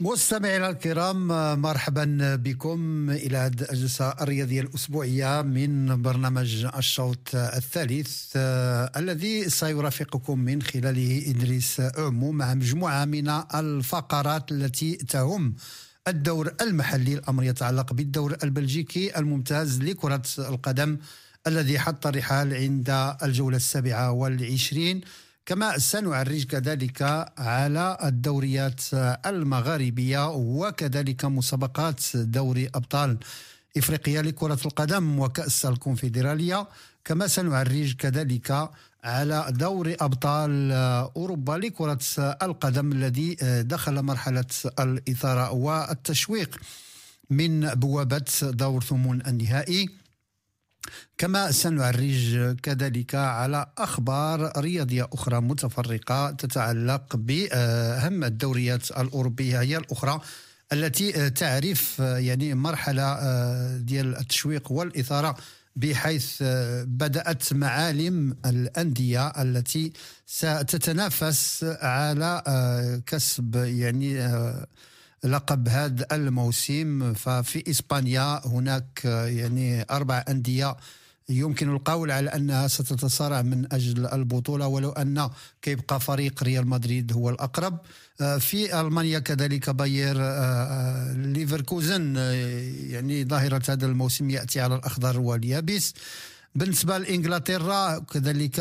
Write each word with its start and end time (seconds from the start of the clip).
مستمعينا 0.00 0.70
الكرام 0.70 1.28
مرحبا 1.60 2.36
بكم 2.36 3.10
إلى 3.10 3.36
هذه 3.36 3.54
الجلسة 3.72 4.08
الرياضية 4.10 4.60
الأسبوعية 4.60 5.42
من 5.42 6.02
برنامج 6.02 6.66
الشوط 6.76 7.34
الثالث 7.34 8.32
آه 8.36 8.90
الذي 8.96 9.50
سيرافقكم 9.50 10.38
من 10.38 10.62
خلاله 10.62 11.30
إدريس 11.30 11.80
عمو 11.80 12.32
مع 12.32 12.54
مجموعة 12.54 13.04
من 13.04 13.28
الفقرات 13.54 14.52
التي 14.52 14.96
تهم 14.96 15.54
الدور 16.08 16.54
المحلي 16.60 17.14
الأمر 17.14 17.44
يتعلق 17.44 17.92
بالدور 17.92 18.36
البلجيكي 18.42 19.18
الممتاز 19.18 19.80
لكرة 19.80 20.22
القدم 20.38 20.98
الذي 21.46 21.78
حط 21.78 22.06
الرحال 22.06 22.54
عند 22.54 23.16
الجولة 23.22 23.56
السابعة 23.56 24.10
والعشرين. 24.10 25.00
كما 25.46 25.78
سنعرج 25.78 26.44
كذلك 26.44 27.02
على 27.38 27.98
الدوريات 28.04 28.80
المغاربية 29.26 30.30
وكذلك 30.30 31.24
مسابقات 31.24 32.00
دوري 32.16 32.70
أبطال 32.74 33.18
إفريقيا 33.76 34.22
لكرة 34.22 34.58
القدم 34.64 35.18
وكأس 35.18 35.66
الكونفدرالية. 35.66 36.68
كما 37.04 37.26
سنعرج 37.26 37.94
كذلك 37.94 38.70
على 39.04 39.46
دوري 39.50 39.94
أبطال 40.00 40.72
أوروبا 41.16 41.52
لكرة 41.52 42.00
القدم 42.18 42.92
الذي 42.92 43.36
دخل 43.62 44.02
مرحلة 44.02 44.44
الإثارة 44.80 45.52
والتشويق 45.52 46.60
من 47.30 47.60
بوابة 47.60 48.24
دور 48.42 48.82
ثمون 48.82 49.22
النهائي. 49.26 50.03
كما 51.18 51.50
سنعرج 51.50 52.56
كذلك 52.62 53.14
على 53.14 53.66
أخبار 53.78 54.52
رياضية 54.58 55.08
أخرى 55.12 55.40
متفرقة 55.40 56.30
تتعلق 56.30 57.16
بأهم 57.16 58.24
الدوريات 58.24 58.90
الأوروبية 58.90 59.60
هي 59.60 59.76
الأخرى 59.76 60.20
التي 60.72 61.30
تعرف 61.30 61.98
يعني 61.98 62.54
مرحلة 62.54 63.18
ديال 63.76 64.16
التشويق 64.16 64.72
والإثارة 64.72 65.36
بحيث 65.76 66.42
بدأت 66.86 67.52
معالم 67.52 68.36
الأندية 68.46 69.28
التي 69.28 69.92
ستتنافس 70.26 71.64
على 71.82 72.42
كسب 73.06 73.56
يعني 73.56 74.30
لقب 75.24 75.68
هذا 75.68 76.06
الموسم 76.12 77.14
ففي 77.14 77.70
إسبانيا 77.70 78.46
هناك 78.46 79.04
يعني 79.04 79.86
أربع 79.90 80.24
أندية 80.28 80.76
يمكن 81.28 81.74
القول 81.74 82.10
على 82.10 82.30
أنها 82.30 82.68
ستتصارع 82.68 83.42
من 83.42 83.72
أجل 83.72 84.06
البطولة 84.06 84.66
ولو 84.66 84.90
أن 84.90 85.30
كيبقى 85.62 86.00
فريق 86.00 86.42
ريال 86.42 86.66
مدريد 86.68 87.12
هو 87.12 87.30
الأقرب. 87.30 87.78
في 88.38 88.80
ألمانيا 88.80 89.18
كذلك 89.18 89.70
باير 89.70 90.16
ليفركوزن 91.12 92.16
يعني 92.90 93.24
ظاهرة 93.24 93.62
هذا 93.68 93.86
الموسم 93.86 94.30
يأتي 94.30 94.60
على 94.60 94.74
الأخضر 94.74 95.20
واليابس. 95.20 95.94
بالنسبة 96.54 96.98
لإنجلترا 96.98 97.98
كذلك 97.98 98.60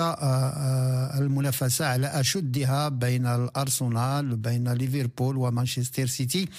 المنافسة 1.20 1.86
على 1.86 2.08
أشدها 2.08 2.90
بين 2.90 3.26
الأرسنال 3.26 4.36
بين 4.38 4.74
ليفربول 4.74 5.38
ومانشستر 5.38 6.08
سيتي. 6.08 6.50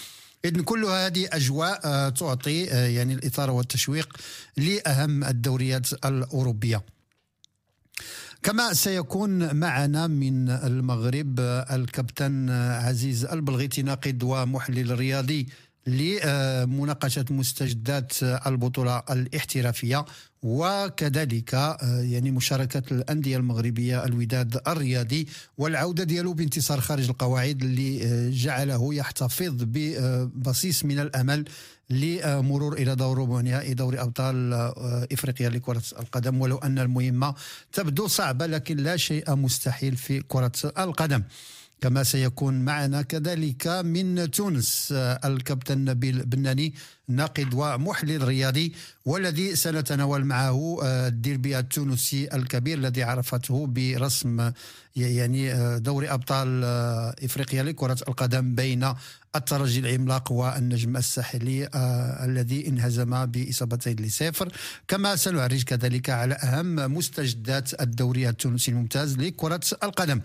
إذن 0.45 0.62
كل 0.62 0.85
هذه 0.85 1.29
أجواء 1.33 2.09
تعطي 2.11 2.62
يعني 2.65 3.15
الإثارة 3.15 3.53
والتشويق 3.53 4.17
لأهم 4.57 5.25
الدوريات 5.25 5.93
الأوروبية. 6.05 6.83
كما 8.43 8.73
سيكون 8.73 9.57
معنا 9.57 10.07
من 10.07 10.49
المغرب 10.49 11.41
الكابتن 11.71 12.51
عزيز 12.51 13.25
البلغيتي 13.25 13.83
ناقد 13.83 14.23
ومحلل 14.23 14.99
رياضي 14.99 15.49
لمناقشة 15.87 17.25
مستجدات 17.31 18.13
البطولة 18.23 19.03
الاحترافية 19.11 20.05
وكذلك 20.43 21.53
يعني 21.83 22.31
مشاركة 22.31 22.83
الأندية 22.95 23.37
المغربية 23.37 24.05
الوداد 24.05 24.61
الرياضي 24.69 25.28
والعودة 25.59 26.05
ديالو 26.05 26.33
بانتصار 26.33 26.81
خارج 26.81 27.09
القواعد 27.09 27.62
اللي 27.62 28.31
جعله 28.31 28.94
يحتفظ 28.94 29.55
ببصيص 29.59 30.84
من 30.84 30.99
الأمل 30.99 31.44
لمرور 31.91 32.73
إلى 32.73 32.97
دور 32.97 33.19
ربع 33.19 33.41
نهائي 33.41 33.75
دوري 33.75 34.00
أبطال 34.00 34.55
إفريقيا 35.12 35.49
لكرة 35.49 35.83
القدم 35.99 36.41
ولو 36.41 36.56
أن 36.59 36.78
المهمة 36.78 37.34
تبدو 37.73 38.06
صعبة 38.06 38.47
لكن 38.47 38.77
لا 38.77 38.97
شيء 38.97 39.34
مستحيل 39.34 39.97
في 39.97 40.21
كرة 40.21 40.53
القدم. 40.78 41.23
كما 41.81 42.03
سيكون 42.03 42.55
معنا 42.55 43.03
كذلك 43.03 43.67
من 43.67 44.31
تونس 44.31 44.89
الكابتن 45.25 45.85
نبيل 45.85 46.27
بناني 46.27 46.75
ناقد 47.09 47.55
ومحلل 47.55 48.29
رياضي 48.29 48.73
والذي 49.05 49.57
سنتناول 49.57 50.25
معه 50.25 50.79
الديربي 50.83 51.59
التونسي 51.59 52.29
الكبير 52.35 52.79
الذي 52.79 53.03
عرفته 53.03 53.67
برسم 53.67 54.53
يعني 54.97 55.79
دوري 55.81 56.11
أبطال 56.11 56.65
إفريقيا 57.25 57.62
لكرة 57.62 57.99
القدم 58.09 58.55
بين 58.55 58.95
الترجي 59.37 59.81
العملاق 59.81 60.33
والنجم 60.33 60.97
الساحلي 60.97 61.69
الذي 62.25 62.69
انهزم 62.69 63.27
باصابتين 63.27 63.97
لصفر. 63.97 64.53
كما 64.89 65.17
سنعرج 65.17 65.62
كذلك 65.62 66.11
على 66.11 66.35
أهم 66.35 66.95
مستجدات 66.95 67.83
الدوري 67.83 68.29
التونسي 68.29 68.71
الممتاز 68.71 69.19
لكرة 69.19 69.61
القدم. 69.83 70.21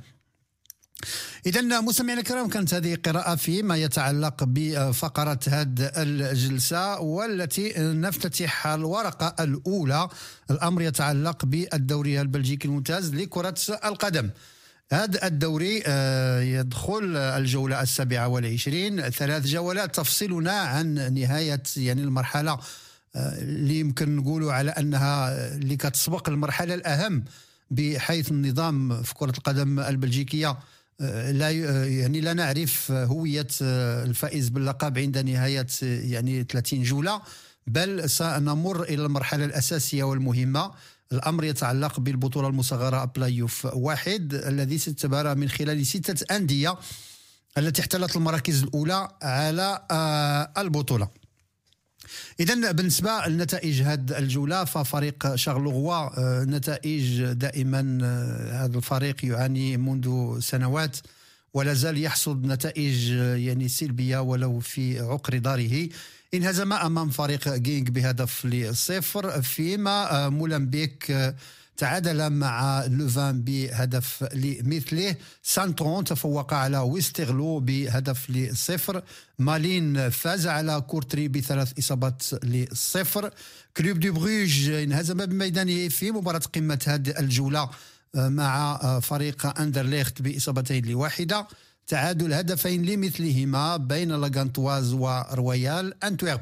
إذا 1.46 1.82
مستمعينا 1.82 2.22
الكرام 2.22 2.50
كانت 2.50 2.74
هذه 2.74 2.98
قراءة 3.06 3.36
فيما 3.36 3.78
يتعلق 3.78 4.44
بفقرة 4.44 5.40
هذه 5.48 5.92
الجلسة 5.98 7.00
والتي 7.00 7.74
نفتتح 7.78 8.68
الورقة 8.68 9.44
الأولى. 9.44 10.10
الأمر 10.52 10.82
يتعلق 10.82 11.46
بالدوري 11.46 12.22
البلجيكي 12.22 12.68
الممتاز 12.68 13.16
لكرة 13.16 13.56
القدم. 13.86 14.30
هذا 14.92 15.28
الدوري 15.28 15.84
يدخل 16.54 17.18
الجولة 17.18 17.82
السابعة 17.82 18.28
والعشرين. 18.28 19.10
ثلاث 19.10 19.46
جولات 19.46 19.96
تفصلنا 19.96 20.52
عن 20.52 21.14
نهاية 21.14 21.64
يعني 21.78 22.02
المرحلة 22.02 22.60
اللي 23.16 23.80
يمكن 23.80 24.16
نقولوا 24.16 24.54
على 24.54 24.72
أنها 24.72 25.38
اللي 25.56 25.78
كتسبق 25.78 26.30
المرحلة 26.30 26.74
الأهم 26.74 27.24
بحيث 27.72 28.32
النظام 28.32 29.04
في 29.04 29.14
كرة 29.14 29.34
القدم 29.38 29.80
البلجيكية. 29.80 30.58
لا 31.00 31.52
يعني 31.86 32.22
لا 32.22 32.34
نعرف 32.34 32.92
هوية 32.92 33.48
الفائز 33.62 34.50
باللقب 34.50 34.98
عند 34.98 35.18
نهاية 35.18 35.68
يعني 35.82 36.44
30 36.44 36.84
جولة. 36.84 37.22
بل 37.68 38.10
سنمر 38.10 38.84
إلى 38.84 39.06
المرحلة 39.06 39.46
الأساسية 39.46 40.04
والمهمة. 40.04 40.72
الأمر 41.12 41.44
يتعلق 41.44 42.00
بالبطولة 42.00 42.48
المصغرة 42.48 43.06
play 43.06 43.42
off 43.42 43.66
واحد 43.74 44.34
الذي 44.34 44.78
ستتبارى 44.78 45.36
من 45.36 45.50
خلال 45.50 45.86
ستة 45.86 46.36
أندية 46.36 46.76
التي 47.58 47.82
احتلت 47.82 48.16
المراكز 48.16 48.64
الأولى 48.64 49.08
على 49.22 49.86
البطولة. 50.58 51.08
اذا 52.40 52.72
بالنسبة 52.72 53.28
لنتائج 53.28 53.82
هذه 53.82 54.18
الجولة 54.18 54.64
ففريق 54.64 55.36
شارلوروا 55.36 56.10
نتائج 56.46 57.24
دائما 57.24 57.82
هذا 58.66 58.78
الفريق 58.78 59.26
يعاني 59.26 59.78
منذ 59.78 60.40
سنوات 60.40 60.98
ولا 61.54 61.74
زال 61.74 62.04
يحصد 62.04 62.46
نتائج 62.46 63.12
يعني 63.38 63.68
سلبية 63.68 64.18
ولو 64.18 64.60
في 64.60 65.00
عقر 65.00 65.38
داره. 65.38 65.90
انهزم 66.34 66.74
أمام 66.74 67.10
فريق 67.10 67.50
جينك 67.56 67.90
بهدف 67.90 68.46
لصفر 68.46 69.42
فيما 69.42 70.30
مولمبيك 70.30 71.34
تعادل 71.80 72.30
مع 72.30 72.86
لوفان 72.86 73.42
بهدف 73.42 74.24
لمثله. 74.34 75.16
سانترون 75.44 76.04
تفوق 76.04 76.54
على 76.54 76.78
ويسترلو 76.78 77.60
بهدف 77.60 78.30
لصفر. 78.30 79.04
مالين 79.40 80.10
فاز 80.10 80.48
على 80.48 80.82
كورتري 80.82 81.28
بثلاث 81.28 81.80
إصابات 81.80 82.24
لصفر. 82.44 83.32
كلوب 83.78 84.00
دي 84.00 84.10
بروج 84.10 84.70
انهزم 84.70 85.26
بميدانه 85.26 85.88
في 85.88 86.12
مباراة 86.12 86.42
قمة 86.56 86.80
هذه 86.88 87.20
الجولة 87.20 87.70
مع 88.16 88.80
فريق 89.00 89.60
أندرليخت 89.60 90.22
بإصابتين 90.22 90.86
لواحدة. 90.86 91.48
تعادل 91.88 92.34
هدفين 92.34 92.86
لمثلهما 92.86 93.78
بين 93.78 94.12
لاغانتواز 94.12 94.94
ورويال 94.94 96.04
أنتويرب 96.04 96.42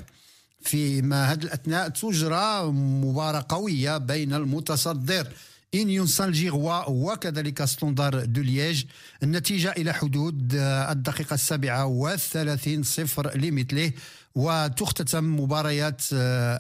فيما 0.68 1.32
هذه 1.32 1.44
الأثناء 1.44 1.90
تجرى 1.90 2.72
مباراة 3.04 3.46
قوية 3.50 3.98
بين 3.98 4.34
المتصدر. 4.34 5.28
إنيون 5.76 6.08
سان 6.08 6.32
جيلواز 6.32 6.90
وكذلك 6.90 7.66
ستوندار 7.66 8.26
دو 8.26 8.42
لييج 8.42 8.84
النتيجة 9.24 9.72
إلى 9.72 9.94
حدود 9.94 10.54
الدقيقة 10.94 11.34
السابعة 11.34 11.86
والثلاثين 11.86 12.84
صفر 12.84 13.38
لمثله. 13.38 13.92
وتختتم 14.36 15.40
مباريات 15.40 16.02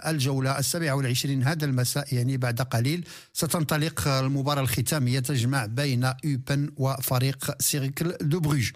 الجولة 0.07 0.59
السابعة 0.59 0.95
والعشرين 0.95 1.43
هذا 1.43 1.65
المساء 1.65 2.15
يعني 2.15 2.37
بعد 2.37 2.61
قليل. 2.61 3.07
ستنطلق 3.33 4.07
المباراة 4.07 4.61
الختامية 4.61 5.19
تجمع 5.19 5.65
بين 5.65 6.03
أوبن 6.03 6.71
وفريق 6.77 7.61
سيركل 7.61 8.17
دو 8.21 8.39
بروج. 8.39 8.71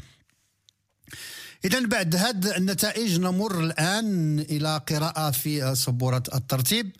إذا 1.65 1.85
بعد 1.85 2.15
هذه 2.15 2.57
النتائج 2.57 3.19
نمر 3.19 3.59
الآن 3.59 4.39
إلى 4.39 4.81
قراءة 4.89 5.31
في 5.31 5.75
سبورة 5.75 6.23
الترتيب. 6.35 6.91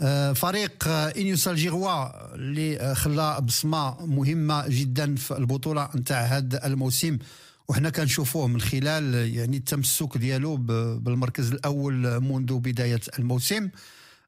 آه، 0.00 0.32
فريق 0.32 0.88
إنيوس 0.88 1.48
الجيغوا 1.48 2.34
اللي 2.34 2.94
خلى 2.94 3.40
بصمة 3.42 4.06
مهمة 4.06 4.68
جدا 4.68 5.14
في 5.14 5.38
البطولة 5.38 5.88
نتاع 5.94 6.20
هذا 6.20 6.66
الموسم. 6.66 7.18
وحنا 7.68 7.90
كنشوفوه 7.90 8.46
من 8.46 8.60
خلال 8.60 9.14
يعني 9.34 9.56
التمسك 9.56 10.18
ديالو 10.18 10.56
بالمركز 10.96 11.50
الأول 11.52 12.20
منذ 12.20 12.58
بداية 12.58 13.00
الموسم 13.18 13.68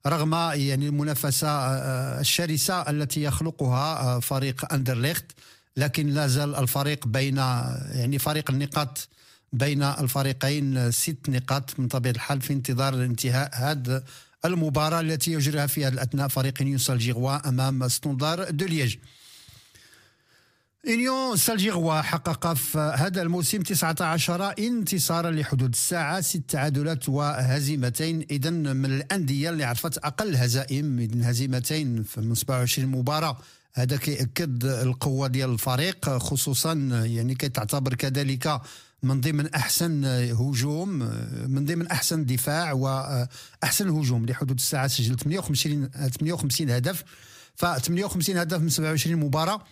رغم 0.06 0.34
يعني 0.34 0.88
المنافسة 0.88 1.48
آه، 1.48 2.20
الشرسة 2.20 2.80
التي 2.90 3.22
يخلقها 3.22 4.00
آه، 4.00 4.20
فريق 4.20 4.72
أندرليخت. 4.72 5.24
لكن 5.76 6.06
لا 6.06 6.26
زال 6.26 6.54
الفارق 6.54 7.06
بين 7.06 7.36
يعني 7.36 8.18
فارق 8.18 8.50
النقاط 8.50 9.08
بين 9.52 9.82
الفريقين 9.82 10.90
ست 10.90 11.28
نقاط 11.28 11.80
من 11.80 11.88
طبيعة 11.88 12.12
الحال 12.12 12.40
في 12.40 12.52
انتظار 12.52 12.94
انتهاء 12.94 13.50
هذه 13.54 14.02
المباراة 14.44 15.00
التي 15.00 15.32
يجريها 15.32 15.66
في 15.66 15.86
هذا 15.86 15.94
الأثناء 15.94 16.28
فريق 16.28 16.62
إنيون 16.62 16.78
سان 16.78 16.98
جيلواز 16.98 17.48
أمام 17.48 17.88
ستوندار 17.88 18.50
دو 18.50 18.66
لييج. 18.66 18.96
إنيون 20.88 21.36
سان 21.36 21.55
جيلواز 21.55 22.00
حقق 22.00 22.52
في 22.52 22.78
هذا 22.78 23.22
الموسم 23.22 23.62
19 23.62 24.54
انتصارا 24.58 25.30
لحدود 25.30 25.72
الساعة 25.72 26.20
ست 26.20 26.42
تعادلات 26.48 27.08
وهزيمتين. 27.08 28.26
إذا 28.30 28.50
من 28.50 28.84
الأندية 28.84 29.50
اللي 29.50 29.64
عرفت 29.64 29.98
أقل 29.98 30.36
هزائم 30.36 30.98
إذن 30.98 31.22
هزيمتين 31.22 32.04
من 32.16 32.34
27 32.34 32.90
مباراة. 32.90 33.38
هذا 33.74 33.96
كيأكد 33.96 34.64
القوة 34.64 35.28
ديال 35.28 35.50
الفريق 35.50 36.16
خصوصا 36.16 36.74
يعني 37.04 37.34
كتعتبر 37.34 37.94
كذلك 37.94 38.60
من 39.02 39.20
ضمن 39.20 39.54
أحسن 39.54 40.04
هجوم 40.04 40.88
من 41.46 41.64
ضمن 41.64 41.86
أحسن 41.86 42.24
دفاع 42.24 42.72
وأحسن 42.72 43.88
هجوم 43.88 44.26
لحدود 44.26 44.56
الساعة 44.56 44.86
سجل 44.86 45.16
58 45.16 45.88
58 45.88 46.70
هدف. 46.70 47.04
ف 47.56 47.64
58 47.64 48.36
هدف 48.36 48.60
من 48.60 48.68
27 48.68 49.20
مباراة. 49.20 49.62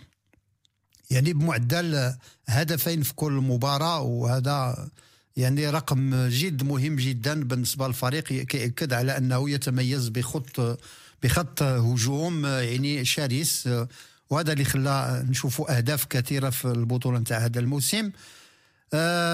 يعني 1.11 1.33
بمعدل 1.33 2.15
هدفين 2.47 3.03
في 3.03 3.15
كل 3.15 3.33
مباراة 3.33 4.01
وهذا 4.01 4.89
يعني 5.37 5.71
رقم 5.71 6.29
جد 6.29 6.63
مهم 6.63 6.97
جدا 6.97 7.45
بالنسبة 7.45 7.87
للفريق 7.87 8.25
كيأكد 8.25 8.93
على 8.93 9.17
أنه 9.17 9.51
يتميز 9.51 10.09
بخط 10.09 10.79
بخط 11.23 11.63
هجوم 11.63 12.47
يعني 12.47 13.05
شرس. 13.05 13.69
وهذا 14.31 14.53
اللي 14.53 14.65
خلى 14.65 15.25
نشوفوا 15.29 15.77
أهداف 15.77 16.05
كثيرة 16.05 16.51
في 16.51 16.65
البطولة 16.65 17.19
نتاع 17.19 17.39
هذا 17.39 17.61
الموسم. 17.61 18.11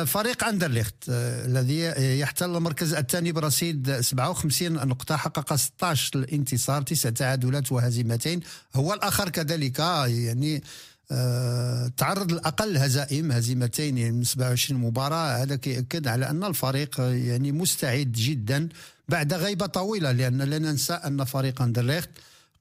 فريق 0.04 0.44
أندرليخت 0.44 0.94
آه، 1.08 1.46
الذي 1.46 1.80
يحتل 2.20 2.56
المركز 2.56 2.94
الثاني 2.94 3.32
برصيد 3.32 4.00
57 4.00 4.72
نقطة 4.72 5.16
حقق 5.16 5.54
16 5.54 6.18
الانتصار 6.18 6.82
تسع 6.82 7.10
تعادلات 7.10 7.72
وهزيمتين. 7.72 8.40
هو 8.74 8.94
الآخر 8.94 9.28
كذلك 9.28 9.78
يعني 9.78 10.62
أه 11.10 11.92
تعرض 11.96 12.32
لأقل 12.32 12.76
هزائم 12.76 13.32
هزيمتين 13.32 13.98
يعني 13.98 14.12
من 14.12 14.24
27 14.24 14.80
مباراة. 14.80 15.42
هذا 15.42 15.56
كيأكد 15.56 16.08
على 16.08 16.30
أن 16.30 16.44
الفريق 16.44 17.00
يعني 17.00 17.52
مستعد 17.52 18.12
جدا 18.12 18.68
بعد 19.08 19.34
غيبة 19.34 19.66
طويلة 19.66 20.12
لأن 20.12 20.42
لا 20.42 20.58
ننسى 20.58 20.92
أن 20.92 21.24
فريق 21.24 21.62
أندرليخت 21.62 22.10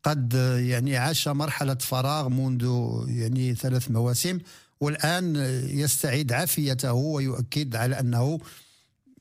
قد 0.03 0.33
يعني 0.57 0.97
عاش 0.97 1.27
مرحلة 1.27 1.75
فراغ 1.75 2.29
منذ 2.29 2.65
يعني 3.07 3.55
ثلاث 3.55 3.91
مواسم. 3.91 4.39
والآن 4.81 5.35
يستعيد 5.69 6.33
عافيته 6.33 6.93
ويؤكد 6.93 7.75
على 7.75 7.99
أنه 7.99 8.39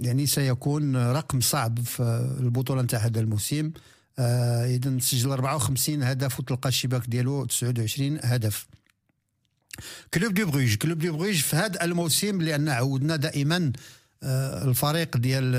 يعني 0.01 0.27
سيكون 0.27 0.97
رقم 0.97 1.41
صعب 1.41 1.79
في 1.81 2.03
البطولة 2.41 2.83
نتاع 2.83 2.99
هذا 2.99 3.21
الموسم. 3.21 3.71
آه 4.19 4.67
إذا 4.67 4.99
سجل 4.99 5.31
54 5.31 6.03
هدف 6.03 6.41
وتلقى 6.41 6.69
الشباك 6.69 7.07
ديالو 7.07 7.45
29 7.45 8.19
هدف. 8.23 8.67
كلوب 10.15 10.35
دي 10.35 10.45
بروج 10.45 10.75
كلوب 10.75 10.99
دي 10.99 11.11
بروج 11.11 11.35
في 11.37 11.57
هذا 11.57 11.85
الموسم 11.85 12.43
لأن 12.43 12.69
عودنا 12.69 13.17
دائما 13.17 13.73
آه 14.23 14.65
الفريق 14.65 15.17
ديال 15.17 15.55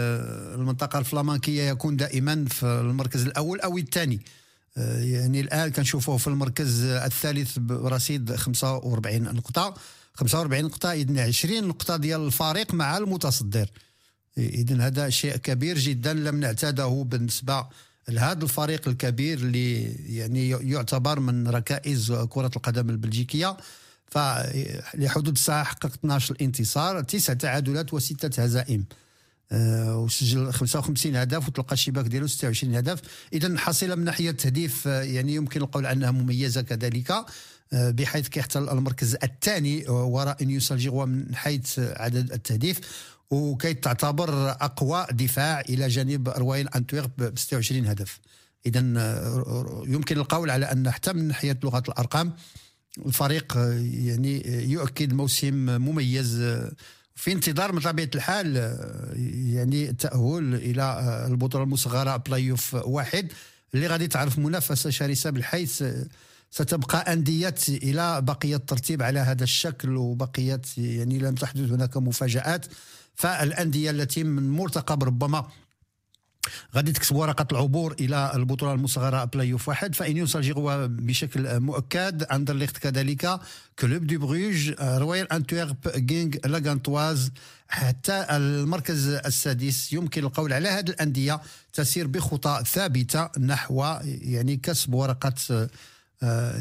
المنطقة 0.60 1.00
الفلامنكية 1.00 1.64
يكون 1.64 1.98
دائما 1.98 2.46
في 2.46 2.66
المركز 2.66 3.26
الأول 3.26 3.60
أو 3.60 3.78
الثاني. 3.78 4.16
آه، 4.16 4.41
يعني 4.78 5.40
الآن 5.42 5.72
كنشوفوه 5.72 6.18
في 6.18 6.28
المركز 6.28 6.84
الثالث 6.84 7.60
برصيد 7.60 8.36
45 8.36 9.22
نقطة. 9.22 9.76
45 10.14 10.66
نقطة 10.66 10.92
اذا 10.92 11.24
20 11.24 11.68
نقطة 11.68 11.98
ديال 11.98 12.22
الفريق 12.22 12.74
مع 12.74 12.98
المتصدر. 12.98 13.70
اذا 14.38 14.88
هذا 14.88 15.10
شيء 15.10 15.36
كبير 15.36 15.78
جدا 15.78 16.14
لم 16.14 16.40
نعتاده 16.40 17.06
بالنسبة 17.08 17.68
لهذا 18.10 18.44
الفريق 18.44 18.88
الكبير 18.88 19.38
اللي 19.38 19.84
يعني 20.18 20.50
يعتبر 20.50 21.20
من 21.20 21.48
ركائز 21.48 22.12
كرة 22.12 22.52
القدم 22.56 22.90
البلجيكية. 22.90 23.58
فلحدود 24.08 25.34
الساعة 25.34 25.64
حقق 25.64 25.94
12 25.94 26.36
انتصار 26.42 27.02
تسع 27.02 27.34
تعادلات 27.34 27.94
وستة 27.94 28.44
هزائم. 28.44 28.86
آه، 28.90 28.96
وسجل 29.52 30.54
55 30.54 31.16
هدف 31.16 31.48
وتلقى 31.48 31.74
الشباك 31.74 32.06
ديالو 32.06 32.28
26 32.28 32.76
هدف. 32.76 33.02
اذا 33.34 33.58
حصيله 33.58 33.96
من 33.96 34.04
ناحية 34.04 34.30
التهديف 34.30 34.88
آه، 34.88 35.02
يعني 35.02 35.36
يمكن 35.36 35.62
القول 35.62 35.86
عنها 35.86 36.12
مميزة 36.12 36.62
كذلك 36.62 37.12
آه، 37.12 37.26
بحيث 37.92 38.28
كيحتل 38.28 38.70
المركز 38.70 39.18
الثاني 39.24 39.90
وراء 39.90 40.44
نيوس 40.44 40.72
الجيغوا 40.72 41.06
من 41.06 41.36
حيث 41.36 41.80
عدد 41.80 42.32
التهديف. 42.32 42.80
وكي 43.32 43.74
تعتبر 43.74 44.50
أقوى 44.50 45.06
دفاع 45.12 45.60
إلى 45.62 45.88
جانب 45.88 46.30
رويال 46.30 46.76
انتويرب 46.76 47.12
ب 47.18 47.40
26 47.40 47.86
هدف. 47.86 48.20
اذا 48.66 48.80
يمكن 49.88 50.18
القول 50.18 50.50
على 50.50 50.66
أن 50.72 50.92
حتى 50.92 51.14
من 51.14 51.28
ناحية 51.28 51.60
لغة 51.64 51.84
الأرقام 51.88 52.34
الفريق 53.06 53.58
يعني 53.82 54.44
يؤكد 54.72 55.14
موسم 55.14 55.54
مميز 55.82 56.44
في 57.22 57.32
انتظار 57.32 57.72
من 57.72 57.80
طبيعة 57.80 58.10
الحال 58.16 58.56
يعني 59.54 59.90
التاهل 59.90 60.56
إلى 60.56 60.84
البطولة 61.28 61.64
المصغرة 61.64 62.18
play 62.18 62.52
off 62.52 62.74
واحد. 62.74 63.32
اللي 63.74 63.88
غادي 63.88 64.08
تعرف 64.08 64.40
منافسة 64.40 64.90
شرسة 64.90 65.30
بحيث 65.30 65.84
ستبقى 66.52 67.14
أندية 67.14 67.56
إلى 67.70 68.22
بقية 68.22 68.56
الترتيب 68.56 69.04
على 69.04 69.20
هذا 69.20 69.44
الشكل 69.44 69.96
وبقية 69.98 70.62
يعني 70.78 71.20
لم 71.20 71.36
تحدث 71.36 71.72
هناك 71.72 71.98
مفاجآت. 71.98 72.66
فالأندية 73.16 73.92
التي 73.92 74.24
من 74.24 74.50
مرتقب 74.50 75.04
ربما 75.04 75.48
غادي 76.76 76.92
تكسب 76.92 77.16
ورقة 77.16 77.48
العبور 77.52 77.96
إلى 78.00 78.32
البطولة 78.36 78.74
المصغرة 78.74 79.24
play 79.24 79.54
off 79.54 79.68
واحد. 79.68 79.96
فإنيون 79.96 80.18
سان 80.18 80.42
جيلواز 80.42 80.86
بشكل 80.86 81.60
مؤكد. 81.60 82.24
اندرليخت 82.24 82.78
كذلك 82.78 83.40
كلوب 83.80 84.08
دي 84.08 84.18
بروج 84.18 84.74
رويال 84.80 85.34
انتويرب 85.34 85.78
جينك 85.96 86.32
لاغانتواز 86.46 87.32
حتى 87.68 88.26
المركز 88.30 89.08
السادس. 89.08 89.94
يمكن 89.94 90.24
القول 90.24 90.54
على 90.54 90.70
هذه 90.70 90.90
الأندية 90.90 91.42
تسير 91.74 92.08
بخطى 92.08 92.64
ثابتة 92.66 93.30
نحو 93.40 93.86
يعني 94.06 94.58
كسب 94.58 94.94
ورقة 94.94 95.68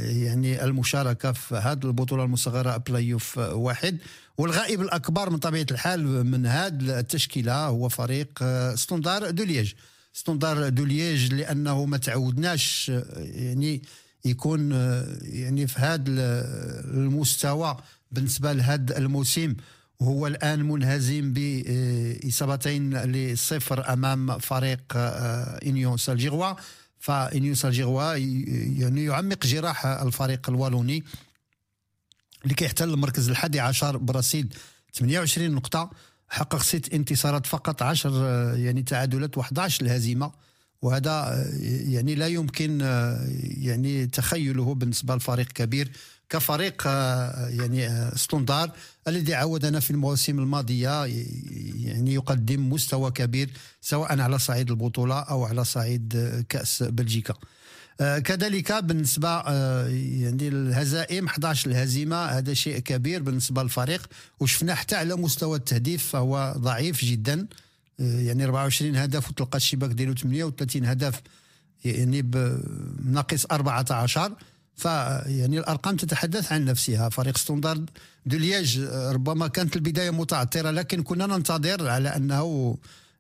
يعني 0.01 0.65
المشاركة 0.65 1.33
في 1.33 1.55
هذه 1.55 1.85
البطولة 1.85 2.25
المصغرة 2.25 2.77
play 2.77 3.13
off 3.13 3.39
واحد. 3.39 3.99
والغائب 4.41 4.81
الأكبر 4.81 5.31
من 5.31 5.37
طبيعة 5.37 5.67
الحال 5.71 6.27
من 6.27 6.47
هذه 6.47 6.99
التشكيلة 6.99 7.67
هو 7.67 7.89
فريق 7.89 8.29
آه، 8.43 8.75
ستوندار 8.75 9.31
دو 9.31 9.45
لييج 9.45 9.73
ستوندار 10.13 10.69
دو 10.69 10.85
لييج 10.85 11.35
لأنه 11.35 11.85
ما 11.85 11.97
تعودناش 11.97 12.91
آه، 12.95 13.05
يعني 13.17 13.83
يكون 14.25 14.71
يعني 15.23 15.67
في 15.67 15.81
هذا 15.81 16.05
المستوى 16.85 17.77
بالنسبة 18.13 18.53
لهذا 18.53 18.99
الموسم. 18.99 19.55
وهو 20.01 20.27
الآن 20.27 20.63
منهزم 20.63 21.33
بإصابتين 21.33 22.97
لصفر 22.97 23.93
أمام 23.93 24.39
فريق 24.39 24.81
إنيون 25.67 25.97
سان 25.97 26.11
جيلواز. 26.11 26.55
فإنيون 27.01 27.47
سان 27.47 27.65
جيلواز 27.65 28.15
يعني 28.79 29.05
يعمق 29.05 29.47
جراح 29.47 29.87
الفريق 29.87 30.51
الوالوني 30.51 31.05
اللي 32.45 32.55
كيحتل 32.55 32.91
المركز 32.91 33.29
الحادي 33.29 33.61
عشر 33.61 33.97
برصيد 33.97 34.55
28 34.95 35.51
نقطة. 35.51 35.91
حقق 36.29 36.63
ست 36.63 36.95
انتصارات 36.95 37.47
فقط 37.47 37.83
10 37.83 38.57
يعني 38.57 38.83
تعادلات 38.83 39.39
و11 39.39 39.83
الهزيمة. 39.83 40.33
وهذا 40.83 41.47
يعني 41.63 42.15
لا 42.15 42.27
يمكن 42.27 42.81
يعني 43.41 44.07
تخيله 44.07 44.75
بالنسبة 44.75 45.17
لفريق 45.17 45.47
كبير. 45.47 45.91
كفريق 46.31 46.87
يعني 46.87 48.11
ستوندار 48.17 48.71
الذي 49.09 49.35
عودنا 49.35 49.81
في 49.81 49.91
المواسم 49.91 50.39
الماضية 50.39 51.05
يعني 51.85 52.15
يقدم 52.15 52.73
مستوى 52.73 53.11
كبير 53.11 53.51
سواء 53.81 54.21
على 54.21 54.39
صعيد 54.39 54.71
البطولة 54.71 55.21
أو 55.21 55.45
على 55.45 55.65
صعيد 55.65 56.45
كأس 56.49 56.83
بلجيكا. 56.83 57.35
كذلك 58.01 58.73
بالنسبة 58.73 59.41
يعني 59.89 60.49
الهزائم 60.49 61.27
11 61.27 61.71
الهزيمة 61.71 62.17
هذا 62.17 62.55
شيء 62.55 62.79
كبير 62.79 63.23
بالنسبة 63.23 63.63
للفريق. 63.63 64.07
وشفنا 64.41 64.75
حتى 64.75 64.97
على 64.97 65.17
مستوى 65.17 65.59
التهديف 65.59 66.07
فهو 66.07 66.55
ضعيف 66.59 67.05
جدا. 67.05 67.47
يعني 67.99 68.45
24 68.45 68.97
هدف 68.97 69.29
وتلقى 69.31 69.57
الشباك 69.57 69.91
ديالو 69.91 70.15
38 70.15 70.85
هدف 70.85 71.21
يعني 71.85 72.23
بناقص 72.23 73.47
14 73.51 74.33
فيعني 74.77 75.59
الأرقام 75.59 75.97
تتحدث 75.97 76.53
عن 76.53 76.65
نفسها. 76.65 77.09
فريق 77.09 77.37
ستوندارد 77.37 77.91
دو 78.27 78.39
لييج 78.39 78.81
ربما 78.93 79.49
كانت 79.49 79.77
البداية 79.77 80.11
متعثره 80.11 80.71
لكن 80.71 81.03
كنا 81.03 81.27
ننتظر 81.27 81.89
على 81.89 82.09
أنه 82.09 82.77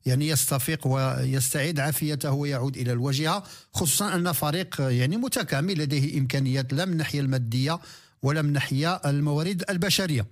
يعني 0.06 0.28
يستفيق 0.28 0.86
ويستعيد 0.86 1.80
عافيته 1.80 2.32
ويعود 2.32 2.76
إلى 2.76 2.92
الواجهة 2.92 3.44
خصوصا 3.74 4.14
أن 4.14 4.32
فريق 4.32 4.80
يعني 4.80 5.16
متكامل 5.16 5.78
لديه 5.78 6.18
إمكانيات 6.18 6.72
لا 6.72 6.84
من 6.84 6.92
الناحية 6.92 7.20
المادية 7.20 7.78
ولا 8.22 8.42
من 8.42 8.48
الناحية 8.48 8.94
الموارد 8.94 9.64
البشرية. 9.70 10.26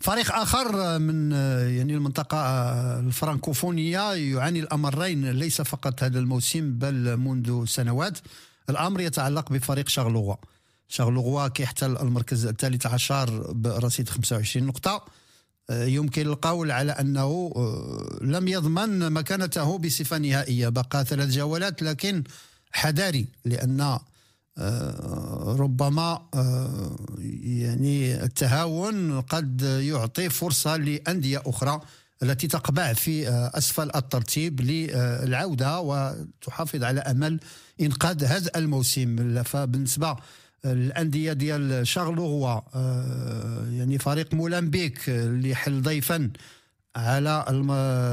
فريق 0.00 0.32
آخر 0.32 0.98
من 0.98 1.32
يعني 1.76 1.94
المنطقة 1.94 2.38
الفرنكوفونية 3.00 4.12
يعاني 4.12 4.60
الأمرين 4.60 5.30
ليس 5.30 5.62
فقط 5.62 6.02
هذا 6.02 6.18
الموسم 6.18 6.78
بل 6.78 7.16
منذ 7.16 7.64
سنوات. 7.64 8.18
الأمر 8.70 9.00
يتعلق 9.00 9.52
بفريق 9.52 9.88
شارلوغوا. 9.88 10.36
شارلوغوا 10.88 11.48
كيحتل 11.48 11.96
المركز 11.96 12.46
الثالث 12.46 12.86
عشر 12.86 13.52
برصيد 13.52 14.08
25 14.08 14.66
نقطة. 14.66 15.04
آه، 15.70 15.84
يمكن 15.84 16.26
القول 16.26 16.70
على 16.70 16.92
أنه 16.92 17.52
آه، 17.56 18.18
لم 18.20 18.48
يضمن 18.48 19.12
مكانته 19.12 19.78
بصفة 19.78 20.18
نهائية. 20.18 20.68
بقى 20.68 21.04
ثلاث 21.04 21.30
جولات 21.30 21.82
لكن 21.82 22.24
حذاري 22.72 23.26
لأن 23.44 23.98
آه، 24.58 25.56
ربما 25.58 26.28
يعني 27.42 28.24
التهاون 28.24 29.20
قد 29.20 29.62
يعطي 29.62 30.28
فرصة 30.28 30.76
لأندية 30.76 31.42
أخرى 31.46 31.80
التي 32.22 32.48
تقبع 32.48 32.92
في 32.92 33.28
أسفل 33.28 33.90
الترتيب 33.94 34.60
للعودة 34.60 35.80
وتحافظ 35.80 36.84
على 36.84 37.00
أمل 37.00 37.40
إنقاذ 37.82 38.24
هذا 38.24 38.50
الموسم. 38.56 39.42
فبالنسبة 39.42 40.16
الانديه 40.64 41.32
ديال 41.32 41.86
شارلوروا 41.86 42.60
آه، 42.74 43.66
يعني 43.70 43.98
فريق 43.98 44.34
مولمبيك 44.34 45.08
اللي 45.08 45.54
حل 45.54 45.82
ضيفا 45.82 46.30
على 46.96 47.44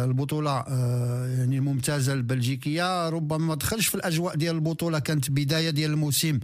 البطولة 0.05 0.51
آه، 0.51 1.27
يعني 1.27 1.57
الممتازة 1.57 2.13
البلجيكية. 2.13 3.09
ربما 3.09 3.37
ما 3.37 3.55
دخلش 3.55 3.87
في 3.87 3.95
الأجواء 3.95 4.35
ديال 4.35 4.55
البطولة 4.55 4.99
كانت 4.99 5.31
بداية 5.31 5.69
ديال 5.69 5.91
الموسم 5.91 6.39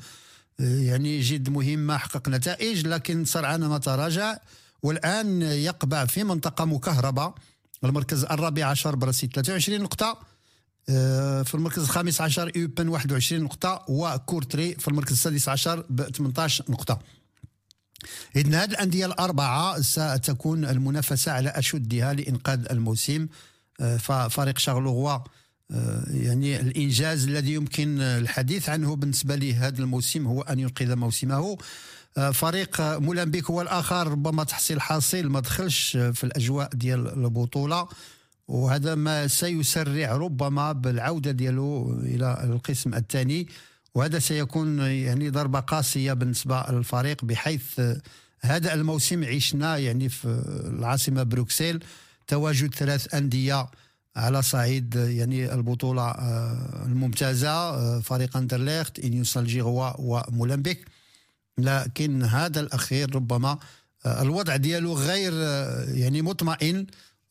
آه، 0.60 0.80
يعني 0.80 1.20
جد 1.20 1.50
مهمة 1.50 1.98
حقق 1.98 2.30
نتائج 2.30 2.88
لكن 2.88 3.26
سرعان 3.26 3.66
ما 3.66 3.78
تراجع 3.78 4.38
والآن 4.84 5.42
يقبع 5.42 6.06
في 6.06 6.24
منطقة 6.24 6.66
مكهربة 6.66 7.34
المركز 7.84 8.24
الرابع 8.24 8.66
عشر 8.66 8.96
برصيد 8.96 9.34
23 9.34 9.82
نقطة. 9.82 10.35
في 10.88 11.52
المركز 11.54 11.84
الخامس 11.84 12.22
عشر 12.22 12.58
يوبن 12.58 12.88
21 12.88 13.44
نقطة 13.44 13.86
وكورتري 13.88 14.76
في 14.76 14.88
المركز 14.88 15.12
السادس 15.12 15.50
عشر 15.50 15.86
ب 15.90 16.02
18 16.02 16.66
نقطة. 16.70 17.00
إذن 18.36 18.54
هذه 18.54 18.70
الأندية 18.70 19.06
الأربعة 19.06 19.82
ستكون 19.82 20.66
المنافسة 20.66 21.32
على 21.32 21.50
أشدها 21.50 22.14
لإنقاذ 22.14 22.66
الموسم. 22.72 23.28
آه، 23.80 23.98
ففريق 23.98 24.58
شارلوغوا 24.58 25.20
آه، 25.72 26.04
يعني 26.08 26.60
الإنجاز 26.60 27.28
الذي 27.28 27.54
يمكن 27.54 28.02
الحديث 28.02 28.70
عنه 28.70 28.96
بالنسبة 28.96 29.36
لهذا 29.36 29.80
الموسم 29.80 30.28
هو 30.28 30.42
أن 30.42 30.60
ينقذ 30.60 30.96
موسمه. 30.96 31.58
فريق 32.34 32.82
مولمبيك 32.82 33.46
هو 33.46 33.62
الآخر 33.62 34.08
ربما 34.08 34.44
تحصيل 34.44 34.82
حاصل 34.82 35.24
ما 35.24 35.40
دخلش 35.40 35.98
في 35.98 36.24
الأجواء 36.24 36.70
ديال 36.74 37.08
البطولة. 37.08 37.88
وهذا 38.48 38.96
ما 38.96 39.28
سيسرع 39.28 40.18
ربما 40.18 40.72
بالعودة 40.72 41.32
ديالو 41.32 42.00
إلى 42.00 42.42
القسم 42.44 42.94
الثاني. 42.94 43.48
وهذا 43.96 44.20
سيكون 44.20 44.80
يعني 44.80 45.30
ضربة 45.30 45.60
قاسية 45.60 46.14
بالنسبة 46.14 46.66
للفريق 46.70 47.26
بحيث 47.26 47.82
هذا 48.42 48.74
الموسم 48.74 49.24
عشنا 49.24 49.78
يعني 49.78 50.10
في 50.10 50.44
العاصمة 50.66 51.24
بروكسل 51.24 51.80
تواجد 52.28 52.76
ثلاث 52.76 53.14
أندية 53.16 53.68
على 54.16 54.42
صعيد 54.42 54.96
يعني 54.96 55.54
البطولة 55.54 56.02
آه، 56.02 56.86
الممتازة 56.86 57.50
آه، 57.50 58.00
فريق 58.00 58.38
أندرليخت 58.38 59.00
إنيوس 59.00 59.38
الجيغوا 59.38 59.92
ومولمبيك. 60.00 60.86
لكن 61.58 62.24
هذا 62.24 62.60
الأخير 62.60 63.16
ربما 63.16 63.60
آه، 64.06 64.22
الوضع 64.22 64.56
ديالو 64.56 64.94
غير 64.94 65.34
يعني 65.98 66.22
مطمئن. 66.22 66.86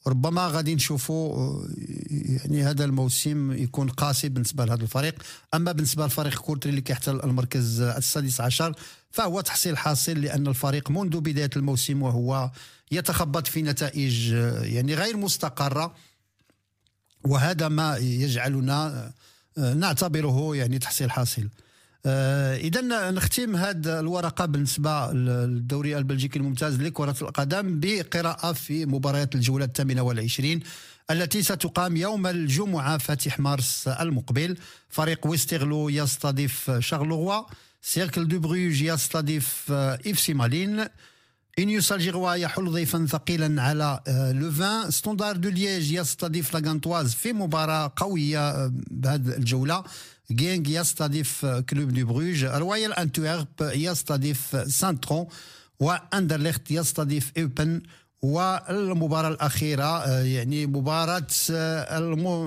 ربما 0.06 0.46
غادي 0.49 0.75
نشوفوا 0.75 1.37
آه، 1.37 1.66
يعني 2.11 2.62
هذا 2.62 2.84
الموسم 2.84 3.52
يكون 3.52 3.88
قاسي 3.88 4.28
بالنسبة 4.28 4.64
لهذا 4.64 4.82
الفريق. 4.82 5.23
أما 5.54 5.73
بالنسبة 5.73 6.04
للفريق 6.04 6.38
كورتري 6.38 6.70
اللي 6.70 6.80
كيحتل 6.80 7.20
المركز 7.25 7.80
السادس 7.80 8.40
عشر 8.40 8.75
فهو 9.11 9.40
تحصيل 9.40 9.78
حاصل 9.78 10.12
لأن 10.12 10.46
الفريق 10.46 10.90
منذ 10.90 11.20
بداية 11.20 11.50
الموسم 11.56 12.02
وهو 12.02 12.50
يتخبط 12.92 13.46
في 13.46 13.62
نتائج 13.62 14.32
آه، 14.34 14.62
يعني 14.62 14.94
غير 14.94 15.16
مستقرة. 15.16 15.94
وهذا 17.25 17.68
ما 17.68 17.96
يجعلنا 17.96 19.12
آه، 19.58 19.75
نعتبره 19.75 20.56
يعني 20.56 20.78
تحصيل 20.78 21.11
حاصل. 21.11 21.49
اذا 22.06 23.11
نختم 23.11 23.56
هذه 23.56 24.00
الورقة 24.00 24.46
بالنسبة 24.46 25.12
للدوري 25.12 25.99
البلجيكي 25.99 26.38
الممتاز 26.38 26.80
لكرة 26.82 27.16
القدم 27.23 27.80
بقراءة 27.80 28.52
في 28.52 28.87
مباريات 28.87 29.34
الجولة 29.34 29.64
الثامنة 29.64 30.02
والعشرين 30.02 30.61
التي 31.11 31.42
ستقام 31.42 31.96
يوم 31.96 32.26
الجمعة 32.26 32.99
فاتح 32.99 33.40
مارس 33.40 33.88
المقبل. 33.88 34.56
فريق 34.88 35.26
ويسترلو 35.26 35.88
يستضيف 35.88 36.70
شارلوروا 36.78 37.42
سيركل 37.82 38.28
دو 38.28 38.38
بروج 38.38 38.82
يستضيف 38.82 39.73
إف 39.73 40.20
سي 40.20 40.34
مالين. 40.34 40.87
إنيون 41.58 41.81
سان 41.81 41.92
جيلواز 41.92 42.34
يحل 42.34 42.70
ضيفا 42.70 43.06
ثقيلا 43.06 43.62
على 43.62 44.00
آه، 44.08 44.32
لوفان 44.32 44.90
ستوندار 44.90 45.37
دو 45.37 45.49
ليج 45.49 45.92
يستضيف 45.92 46.54
لاغانتواز 46.54 47.14
في 47.14 47.32
مباراة 47.32 47.92
قوية 47.96 48.50
آه، 48.50 48.73
بهذه 48.90 49.37
الجولة. 49.37 49.84
جينغ 50.32 50.68
يستضيف 50.68 51.46
كلوب 51.46 51.88
دو 51.92 52.06
بروج 52.06 52.44
رويال 52.44 52.92
انتويرب 52.92 53.46
يستضيف 53.60 54.72
سانترون 54.72 55.26
واندرليخت 55.80 56.70
يستضيف 56.70 57.32
ايوبن 57.36 57.82
والمباراة 58.22 59.28
الأخيرة 59.28 60.20
يعني 60.20 60.66
مباراة 60.66 61.26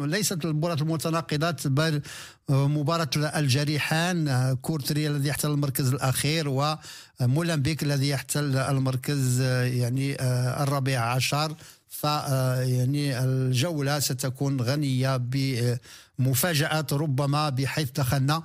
ليست 0.05 0.45
مباراة 0.45 0.75
المتناقضات 0.75 1.67
بل 1.67 2.01
مباراة 2.49 3.09
الجريحان 3.15 4.53
كورتري 4.61 5.07
الذي 5.07 5.29
يحتل 5.29 5.51
المركز 5.51 5.87
الأخير 5.93 6.75
ومولمبيك 7.19 7.83
الذي 7.83 8.09
يحتل 8.09 8.57
المركز 8.57 9.41
يعني 9.41 10.15
الرابع 10.63 10.99
عشر 10.99 11.55
ف 11.89 12.03
يعني 12.03 13.19
الجولة 13.19 13.99
ستكون 13.99 14.61
غنية 14.61 15.17
بمفاجآت 16.19 16.93
ربما 16.93 17.49
بحيث 17.49 17.91
دخلنا 17.91 18.43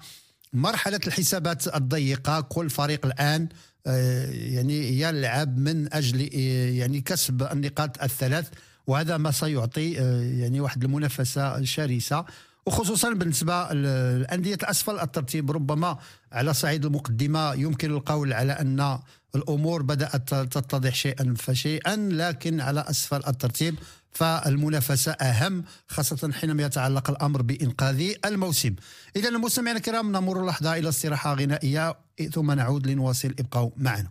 مرحلة 0.53 1.01
الحسابات 1.07 1.77
الضيقة. 1.77 2.41
كل 2.41 2.71
فريق 2.71 3.07
الآن 3.07 3.49
آه، 3.87 4.31
يعني 4.31 5.01
يلعب 5.01 5.59
من 5.59 5.95
أجل 5.95 6.31
آه، 6.35 6.71
يعني 6.71 7.01
كسب 7.01 7.43
النقاط 7.43 8.03
الثلاث 8.03 8.49
وهذا 8.87 9.17
ما 9.17 9.31
سيعطي 9.31 10.01
آه، 10.01 10.23
يعني 10.23 10.61
واحد 10.61 10.85
المنافسة 10.85 11.65
شرسه 11.65 12.25
وخصوصا 12.67 13.13
بالنسبة 13.13 13.73
لانديه 13.73 14.59
اسفل 14.63 15.01
الترتيب 15.01 15.51
ربما 15.51 15.99
على 16.33 16.55
صعيد 16.55 16.85
المقدمة 16.85 17.55
يمكن 17.55 17.91
القول 17.91 18.33
على 18.33 18.53
أن 18.53 18.99
الأمور 19.35 19.83
بدأت 19.83 20.35
تتضح 20.35 20.95
شيئا 20.95 21.35
فشيئا 21.39 21.97
لكن 21.97 22.61
على 22.61 22.81
أسفل 22.81 23.23
الترتيب 23.29 23.75
فالمنافسة 24.13 25.13
أهم 25.13 25.65
خاصة 25.89 26.33
حينما 26.33 26.63
يتعلق 26.63 27.11
الأمر 27.11 27.43
بإنقاذ 27.43 28.13
الموسم. 28.25 28.75
إذا 29.17 29.29
المستمعين 29.29 29.77
الكرام 29.77 30.13
نمر 30.13 30.47
لحظة 30.47 30.77
إلى 30.77 30.89
استراحة 30.89 31.35
غنائية 31.35 31.97
ثم 32.33 32.53
نعود 32.53 32.87
لنواصل 32.87 33.35
ابقوا 33.39 33.71
معنا. 33.77 34.11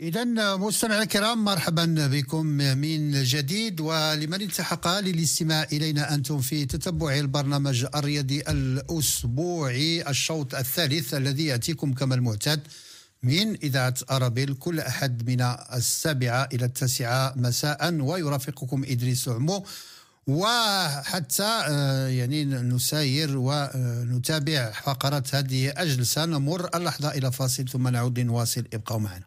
إذا 0.00 0.24
مستمعينا 0.56 1.02
الكرام 1.02 1.44
مرحبا 1.44 2.08
بكم 2.12 2.46
من 2.46 3.22
جديد 3.22 3.80
ولمن 3.80 4.42
التحق 4.42 5.00
للاستماع 5.00 5.62
إلينا 5.72 6.14
أنتم 6.14 6.40
في 6.40 6.66
تتبع 6.66 7.18
البرنامج 7.18 7.86
الرياضي 7.94 8.40
الأسبوعي 8.40 10.08
الشوط 10.10 10.54
الثالث 10.54 11.14
الذي 11.14 11.46
يأتيكم 11.46 11.92
كما 11.92 12.14
المعتاد 12.14 12.60
من 13.22 13.56
إذاعة 13.62 13.94
أرابيل 14.10 14.54
كل 14.54 14.80
أحد 14.80 15.30
من 15.30 15.40
السابعة 15.74 16.48
إلى 16.52 16.64
التاسعة 16.64 17.32
مساء 17.36 17.94
ويرافقكم 17.94 18.84
إدريس 18.84 19.28
عمو. 19.28 19.66
وحتى 20.26 21.62
آه، 21.68 22.08
يعني 22.08 22.44
نساير 22.44 23.30
ونتابع 23.36 24.70
فقرات 24.70 25.34
هذه 25.34 25.70
الجلسة 25.80 26.24
نمر 26.24 26.68
اللحظة 26.74 27.08
إلى 27.08 27.32
فاصل 27.32 27.68
ثم 27.68 27.88
نعود 27.88 28.18
لنواصل 28.18 28.64
ابقوا 28.74 28.98
معنا. 28.98 29.24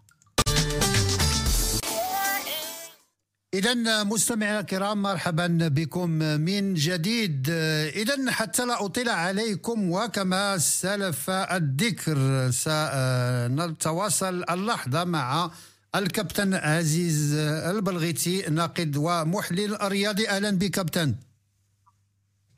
إذا 3.53 4.03
مستمعينا 4.03 4.59
الكرام 4.59 5.01
مرحبا 5.01 5.47
بكم 5.47 6.09
من 6.09 6.73
جديد. 6.73 7.49
إذا 7.95 8.31
حتى 8.31 8.65
لا 8.65 8.85
أطيل 8.85 9.09
عليكم 9.09 9.91
وكما 9.91 10.57
سلف 10.57 11.29
الذكر 11.29 12.49
سنتواصل 12.51 14.43
اللحظة 14.49 15.03
مع 15.03 15.51
الكابتن 15.95 16.53
عزيز 16.53 17.33
البلغيتي 17.73 18.41
ناقد 18.49 18.97
ومحلل 18.97 19.77
رياضي 19.81 20.29
أهلا 20.29 20.51
بك 20.51 20.71
كابتن. 20.71 21.15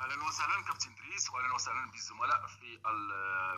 أهلا 0.01 0.23
وسهلا 0.27 0.57
كابتن 0.67 0.89
دريس. 0.95 1.29
وأهلا 1.29 1.55
وسهلا 1.55 1.91
بالزملاء 1.91 2.47
في 2.47 2.79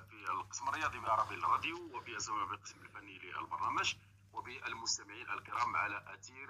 في 0.10 0.32
القسم 0.32 0.70
الرياضي 0.70 1.00
بالعربي 1.00 1.36
الراديو 1.36 1.78
وبالزملاء 1.94 2.48
بالقسم 2.50 2.76
الفني 2.86 3.20
للبرنامج 3.20 3.94
وبالمستمعين 4.34 5.26
الكرام 5.38 5.76
على 5.76 5.98
أثير 6.14 6.50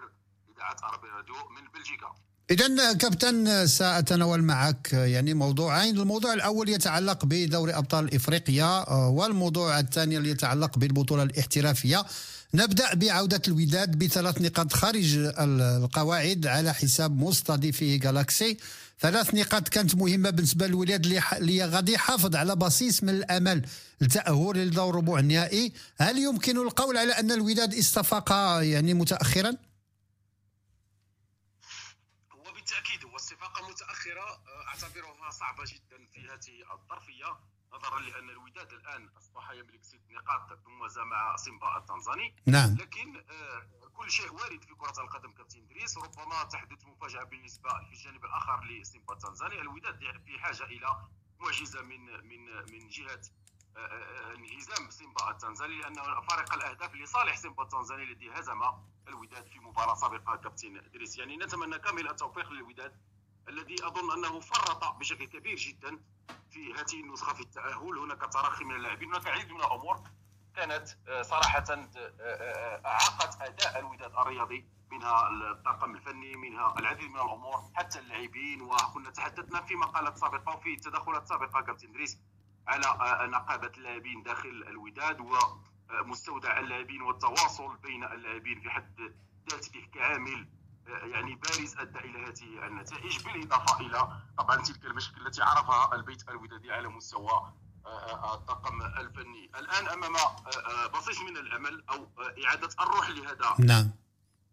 اذاعه 0.57 0.77
عربي 0.83 1.07
راديو 1.07 1.35
من 1.35 1.61
بلجيكا 1.73 2.15
إذا 2.51 2.93
كابتن 2.93 3.67
سأتناول 3.67 4.43
معك 4.43 4.93
يعني 4.93 5.33
موضوعين، 5.33 5.97
الموضوع 5.97 6.33
الأول 6.33 6.69
يتعلق 6.69 7.25
بدوري 7.25 7.73
أبطال 7.73 8.15
إفريقيا 8.15 8.89
والموضوع 8.89 9.79
الثاني 9.79 10.17
اللي 10.17 10.29
يتعلق 10.29 10.77
بالبطولة 10.77 11.23
الاحترافية. 11.23 12.05
نبدأ 12.53 12.93
بعودة 12.93 13.41
الوداد 13.47 13.99
بثلاث 13.99 14.41
نقاط 14.41 14.73
خارج 14.73 15.17
القواعد 15.39 16.47
على 16.47 16.73
حساب 16.73 17.17
مستضيفه 17.17 17.95
جالاكسي. 17.95 18.57
ثلاث 18.99 19.33
نقاط 19.33 19.67
كانت 19.67 19.95
مهمة 19.95 20.29
بالنسبة 20.29 20.67
للوداد 20.67 21.05
اللي 21.05 21.65
غادي 21.65 21.93
يحافظ 21.93 22.35
على 22.35 22.55
بصيص 22.55 23.03
من 23.03 23.09
الأمل 23.09 23.65
التأهل 24.01 24.51
للدور 24.55 24.95
ربع 24.95 25.19
النهائي. 25.19 25.73
هل 25.97 26.17
يمكن 26.17 26.57
القول 26.57 26.97
على 26.97 27.11
أن 27.11 27.31
الوداد 27.31 27.73
استفاق 27.73 28.31
يعني 28.61 28.93
متأخرا؟ 34.07 34.43
أعتبرها 34.67 35.29
صعبة 35.29 35.63
جدا 35.67 36.05
في 36.05 36.19
هذه 36.27 36.73
الظرفية 36.73 37.39
نظرا 37.73 37.99
لأن 37.99 38.29
الوداد 38.29 38.73
الآن 38.73 39.09
أصبح 39.17 39.51
يملك 39.51 39.83
ست 39.83 40.01
نقاط 40.09 40.59
تموازى 40.65 41.01
مع 41.03 41.35
سيمبا 41.35 41.77
التنزاني. 41.77 42.35
نعم. 42.45 42.75
لكن 42.75 43.17
آه، 43.17 43.87
كل 43.93 44.11
شيء 44.11 44.33
وارد 44.33 44.63
في 44.63 44.75
كرة 44.75 45.01
القدم 45.01 45.31
كابتن 45.31 45.67
دريس 45.67 45.97
ربما 45.97 46.43
تحدث 46.43 46.85
مفاجأة 46.85 47.23
بالنسبة 47.23 47.69
في 47.69 47.89
الجانب 47.93 48.25
الآخر 48.25 48.63
لسيمبا 48.65 49.13
التنزاني. 49.13 49.61
الوداد 49.61 49.99
في 50.25 50.39
حاجة 50.39 50.63
إلى 50.63 51.07
معجزة 51.39 51.81
من 51.81 52.27
من 52.27 52.45
من 52.71 52.89
جهة 52.89 53.21
آه، 53.77 53.79
آه، 53.79 54.35
انهزام 54.35 54.89
سيمبا 54.89 55.31
التنزاني 55.31 55.81
لأن 55.81 55.95
فارق 56.21 56.53
الأهداف 56.53 56.95
لصالح 56.95 57.35
سيمبا 57.35 57.63
التنزاني 57.63 58.03
الذي 58.03 58.29
هزم 58.31 58.61
الوداد 59.07 59.45
في 59.47 59.59
مباراة 59.59 59.95
سابقة 59.95 60.35
كابتن 60.35 60.81
دريس 60.93 61.17
يعني 61.17 61.37
نتمنى 61.37 61.79
كامل 61.79 62.07
التوفيق 62.07 62.51
للوداد. 62.51 63.01
الذي 63.49 63.75
أظن 63.87 64.11
أنه 64.11 64.39
فرط 64.39 64.95
بشكل 64.95 65.25
كبير 65.25 65.55
جدا 65.55 65.99
في 66.51 66.73
هذه 66.73 67.01
النسخة 67.01 67.33
في 67.33 67.41
التأهل. 67.41 67.97
هناك 67.97 68.33
تراخي 68.33 68.63
من 68.63 68.75
اللاعبين 68.75 69.09
هناك 69.09 69.27
العديد 69.27 69.51
من 69.51 69.59
الأمور 69.59 70.03
كانت 70.55 70.87
آه، 71.07 71.21
صراحة 71.21 71.63
آه، 71.69 71.87
آه، 72.19 72.81
أعاقت 72.85 73.41
أداء 73.41 73.79
الوداد 73.79 74.11
الرياضي 74.11 74.65
منها 74.91 75.29
الطاقم 75.51 75.95
الفني 75.95 76.35
منها 76.35 76.75
العديد 76.79 77.09
من 77.09 77.15
الأمور 77.15 77.71
حتى 77.73 77.99
اللاعبين. 77.99 78.61
وكنا 78.61 79.09
تحدثنا 79.09 79.61
في 79.61 79.75
مقالات 79.75 80.17
سابقة 80.17 80.55
وفي 80.55 80.75
تدخلات 80.75 81.27
سابقه 81.27 81.61
كابتن 81.61 81.91
دريس 81.91 82.17
على 82.67 83.27
نقابة 83.27 83.71
اللاعبين 83.77 84.23
داخل 84.23 84.49
الوداد 84.49 85.17
ومستودع 85.91 86.59
اللاعبين 86.59 87.01
والتواصل 87.01 87.77
بين 87.77 88.03
اللاعبين 88.03 88.59
في 88.59 88.69
حد 88.69 89.15
ذاته 89.49 89.87
كعامل 89.93 90.47
يعني 90.87 91.35
بارز 91.35 91.77
أدى 91.77 91.99
إلى 91.99 92.19
هذه 92.19 92.67
النتائج. 92.67 93.23
بالإضافة 93.23 93.79
إلى 93.79 94.21
طبعا 94.37 94.55
تلك 94.55 94.85
المشاكل 94.85 95.27
التي 95.27 95.41
عرفها 95.41 95.95
البيت 95.95 96.29
الودادي 96.29 96.71
على 96.71 96.87
مستوى 96.87 97.53
آه، 97.85 97.89
آه، 97.89 98.35
الطاقم 98.35 98.81
الفني. 98.81 99.51
الآن 99.59 99.87
أمام 99.87 100.15
آه، 100.15 100.87
بصيص 100.87 101.19
من 101.19 101.37
الأمل 101.37 101.83
أو 101.89 102.07
إعادة 102.45 102.69
الروح 102.79 103.09
لهذا 103.09 103.55
نعم. 103.59 103.91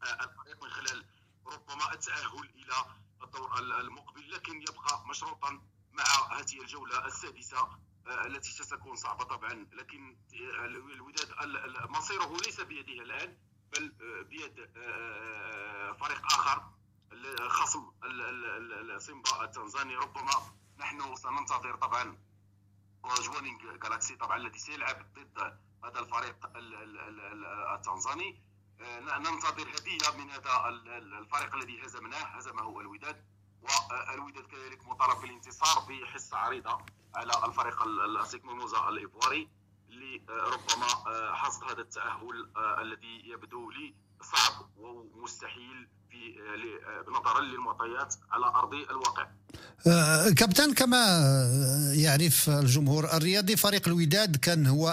الفريق 0.02 0.64
من 0.64 0.70
خلال 0.70 1.04
ربما 1.46 1.92
التأهل 1.92 2.50
إلى 2.54 2.74
الدور 3.22 3.58
المقبل 3.58 4.30
لكن 4.30 4.62
يبقى 4.62 5.04
مشروطا 5.08 5.60
مع 5.92 6.04
هذه 6.38 6.60
الجولة 6.60 7.06
السادسة 7.06 7.68
التي 8.06 8.52
ستكون 8.52 8.96
صعبة 8.96 9.24
طبعا. 9.24 9.66
لكن 9.72 10.16
الوداد 10.94 11.28
مصيره 11.88 12.36
ليس 12.46 12.60
بيده 12.60 13.02
الآن. 13.02 13.36
بل 13.72 13.88
بيد 14.24 14.58
آه، 14.76 14.78
آه، 14.78 15.92
فريق 15.92 16.26
آخر 16.26 16.62
خصم 17.48 17.92
سيمبا 18.98 19.44
التنزاني. 19.44 19.96
ربما 19.96 20.32
نحن 20.78 21.16
سننتظر 21.16 21.76
طبعا 21.76 22.16
جوانينغ 23.04 23.76
جالاكسي 23.76 24.16
طبعا 24.16 24.36
الذي 24.36 24.58
سيلعب 24.58 25.06
ضد 25.14 25.58
هذا 25.84 26.00
الفريق 26.00 26.36
التنزاني. 27.74 28.42
آه، 28.80 29.18
ننتظر 29.18 29.68
هدية 29.68 30.10
من 30.18 30.30
هذا 30.30 30.68
الفريق 31.18 31.54
الذي 31.54 31.86
هزمناه 31.86 32.24
هزمه 32.24 32.80
الوداد. 32.80 33.24
والوداد 33.62 34.46
كذلك 34.46 34.86
مطالب 34.86 35.20
بالانتصار 35.20 35.84
بحصه 35.88 36.36
عريضة 36.36 36.78
على 37.14 37.32
الفريق 37.46 37.82
السيكمونوزا 37.82 38.88
الإيفواري. 38.88 39.48
اللي 39.94 40.20
ربما 40.28 40.86
آه، 41.06 41.34
حصد 41.34 41.62
هذا 41.64 41.80
التأهل 41.80 42.48
آه، 42.56 42.82
الذي 42.82 43.32
يبدو 43.32 43.70
لي 43.70 43.94
صعب 44.22 44.66
ومستحيل 44.76 45.88
في 46.10 46.34
آه، 46.86 47.10
نظرا 47.10 47.40
للمعطيات 47.40 48.14
على 48.30 48.46
أرض 48.46 48.74
الواقع. 48.74 49.26
كابتن 50.36 50.74
كما 50.74 51.04
يعرف 51.94 52.50
الجمهور 52.50 53.16
الرياضي 53.16 53.56
فريق 53.56 53.88
الوداد 53.88 54.36
كان 54.36 54.66
هو 54.66 54.88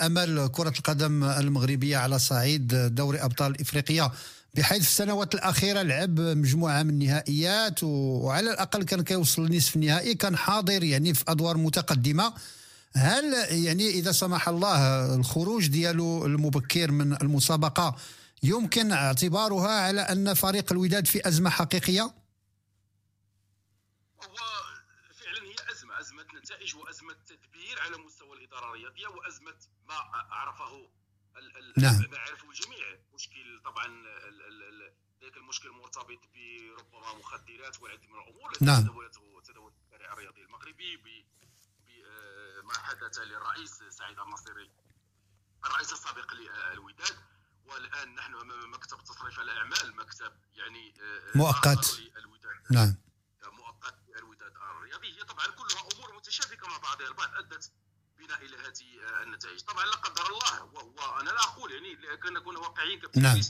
أمل 0.00 0.48
كرة 0.52 0.72
القدم 0.78 1.24
المغربية 1.24 1.96
على 1.96 2.18
صعيد 2.18 2.94
دوري 2.94 3.18
أبطال 3.18 3.60
إفريقيا 3.60 4.10
بحيث 4.54 4.82
السنوات 4.82 5.34
الأخيرة 5.34 5.82
لعب 5.82 6.20
مجموعة 6.20 6.82
من 6.82 6.90
النهائيات 6.90 7.82
وعلى 7.82 8.50
الأقل 8.50 8.82
كان 8.82 9.02
كيوصل 9.02 9.46
لنصف 9.46 9.76
النهائي 9.76 10.14
كان 10.14 10.36
حاضر 10.36 10.84
يعني 10.84 11.14
في 11.14 11.24
أدوار 11.28 11.56
متقدمة 11.56 12.34
هل 12.96 13.24
يعني 13.64 13.90
إذا 13.90 14.12
سمح 14.12 14.48
الله 14.48 15.14
الخروج 15.14 15.66
ديالو 15.66 16.26
المبكر 16.26 16.90
من 16.90 17.22
المسابقة 17.22 17.96
يمكن 18.42 18.92
اعتبارها 18.92 19.86
على 19.86 20.00
أن 20.00 20.34
فريق 20.34 20.72
الوداد 20.72 21.06
في 21.06 21.28
أزمة 21.28 21.50
حقيقية؟ 21.50 22.02
هو 22.02 22.12
فعلا 25.14 25.42
هي 25.42 25.54
أزمة 25.72 26.00
أزمة 26.00 26.24
نتائج 26.42 26.76
وأزمة 26.76 27.14
تدبير 27.26 27.80
على 27.80 27.96
مستوى 28.06 28.36
الإدارة 28.38 28.68
الرياضية 28.68 29.06
وأزمة 29.06 29.56
ما 29.88 29.94
عرفه 30.30 30.88
نعم. 31.76 31.94
ما 32.10 32.18
عرفه 32.18 32.50
الجميع 32.50 32.98
مشكل 33.14 33.60
طبعا 33.64 33.86
ذلك 35.22 35.36
المشكل 35.36 35.70
مرتبط 35.70 36.18
بربما 36.34 37.14
مخدرات 37.18 37.82
والعديد 37.82 38.10
من 38.10 38.18
الأمور 38.18 38.50
التي 38.50 38.64
نعم. 38.64 38.82
تداولته 38.82 39.40
تداولت 39.44 39.74
الشارع 39.84 40.12
الرياضي 40.12 40.42
المغربي 40.42 40.96
ما 42.64 42.78
حدث 42.78 43.18
للرئيس 43.18 43.82
سعيد 43.90 44.18
النصيري 44.18 44.70
الرئيس 45.64 45.92
السابق 45.92 46.34
للوداد. 46.34 47.16
والآن 47.64 48.14
نحن 48.14 48.34
أمام 48.34 48.70
مكتب 48.74 49.04
تصريف 49.04 49.40
الإعمال 49.40 49.96
مكتب 49.96 50.32
يعني 50.54 50.94
آه، 51.02 51.38
مؤقت. 51.38 52.00
للوداد. 52.16 52.62
نعم. 52.70 52.96
مؤقت 53.52 53.94
للوداد 54.08 54.52
الرياضي. 54.56 55.18
هي 55.18 55.24
طبعا 55.24 55.46
كلها 55.46 55.88
أمور 55.94 56.16
متشابكة 56.16 56.68
مع 56.68 56.76
بعضها. 56.78 57.08
البعض 57.08 57.34
أدت 57.34 57.72
بنا 58.18 58.36
إلى 58.40 58.56
هذه 58.56 59.22
النتائج. 59.22 59.60
طبعا 59.60 59.84
لا 59.84 59.96
قدر 59.96 60.26
الله 60.26 60.62
وهو 60.62 61.20
أنا 61.20 61.30
لا 61.30 61.40
أقول 61.44 61.72
يعني 61.72 62.16
كان 62.16 62.32
نكون 62.32 62.56
واقعيين 62.56 63.02
نعم. 63.16 63.40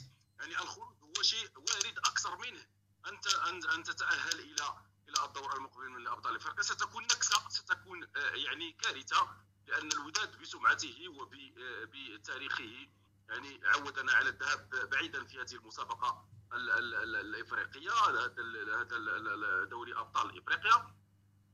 يعني 0.41 0.59
الخروج 0.59 0.97
هو 1.03 1.23
شيء 1.23 1.51
وارد 1.57 1.99
أكثر 1.99 2.39
منه. 2.39 2.67
أنت 3.07 3.27
أن 3.75 3.83
تتأهل 3.83 4.41
إلى 4.41 4.85
إلى 5.19 5.27
الدور 5.27 5.57
المقبل 5.57 5.89
من 5.89 6.07
ابطال 6.07 6.37
افريقيا 6.37 6.63
ستكون 6.63 7.03
نكسة 7.03 7.49
ستكون 7.49 8.05
آه، 8.05 8.35
يعني 8.35 8.73
كارثة 8.73 9.29
لأن 9.67 9.93
الوداد 9.93 10.41
بسمعته 10.41 11.09
وبتاريخه 11.09 12.89
يعني 13.29 13.61
عودنا 13.65 14.13
على 14.13 14.29
الذهاب 14.29 14.89
بعيدا 14.91 15.25
في 15.25 15.41
هذه 15.41 15.55
المسابقة 15.55 16.29
الإفريقية 16.53 17.91
هذا 17.91 18.35
هذا 18.81 19.65
دوري 19.65 19.95
أبطال 19.95 20.39
إفريقيا. 20.39 20.95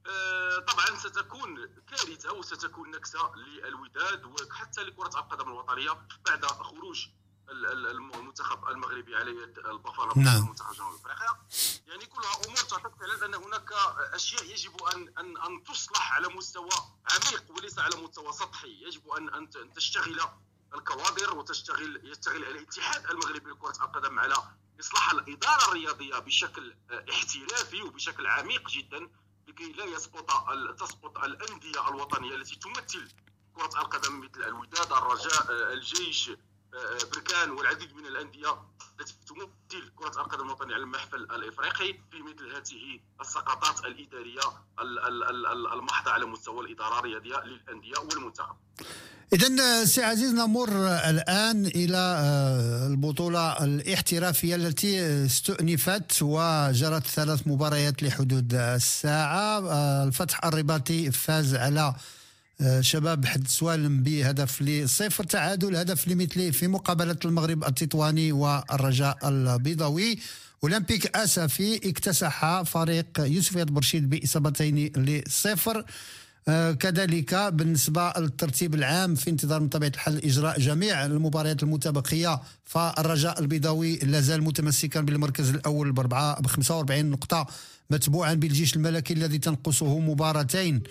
آه، 0.06 0.58
طبعا 0.58 0.98
ستكون 0.98 1.66
كارثة 1.66 2.32
وستكون 2.32 2.90
نكسة 2.90 3.34
للوداد 3.36 4.24
وحتى 4.24 4.82
لكرة 4.82 5.18
القدم 5.18 5.48
الوطنية 5.48 6.06
بعد 6.26 6.44
خروج 6.44 7.08
المنتخب 7.50 8.68
المغربي 8.68 9.16
على 9.16 9.30
يد 9.30 9.58
البافالا 9.58 10.18
نعم. 10.18 10.48
منتخب 10.48 10.74
جنوب 10.74 10.94
افريقيا 10.94 11.38
يعني 11.86 12.06
كلها 12.06 12.34
امور 12.46 12.56
تعتقد 12.56 13.02
على 13.02 13.26
أن 13.26 13.34
هناك 13.34 13.72
أشياء 13.98 14.44
يجب 14.44 14.82
ان 14.82 15.12
ان 15.18 15.36
أن 15.36 15.64
تصلح 15.64 16.12
على 16.12 16.28
مستوى 16.28 16.70
عميق 17.10 17.44
وليس 17.50 17.78
على 17.78 17.96
مستوى 17.96 18.32
سطحي 18.32 18.82
يجب 18.82 19.08
ان 19.08 19.34
أن 19.34 19.72
تشتغل 19.74 20.20
الكوادر 20.74 21.38
وتشتغل 21.38 22.00
يشتغل 22.04 22.44
الاتحاد 22.44 23.10
المغربي 23.10 23.50
لكرة 23.50 23.84
القدم 23.84 24.18
على 24.18 24.34
إصلاح 24.80 25.10
الإدارة 25.10 25.68
الرياضية 25.68 26.18
بشكل 26.18 26.74
احترافي 27.10 27.82
وبشكل 27.82 28.26
عميق 28.26 28.68
جدا 28.68 29.10
لكي 29.48 29.72
لا 29.72 29.84
يسقط 29.84 30.30
تسقط 30.78 31.18
الأندية 31.18 31.88
الوطنية 31.88 32.34
التي 32.34 32.56
تمثل 32.56 33.08
كرة 33.54 33.80
القدم 33.80 34.20
مثل 34.20 34.42
الوداد 34.42 34.92
الرجاء 34.92 35.72
الجيش 35.72 36.30
بركان 37.12 37.50
والعديد 37.50 37.94
من 37.94 38.06
الأندية 38.06 38.56
التي 39.00 39.14
تمثل 39.28 39.90
كرة 39.96 40.20
القدم 40.20 40.44
الوطنيه 40.44 40.74
على 40.74 40.82
المحفل 40.82 41.16
الإفريقي 41.16 41.92
في 42.10 42.22
مثل 42.22 42.46
هذه 42.56 43.00
السقطات 43.20 43.84
الإدارية 43.84 44.40
المحضة 45.74 46.10
على 46.10 46.26
مستوى 46.26 46.66
الإدارة 46.66 46.98
الرياضية 46.98 47.44
للأندية 47.44 47.98
والمنتخب. 47.98 48.56
إذا 49.32 49.84
سي 49.84 50.02
عزيز 50.02 50.34
نمر 50.34 50.68
الآن 51.10 51.66
إلى 51.66 51.96
آه، 51.96 52.86
البطولة 52.86 53.64
الاحترافية 53.64 54.54
التي 54.54 55.24
استؤنفت 55.26 56.22
وجرت 56.22 57.06
ثلاث 57.06 57.46
مباريات 57.46 58.02
لحدود 58.02 58.54
الساعة 58.54 59.58
آه، 59.68 60.04
الفتح 60.04 60.44
الرباطي 60.44 61.10
فاز 61.10 61.54
على 61.54 61.94
شباب 62.80 63.26
حد 63.26 63.48
سوالم 63.48 64.02
بهدف 64.02 64.62
لصفر 64.62 65.24
تعادل 65.24 65.76
هدف 65.76 66.08
لمثله 66.08 66.50
في 66.50 66.68
مقابلة 66.68 67.16
المغرب 67.24 67.64
التطواني 67.64 68.32
والرجاء 68.32 69.18
البيضاوي. 69.28 70.18
أولمبيك 70.64 71.16
أسفي 71.16 71.90
اكتسح 71.90 72.62
فريق 72.62 73.06
يوسف 73.18 73.58
برشيد 73.58 74.10
بإصابتين 74.10 74.92
لصفر. 74.96 75.84
آه، 76.48 76.72
كذلك 76.72 77.34
بالنسبة 77.34 78.12
للترتيب 78.18 78.74
العام 78.74 79.14
في 79.14 79.30
انتظار 79.30 79.60
من 79.60 79.68
طبيعة 79.68 79.90
الحال 79.90 80.24
إجراء 80.24 80.60
جميع 80.60 81.06
المباريات 81.06 81.62
المتبقية 81.62 82.40
فالرجاء 82.64 83.40
البيضاوي 83.40 83.96
لازال 83.96 84.42
متمسكا 84.42 85.00
بالمركز 85.00 85.50
الأول 85.50 85.92
بأربعة 85.92 86.40
ب 86.40 86.46
45 86.46 87.06
نقطة 87.06 87.46
متبوعا 87.90 88.34
بالجيش 88.34 88.76
الملكي 88.76 89.14
الذي 89.14 89.38
تنقصه 89.38 89.98
مباراتين. 89.98 90.82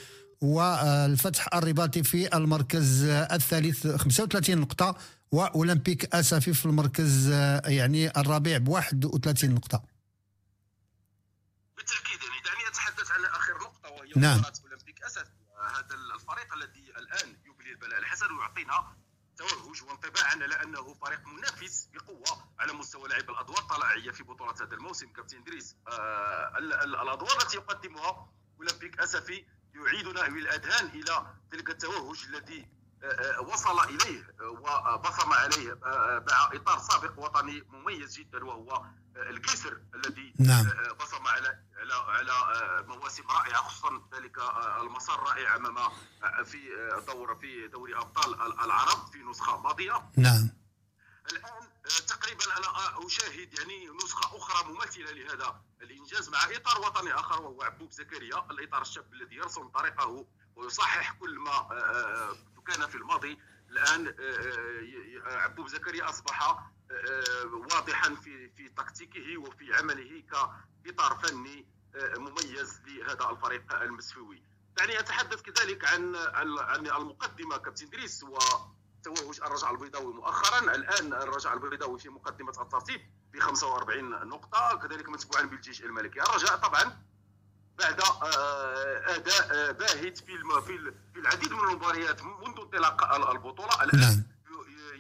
والفتح 0.41 1.47
الرباطي 1.54 2.04
في 2.04 2.38
المركز 2.38 3.04
الثالث 3.06 3.88
35 3.88 4.58
نقطة 4.58 4.95
وأولمبيك 5.32 6.15
أسفي 6.15 6.54
في 6.54 6.65
المركز 6.65 7.30
يعني 7.65 8.10
الرابع 8.19 8.58
ب 8.58 8.67
31 8.67 9.49
نقطة. 9.56 9.84
بالتأكيد 11.78 12.19
يعني 12.23 12.41
دعني 12.45 12.67
أتحدث 12.67 13.12
عن 13.12 13.25
آخر 13.25 13.54
نقطة 13.54 13.89
وهي 13.89 14.12
نعم. 14.15 14.41
أولمبيك 14.65 15.04
أسفي 15.04 15.30
هذا 15.75 15.95
الفريق 16.15 16.54
الذي 16.54 16.93
الآن 16.97 17.38
يبلي 17.45 17.71
البلاء 17.71 17.99
الحسن 17.99 18.25
ويعطينا 18.32 18.95
توهج 19.38 19.84
وانطباعا 19.84 20.34
على 20.34 20.63
أنه 20.63 20.93
فريق 20.93 21.28
منافس 21.28 21.89
بقوة 21.93 22.43
على 22.60 22.73
مستوى 22.73 23.10
لعب 23.10 23.30
الأدوار 23.30 23.60
الطلائعية 23.60 24.12
في 24.12 24.23
بطولة 24.23 24.54
هذا 24.54 24.75
الموسم 24.75 25.08
كابتن 25.08 25.43
دريس 25.43 25.75
آه 25.88 26.58
الأدوار 26.58 27.41
التي 27.41 27.58
يقدمها 27.58 28.30
أولمبيك 28.58 28.99
اسفي 28.99 29.45
يعيدنا 29.75 30.27
بالأذهان 30.27 30.86
إلى 30.86 31.25
تلك 31.51 31.69
التوهج 31.69 32.25
الذي 32.29 32.67
آه، 33.03 33.05
آه، 33.05 33.41
وصل 33.41 33.79
إليه 33.79 34.23
وبصم 34.41 35.34
عليه 35.34 35.71
آه، 35.86 36.25
مع 36.29 36.49
إطار 36.53 36.79
سابق 36.79 37.19
وطني 37.19 37.63
مميز 37.69 38.19
جدا 38.19 38.45
وهو 38.45 38.86
القيسر 39.15 39.82
الذي 39.95 40.34
نعم. 40.39 40.65
بصم 40.99 41.27
على 41.27 41.60
على 41.77 41.93
على 41.93 42.34
مواسم 42.88 43.23
رائعة 43.27 43.62
خصوصا 43.62 44.01
ذلك 44.13 44.38
المسار 44.82 45.15
الرائع 45.21 45.55
أمام 45.55 45.75
في 46.45 46.58
دور 47.08 47.36
في 47.36 47.67
دوري 47.67 47.95
أبطال 47.95 48.41
العرب 48.41 49.08
في 49.12 49.23
نسخة 49.23 49.62
ماضية 49.62 50.12
نعم 50.17 50.49
الآن 51.32 51.67
تقريبا 51.89 52.58
أنا 52.58 53.08
أشاهد 53.08 53.60
يعني 53.60 53.89
نسخة 54.04 54.38
أخرى 54.38 54.73
مماثله 54.73 55.12
لهذا 55.12 55.62
الإنجاز 55.82 56.30
مع 56.30 56.39
إطار 56.43 56.82
وطني 56.82 57.13
آخر 57.13 57.41
وهو 57.41 57.63
عبوب 57.63 57.91
زكريا 57.91 58.45
الإطار 58.52 58.82
الشاب 58.82 59.13
الذي 59.13 59.36
يرسم 59.36 59.67
طريقه 59.67 60.25
ويصحح 60.56 61.12
كل 61.12 61.39
ما 61.39 61.52
آه، 61.52 61.73
آه، 61.73 62.38
كان 62.67 62.88
في 62.88 62.95
الماضي. 62.95 63.39
الآن 63.69 64.15
آه، 64.19 65.38
عبوب 65.38 65.67
زكريا 65.67 66.10
أصبح 66.10 66.69
واضحا 67.71 68.15
في 68.15 68.49
في 68.49 68.69
تكتيكه 68.69 69.38
وفي 69.38 69.73
عمله 69.73 70.23
كإطار 70.32 71.15
فني 71.23 71.65
مميز 71.95 72.82
لهذا 72.88 73.30
الفريق 73.30 73.75
المسفوي 73.75 74.43
دعني 74.78 74.99
أتحدث 74.99 75.41
كذلك 75.41 75.86
عن 75.86 76.15
عن 76.15 76.88
المقدمة 76.88 77.58
كابتن 77.58 77.89
دريس 77.89 78.23
و 78.23 78.38
توهج 79.03 79.41
الرجاء 79.41 79.71
البيضاوي 79.71 80.13
مؤخرا 80.13 80.59
الآن 80.59 81.13
الرجاء 81.13 81.53
البيضاوي 81.53 81.99
في 81.99 82.09
مقدمة 82.09 82.62
الترتيب 82.62 83.01
ب 83.33 83.39
45 83.39 84.09
نقطة 84.09 84.75
كذلك 84.77 85.09
متبوعا 85.09 85.43
بالجيش 85.43 85.81
الملكي 85.81 86.21
الرجاء 86.21 86.55
طبعا 86.55 87.09
بعد 87.79 88.01
آه، 88.01 89.15
أداء 89.15 89.47
آه، 89.51 89.71
باهت 89.71 90.17
في 90.17 90.38
في 91.13 91.19
العديد 91.19 91.53
من 91.53 91.59
المباريات 91.59 92.23
منذ 92.23 92.59
انطلاق 92.59 93.29
البطولة 93.29 93.83
الآن 93.83 93.99
نعم. 93.99 94.23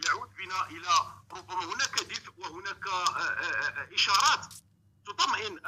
يعود 0.05 0.29
بنا 0.37 0.67
إلى 0.69 0.89
ربما 1.31 1.65
هناك 1.65 2.03
دفء 2.03 2.31
وهناك 2.37 2.87
آه، 2.87 3.93
إشارات 3.93 4.45
تطمئن 5.05 5.59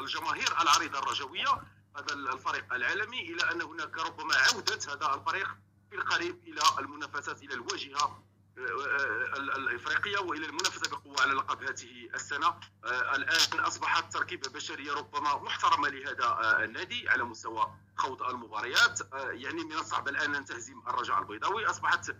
الجماهير 0.00 0.62
العريضة 0.62 0.98
الرجوية 0.98 1.62
هذا 1.96 2.14
الفريق 2.14 2.74
العالمي 2.74 3.20
إلى 3.20 3.52
أن 3.52 3.62
هناك 3.62 3.98
ربما 3.98 4.34
عودة 4.36 4.78
هذا 4.92 5.14
الفريق 5.14 5.48
في 5.90 5.96
القريب 5.96 6.38
إلى 6.46 6.60
المنافسات 6.78 7.42
إلى 7.42 7.54
الواجهه 7.54 8.22
آه، 8.58 9.36
الإفريقية 9.36 10.18
وإلى 10.18 10.46
المنافسة 10.46 10.90
بقوة 10.90 11.22
على 11.22 11.32
لقب 11.32 11.62
هذه 11.62 12.08
السنة. 12.14 12.46
آه، 12.84 13.16
الآن 13.16 13.60
أصبحت 13.60 14.12
تركيبة 14.12 14.50
بشرية 14.50 14.92
ربما 14.92 15.36
محترمة 15.36 15.88
لهذا 15.88 16.24
آه، 16.24 16.64
النادي 16.64 17.08
على 17.08 17.24
مستوى 17.24 17.74
خوض 17.96 18.22
المباريات. 18.22 19.00
يعني 19.14 19.64
من 19.64 19.72
الصعب 19.72 20.08
الآن 20.08 20.34
أن 20.34 20.44
تهزم 20.44 20.82
الرجاء 20.88 21.18
البيضاوي. 21.18 21.66
أصبحت 21.66 22.10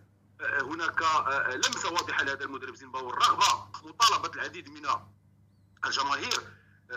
هناك 0.40 1.02
لمسه 1.54 1.92
واضحه 1.92 2.22
لهذا 2.22 2.44
المدرب 2.44 2.74
زيمباوي 2.74 3.12
رغم 3.12 3.70
مطالبة 3.84 4.34
العديد 4.34 4.68
من 4.68 4.86
الجماهير 5.84 6.40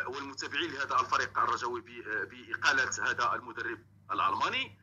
والمتابعين 0.07 0.71
لهذا 0.71 0.99
الفريق 0.99 1.39
الرجوي 1.39 1.81
بإقالة 2.25 2.91
هذا 3.09 3.35
المدرب 3.35 3.79
الألماني 4.11 4.80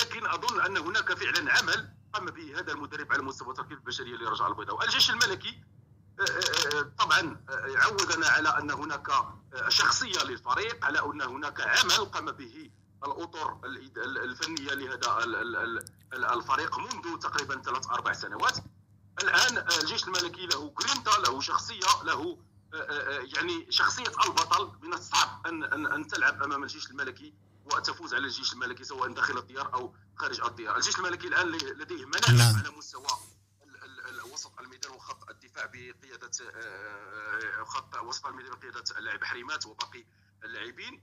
لكن 0.00 0.26
أظن 0.26 0.60
أن 0.60 0.76
هناك 0.76 1.12
فعلا 1.12 1.52
عمل 1.52 1.88
قام 2.12 2.26
به 2.26 2.58
هذا 2.58 2.72
المدرب 2.72 3.12
على 3.12 3.22
مستوى 3.22 3.50
التركيب 3.50 3.78
البشرية 3.78 4.16
لرجع 4.16 4.46
البيضاء. 4.46 4.84
الجيش 4.84 5.10
الملكي 5.10 5.62
آه، 6.20 6.22
آه، 6.22 6.78
آه، 6.78 6.92
طبعا 6.98 7.44
عودنا 7.50 8.28
على 8.28 8.48
أن 8.48 8.70
هناك 8.70 9.08
شخصية 9.68 10.22
للفريق 10.24 10.84
على 10.84 10.98
أن 10.98 11.22
هناك 11.22 11.60
عمل 11.60 12.04
قام 12.04 12.30
به 12.32 12.70
الأطر 13.04 13.60
الفنية 13.96 14.74
لهذا 14.74 15.24
الفريق 16.12 16.78
منذ 16.78 17.18
تقريبا 17.18 17.62
ثلاث 17.62 17.90
أربع 17.90 18.12
سنوات. 18.12 18.58
الآن 19.22 19.66
الجيش 19.80 20.04
الملكي 20.04 20.46
له 20.46 20.74
جرينتا 20.80 21.10
له 21.10 21.40
شخصية 21.40 22.02
له 22.04 22.38
يعني 23.36 23.66
شخصية 23.70 24.12
البطل. 24.26 24.72
من 24.82 24.92
الصعب 24.92 25.46
ان 25.46 25.86
أن, 25.86 26.06
تلعب 26.06 26.42
أمام 26.42 26.62
الجيش 26.62 26.90
الملكي. 26.90 27.34
وتفوز 27.66 28.14
على 28.14 28.26
الجيش 28.26 28.52
الملكي 28.52 28.84
سواء 28.84 29.12
داخل 29.12 29.38
الديار 29.38 29.74
أو 29.74 29.94
خارج 30.16 30.40
الديار. 30.40 30.76
الجيش 30.76 30.98
الملكي 30.98 31.28
الآن 31.28 31.46
لديه 31.52 32.04
مناعه 32.04 32.30
نعم. 32.30 32.56
على 32.56 32.70
مستوى 32.70 33.06
وسط 34.32 34.60
الميدان 34.60 34.92
وخط 34.92 35.30
الدفاع 35.30 35.66
بقيادة 35.66 36.30
آه، 36.54 37.64
خط 37.64 37.96
وسط 37.96 38.26
الميدان 38.26 38.54
بقيادة 38.54 38.84
اللاعب 38.98 39.24
حريمات 39.24 39.66
وباقي 39.66 40.04
اللاعبين. 40.44 41.02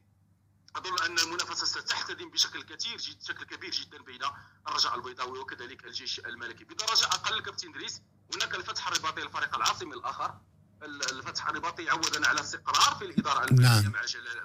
أظن 0.75 0.99
أن 1.05 1.19
المنافسة 1.19 1.65
ستحتدم 1.65 2.29
بشكل 2.29 2.63
كثير 2.63 2.97
جد 2.97 3.19
بشكل 3.19 3.43
كبير 3.43 3.71
جدا 3.71 4.01
بين 4.01 4.21
الرجاء 4.67 4.95
البيضاوي 4.95 5.39
وكذلك 5.39 5.85
الجيش 5.85 6.19
الملكي. 6.19 6.63
بدرجة 6.63 7.05
أقل 7.05 7.41
كابتن 7.41 7.71
دريس 7.71 8.01
هناك 8.35 8.55
الفتح 8.55 8.87
الرباطي 8.87 9.23
الفريق 9.23 9.55
العاصمي 9.55 9.93
الآخر. 9.93 10.39
الفتح 10.83 11.47
الرباطي 11.47 11.89
عودنا 11.89 12.27
على 12.27 12.41
استقرار 12.41 12.95
في 12.95 13.05
الإدارة 13.05 13.43
الماليه 13.43 13.81
نعم. 13.81 13.91
مع 13.91 14.01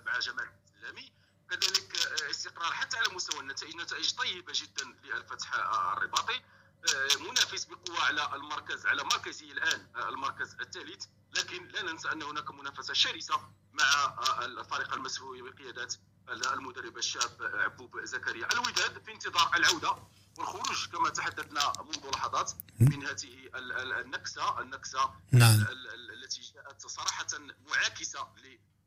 مع 0.06 0.18
جمال 0.18 0.48
الإسلامي. 0.68 1.12
كذلك 1.50 1.96
آه، 2.06 2.30
استقرار 2.30 2.72
حتى 2.72 2.96
على 2.96 3.14
مستوى 3.14 3.40
النتائج. 3.40 3.76
نتائج 3.76 4.14
طيبة 4.14 4.52
جدا 4.54 4.84
للفتح 5.04 5.54
الرباطي. 5.54 6.34
آه، 6.34 7.30
منافس 7.30 7.64
بقوة 7.64 8.00
على 8.00 8.36
المركز 8.36 8.86
على 8.86 9.04
مركزه 9.04 9.52
الآن 9.52 9.86
آه، 9.96 10.08
المركز 10.08 10.56
الثالث. 10.60 11.04
لكن 11.32 11.68
لا 11.68 11.82
ننسى 11.82 12.12
أن 12.12 12.22
هناك 12.22 12.50
منافسة 12.50 12.94
شرسة 12.94 13.40
مع 13.72 14.16
الفريق 14.42 14.94
المسؤول 14.94 15.52
بقياده 15.52 15.88
المدرب 16.28 16.98
الشاب 16.98 17.52
عبوب 17.54 18.04
زكريا. 18.04 18.52
الوداد 18.52 19.02
في 19.04 19.12
انتظار 19.12 19.50
العودة 19.56 19.96
والخروج 20.38 20.88
كما 20.88 21.08
تحدثنا 21.08 21.72
منذ 21.84 22.10
لحظات 22.14 22.52
من 22.80 23.06
هذه 23.06 23.50
النكسة. 23.54 24.60
النكسة 24.60 25.10
نعم. 25.32 25.66
التي 26.12 26.40
جاءت 26.54 26.86
صراحة 26.86 27.26
معاكسة 27.66 28.28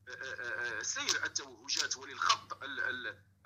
لسير 0.08 1.26
التوهجات 1.26 1.98
وللخط 1.98 2.64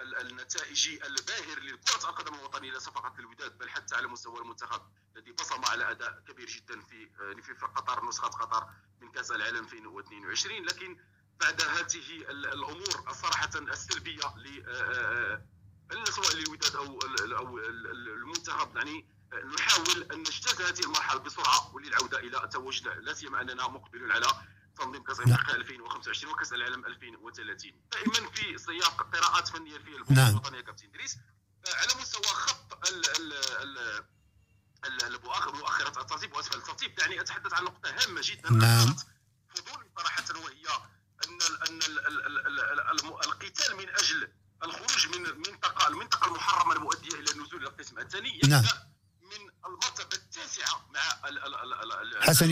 النتائجي 0.01 1.05
الباهر 1.07 1.59
لكرة 1.59 2.09
القدم 2.09 2.33
الوطنية 2.33 2.71
لا 2.71 2.79
صفقة 2.79 3.13
الوداد 3.19 3.57
بل 3.57 3.69
حتى 3.69 3.95
على 3.95 4.07
مستوى 4.07 4.39
المنتخب 4.41 4.81
الذي 5.15 5.31
بصم 5.31 5.65
على 5.65 5.91
أداء 5.91 6.23
كبير 6.27 6.47
جدا 6.47 6.81
في 6.81 7.09
في 7.41 7.65
قطر 7.65 8.05
نسخة 8.05 8.27
قطر 8.27 8.69
من 9.01 9.11
كأس 9.11 9.31
العالم 9.31 9.65
2022 9.65 10.65
لكن 10.65 10.97
بعد 11.39 11.61
هذه 11.61 12.29
الأمور 12.29 13.09
الصراحة 13.09 13.49
السلبية 13.55 14.21
سواء 16.09 16.35
للوداد 16.35 16.75
أو 16.75 16.99
أو 17.37 17.57
المنتخب 17.57 18.75
يعني 18.75 19.07
نحاول 19.33 20.03
أن 20.11 20.19
نجتاز 20.19 20.61
هذه 20.61 20.79
المرحلة 20.79 21.19
بسرعة 21.19 21.75
وللعودة 21.75 22.19
إلى 22.19 22.43
التواجد 22.43 22.87
لا 22.87 23.13
سيما 23.13 23.41
أننا 23.41 23.67
مقبلون 23.67 24.11
على 24.11 24.27
تنظيم 24.75 25.03
كاس 25.03 25.19
افريقيا 25.19 25.55
2025 25.55 26.33
وكاس 26.33 26.53
العالم 26.53 26.85
2030 26.85 27.71
دائما 27.91 28.31
في 28.31 28.57
سياق 28.57 29.15
قراءات 29.15 29.47
فنيه 29.47 29.77
في 29.77 29.95
البطوله 29.95 30.19
نعم. 30.19 30.29
الوطنيه 30.29 30.61
كابتن 30.61 30.87
ادريس 30.87 31.17
على 31.67 32.01
مستوى 32.01 32.23
خط 32.23 32.87
ال 32.87 33.09
ال 33.15 33.33
ال 33.63 34.15
مؤخرة 35.53 36.01
الترتيب 36.01 36.33
واسفل 36.33 36.57
الترتيب 36.57 36.95
دعني 36.95 37.21
اتحدث 37.21 37.53
عن 37.53 37.63
نقطه 37.63 37.89
هامه 37.89 38.21
جدا 38.23 38.51
نعم 38.51 38.95
فضولي 39.55 39.89
صراحة 39.97 40.23
وهي 40.43 40.65
ان 41.25 41.39
ان 41.69 41.79
القتال 43.25 43.75
من 43.75 43.89
أجل 43.89 44.29
الخروج 44.63 45.07
من 45.07 45.25
المنطقة 45.25 45.87
المنطقة 45.87 46.27
المحرمه 46.27 46.73
المؤديه 46.73 47.19
إلى 47.19 47.31
النزول 47.31 47.59
إلى 47.59 47.69
القسم 47.69 47.99
الثاني 47.99 48.39
نعم. 48.47 48.63
من 49.21 49.49
المرتبه 49.65 50.17
التاسعه 50.17 50.89
مع 50.93 51.01
حسن 52.21 52.51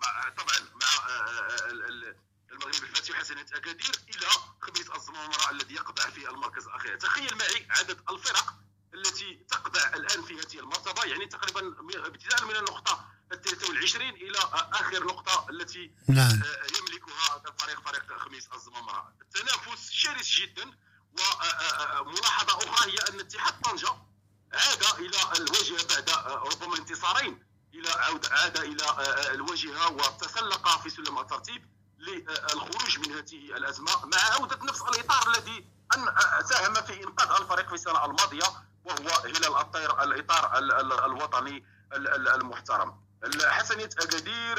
يتقادير 0.00 0.30
طبعا 0.36 0.58
مع 0.74 1.08
آه، 1.08 1.10
آه، 1.10 2.14
المغرب 2.52 2.82
الفاتح 2.82 3.14
حسنة 3.14 3.46
اكادير 3.52 3.92
إلى 4.08 4.26
خميس 4.60 4.90
الزمامره 4.90 5.50
الذي 5.50 5.74
يقضع 5.74 6.02
في 6.10 6.30
المركز 6.30 6.66
الأخير. 6.66 6.96
تخيل 6.96 7.36
معي 7.38 7.66
عدد 7.70 8.00
الفرق 8.10 8.54
التي 8.94 9.34
تقضع 9.50 9.88
الآن 9.94 10.22
في 10.22 10.34
هذه 10.34 10.58
المرتبة 10.60 11.04
يعني 11.04 11.26
تقريبا 11.26 11.74
ابتداء 12.06 12.44
من 12.44 12.56
النقطة 12.56 13.08
ال 13.32 13.42
23 13.42 14.08
إلى 14.08 14.38
آخر 14.52 15.04
نقطة 15.04 15.46
التي 15.50 15.92
نعم. 16.08 16.42
آه، 16.42 16.66
يملكها 16.78 17.36
هذا 17.36 17.50
الفريق 17.50 17.80
فريق 17.80 18.18
خميس 18.18 18.48
الزمامره 18.54 19.12
التنافس 19.20 19.90
شرس 19.90 20.30
جدا 20.30 20.70
وملاحظه 22.00 22.58
أخرى 22.58 22.92
هي 22.92 22.98
أن 22.98 23.20
اتحاد 23.20 23.60
طنجة 23.60 23.96
عاد 24.52 24.82
إلى 24.98 25.18
الواجهه 25.36 25.86
بعد 25.86 26.10
ربما 26.28 26.76
انتصارين. 26.76 27.47
إلى 27.74 27.88
عود 27.88 28.26
عاد 28.26 28.58
إلى 28.58 28.84
آه، 28.84 29.00
آه، 29.00 29.34
الواجهه 29.34 29.92
وتسلق 29.92 30.82
في 30.82 30.90
سلم 30.90 31.18
الترتيب 31.18 31.66
للخروج 31.98 32.98
من 32.98 33.12
هذه 33.12 33.56
الأزمة 33.56 34.06
مع 34.06 34.18
عودة 34.18 34.58
نفس 34.64 34.82
الإطار 34.82 35.34
الذي 35.36 35.66
آه، 35.96 36.42
ساهم 36.42 36.74
في 36.74 37.04
إنقاذ 37.04 37.40
الفريق 37.40 37.68
في 37.68 37.74
السنة 37.74 38.04
الماضية 38.04 38.46
وهو 38.84 39.08
هلال 39.24 39.56
الطير 39.56 40.02
الإطار 40.02 40.58
الوطني 41.06 41.64
المحترم 42.34 43.00
حسنيه 43.42 43.90
أكادير 43.98 44.58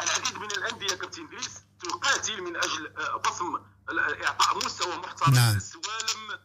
العديد 0.00 0.38
من 0.38 0.50
الأندية 0.50 0.94
كابتن 0.94 1.24
إدريس 1.24 1.50
تقاتل 1.80 2.42
من 2.42 2.56
أجل 2.56 2.92
بصم 3.26 3.60
إعطاء 4.24 4.64
مستوى 4.64 4.96
محترم 4.96 5.34
نعم. 5.34 5.56
السوالم 5.56 6.38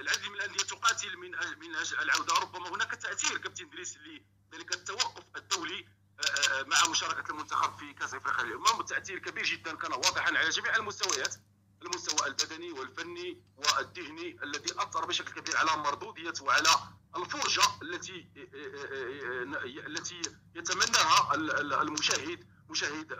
العديد 0.00 0.28
من 0.28 0.34
الانديه 0.34 0.64
تقاتل 0.64 1.16
من 1.16 1.30
من 1.58 1.76
أجل 1.76 1.98
العودة. 2.00 2.34
ربما 2.34 2.68
هناك 2.68 2.94
تأثير 2.94 3.38
كابتن 3.38 3.68
دريس 3.70 3.96
لذلك 3.96 4.74
التوقف 4.74 5.24
الدولي 5.36 5.86
آه، 6.20 6.60
آه، 6.60 6.62
مع 6.62 6.90
مشاركة 6.90 7.30
المنتخب 7.30 7.78
في 7.78 7.92
كأس 7.92 8.14
أفريقيا 8.14 8.44
الامم 8.44 8.82
تاثير 8.82 9.18
كبير 9.18 9.44
جدا 9.44 9.74
كان 9.74 9.92
واضحا 9.92 10.38
على 10.38 10.48
جميع 10.50 10.76
المستويات 10.76 11.34
المستوى 11.82 12.28
البدني 12.28 12.72
والفني 12.72 13.42
والذهني 13.56 14.38
الذي 14.42 14.72
أثر 14.78 15.04
بشكل 15.06 15.40
كبير 15.40 15.56
على 15.56 15.76
مردودية 15.76 16.32
وعلى 16.40 16.68
الفرجة 17.16 17.62
التي 17.82 18.28
آه، 18.36 19.86
التي 19.86 20.22
يتمناها 20.54 21.34
المشاهد 21.82 22.48
مشاهد 22.68 23.12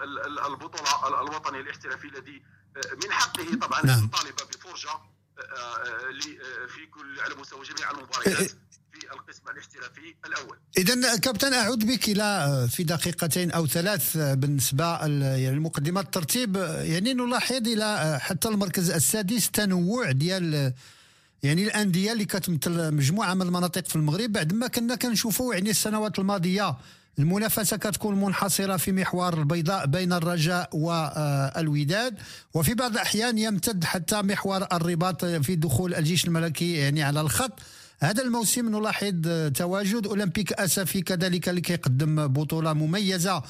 البطولة 0.46 1.20
الوطنيه 1.20 1.60
الاحترافي 1.60 2.06
الذي 2.08 2.42
من 3.04 3.12
حقه 3.12 3.54
طبعا 3.54 3.86
نعم. 3.86 4.04
يطالب 4.04 4.36
بفرجة. 4.36 5.00
في 6.68 6.86
كل 6.90 7.20
على 7.20 7.34
مستوى 7.34 7.60
جميع 7.64 7.90
المباريات 7.90 8.50
في 8.92 9.12
القسم 9.12 9.42
الاحترافي 9.52 10.14
الأول. 10.26 10.56
اذا 10.78 11.16
كابتن 11.16 11.52
أعود 11.52 11.86
بك 11.86 12.08
إلى 12.08 12.68
في 12.70 12.84
دقيقتين 12.84 13.50
أو 13.50 13.66
ثلاث 13.66 14.16
بالنسبة 14.16 15.06
يعني 15.06 15.58
مقدمه 15.60 16.00
الترتيب 16.00 16.56
يعني 16.80 17.14
نلاحظ 17.14 17.68
إلى 17.68 18.18
حتى 18.20 18.48
المركز 18.48 18.90
السادس 18.90 19.50
تنوع 19.50 20.10
ديال 20.12 20.72
يعني 21.42 21.64
الأندية 21.64 22.12
اللي 22.12 22.24
كتمثل 22.24 22.94
مجموعة 22.94 23.34
من 23.34 23.42
المناطق 23.42 23.84
في 23.84 23.96
المغرب 23.96 24.32
بعد 24.32 24.52
ما 24.52 24.66
كنا 24.66 24.94
كنشوفوا 24.94 25.54
يعني 25.54 25.70
السنوات 25.70 26.18
الماضية 26.18 26.76
المنافسة 27.18 27.76
كتكون 27.76 28.20
منحصرة 28.20 28.76
في 28.76 28.92
محور 28.92 29.38
البيضاء 29.38 29.86
بين 29.86 30.12
الرجاء 30.12 30.68
والوداد 30.72 32.18
وفي 32.54 32.74
بعض 32.74 32.92
الأحيان 32.92 33.38
يمتد 33.38 33.84
حتى 33.84 34.22
محور 34.22 34.66
الرباط 34.72 35.24
في 35.24 35.56
دخول 35.56 35.94
الجيش 35.94 36.24
الملكي 36.24 36.72
يعني 36.72 37.02
على 37.02 37.20
الخط. 37.20 37.58
هذا 38.00 38.22
الموسم 38.22 38.76
نلاحظ 38.76 39.14
تواجد 39.54 40.06
أولمبيك 40.06 40.52
أسفي 40.52 41.02
كذلك 41.02 41.48
اللي 41.48 41.60
كيقدم 41.60 42.26
بطولة 42.26 42.72
مميزة 42.72 43.42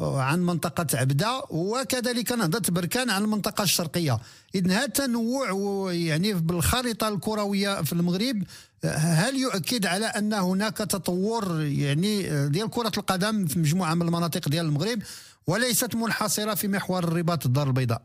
عن 0.00 0.40
منطقة 0.40 0.86
عبدة 0.94 1.44
وكذلك 1.50 2.32
نهضة 2.32 2.72
بركان 2.72 3.10
عن 3.10 3.22
المنطقة 3.22 3.64
الشرقية. 3.64 4.18
إذن 4.54 4.70
هذا 4.70 4.84
التنوع 4.84 5.48
يعني 5.92 6.32
بالخارطة 6.32 7.08
الكروية 7.08 7.82
في 7.82 7.92
المغرب. 7.92 8.42
هل 8.84 9.36
يؤكد 9.36 9.86
على 9.86 10.06
أن 10.06 10.32
هناك 10.32 10.76
تطور 10.76 11.60
يعني 11.60 12.48
ديال 12.48 12.70
كرة 12.70 12.92
القدم 12.96 13.46
في 13.46 13.58
مجموعة 13.58 13.94
من 13.94 14.02
المناطق 14.02 14.48
ديال 14.48 14.66
المغرب 14.66 15.02
وليست 15.46 15.94
منحصرة 15.94 16.54
في 16.54 16.68
محور 16.68 17.04
الرباط 17.04 17.46
الدار 17.46 17.66
البيضاء؟ 17.66 18.02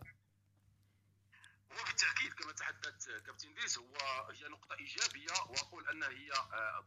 وبالتأكيد 1.72 2.34
كما 2.40 2.52
تحدث 2.52 3.06
كابتن 3.26 3.48
ديس 3.62 3.78
هو 3.78 3.84
هي 4.32 4.50
نقطة 4.52 4.76
إيجابية 4.80 5.34
وأقول 5.50 5.84
انها 5.94 6.10
هي 6.10 6.32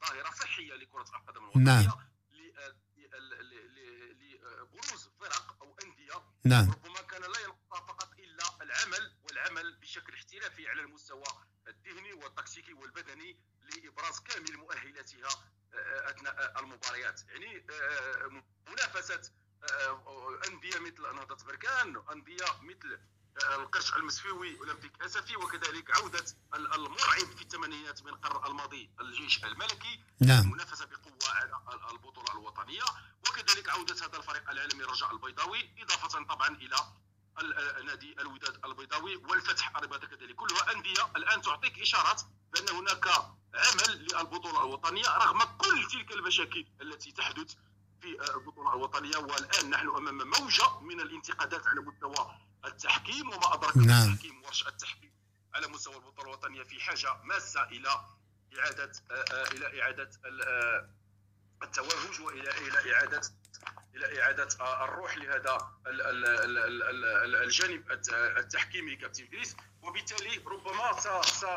ظاهرة 0.06 0.30
صحية 0.40 0.74
لكرة 0.74 1.02
القدم 1.02 1.42
الوطنية. 1.44 1.64
نعم 1.64 1.92
لبروز 4.72 5.08
فرق 5.20 5.56
أو 5.62 5.68
انديه 5.84 6.18
نعم. 6.44 6.70
ربما 6.70 7.03
كان 7.03 7.22
لا 7.22 7.40
ينقص 7.40 7.79
فقط 7.88 8.12
إلا 8.18 8.44
العمل 8.62 9.12
والعمل 9.22 9.77
بشكل 9.77 10.14
احترافي 10.14 10.68
على 10.68 10.81
المستوى 10.83 11.24
الذهني 11.68 12.12
والتكتيكي 12.12 12.72
والبدني 12.72 13.38
لإبراز 13.62 14.20
كامل 14.20 14.57
مؤهلاتها 14.57 15.29
آه، 15.74 16.11
أثناء 16.11 16.61
المباريات. 16.61 17.20
يعني 17.29 17.66
آه، 17.70 18.42
منافسة 18.68 19.33
آه، 19.70 20.40
أندية 20.48 20.79
مثل 20.79 21.03
نهضة 21.03 21.44
بركان 21.44 22.03
انديه 22.12 22.44
مثل 22.62 22.98
القرش 23.57 23.94
المسفيوي 23.94 24.59
أولمبيك 24.59 25.03
أسفي 25.03 25.37
وكذلك 25.37 25.96
عودة 25.98 26.24
المرعب 26.55 27.37
في 27.37 27.42
الثمانينات 27.42 28.03
من 28.03 28.09
القرن 28.09 28.51
الماضي 28.51 28.90
الجيش 29.01 29.44
الملكي 29.44 30.01
نعم. 30.20 30.42
المنافسة 30.42 30.85
بقوة 30.87 31.35
على 31.35 31.90
البطولة 31.92 32.33
الوطنية 32.33 32.83
وكذلك 33.29 33.68
عودة 33.68 33.94
هذا 33.94 34.16
الفريق 34.16 34.51
العالمي 34.51 34.85
الرجاء 34.85 35.12
البيضاوي 35.12 35.70
إضافة 35.79 36.24
طبعا 36.24 36.48
إلى 36.48 36.77
نادي 37.87 38.20
الوداد 38.20 38.64
البيضاوي 38.64 39.16
والفتح 39.16 39.77
الرباط 39.77 40.05
كذلك. 40.05 40.35
كلها 40.35 40.72
أندية 40.72 41.07
الآن 41.16 41.42
تعطيك 41.42 41.81
إشارات 41.81 42.22
بأن 42.53 42.77
هناك 42.77 43.09
عمل 43.55 44.09
للبطولة 44.12 44.61
الوطنية 44.61 45.09
رغم 45.09 45.42
كل 45.42 45.88
تلك 45.92 46.12
المشاكل 46.12 46.66
التي 46.81 47.12
تحدث 47.12 47.55
في 48.01 48.35
البطولة 48.35 48.74
الوطنية 48.74 49.16
والآن 49.16 49.70
نحن 49.70 49.88
أمام 49.88 50.18
موجة 50.18 50.81
من 50.81 51.01
الانتقادات 51.01 51.66
على 51.66 51.81
مستوى 51.81 52.35
التحكيم 52.68 53.28
وما 53.28 53.54
أدراك 53.54 53.76
نعم. 53.76 54.12
التحكيم 54.12 54.42
ورش 54.44 54.66
التحكيم؟ 54.68 55.12
على 55.54 55.68
مستوى 55.68 55.96
البطوله 55.96 56.28
الوطنية 56.28 56.62
في 56.62 56.81
حاجة 56.81 57.22
ماسة 57.24 57.62
إلى 57.62 57.88
إعادة 58.59 58.92
إلى 59.31 59.83
إعادة 59.83 60.11
التوهج 61.62 62.20
وإلى 62.20 62.50
إلى 62.50 62.94
إعادة 62.94 63.20
إلى 63.94 64.22
إعادة 64.22 64.48
الروح 64.85 65.16
لهذا 65.18 65.59
الجانب 67.44 67.90
التحكيمي 68.38 68.96
كابتن 68.96 69.24
إدريس. 69.24 69.57
وبالتالي 69.83 70.42
ربما 70.46 71.00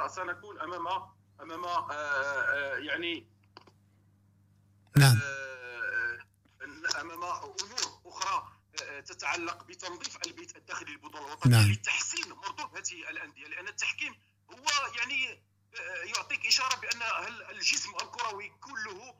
سنكون 0.07 0.59
أمام 0.59 0.87
أمام 1.41 1.65
آه، 1.65 1.91
آه، 1.91 2.77
يعني 2.77 3.27
نعم. 4.97 5.19
آه، 5.23 7.01
أمام 7.01 7.23
أمور 7.23 8.01
أخرى 8.05 8.60
تتعلق 9.05 9.63
بتنظيف 9.63 10.17
البيت 10.27 10.57
الداخلي 10.57 10.91
للبطولة 10.91 11.27
الوطنية 11.27 11.57
نعم. 11.57 11.71
لتحسين 11.71 12.29
مردود 12.29 12.77
هذه 12.77 13.09
الأندية 13.09 13.47
لأن 13.47 13.67
التحكيم 13.67 14.13
هو 14.49 14.67
يعني 14.99 15.41
يعطيك 16.15 16.45
إشارة 16.45 16.75
بأن 16.75 17.01
الجسم 17.55 17.89
الكروي 17.89 18.51
كله 18.61 19.13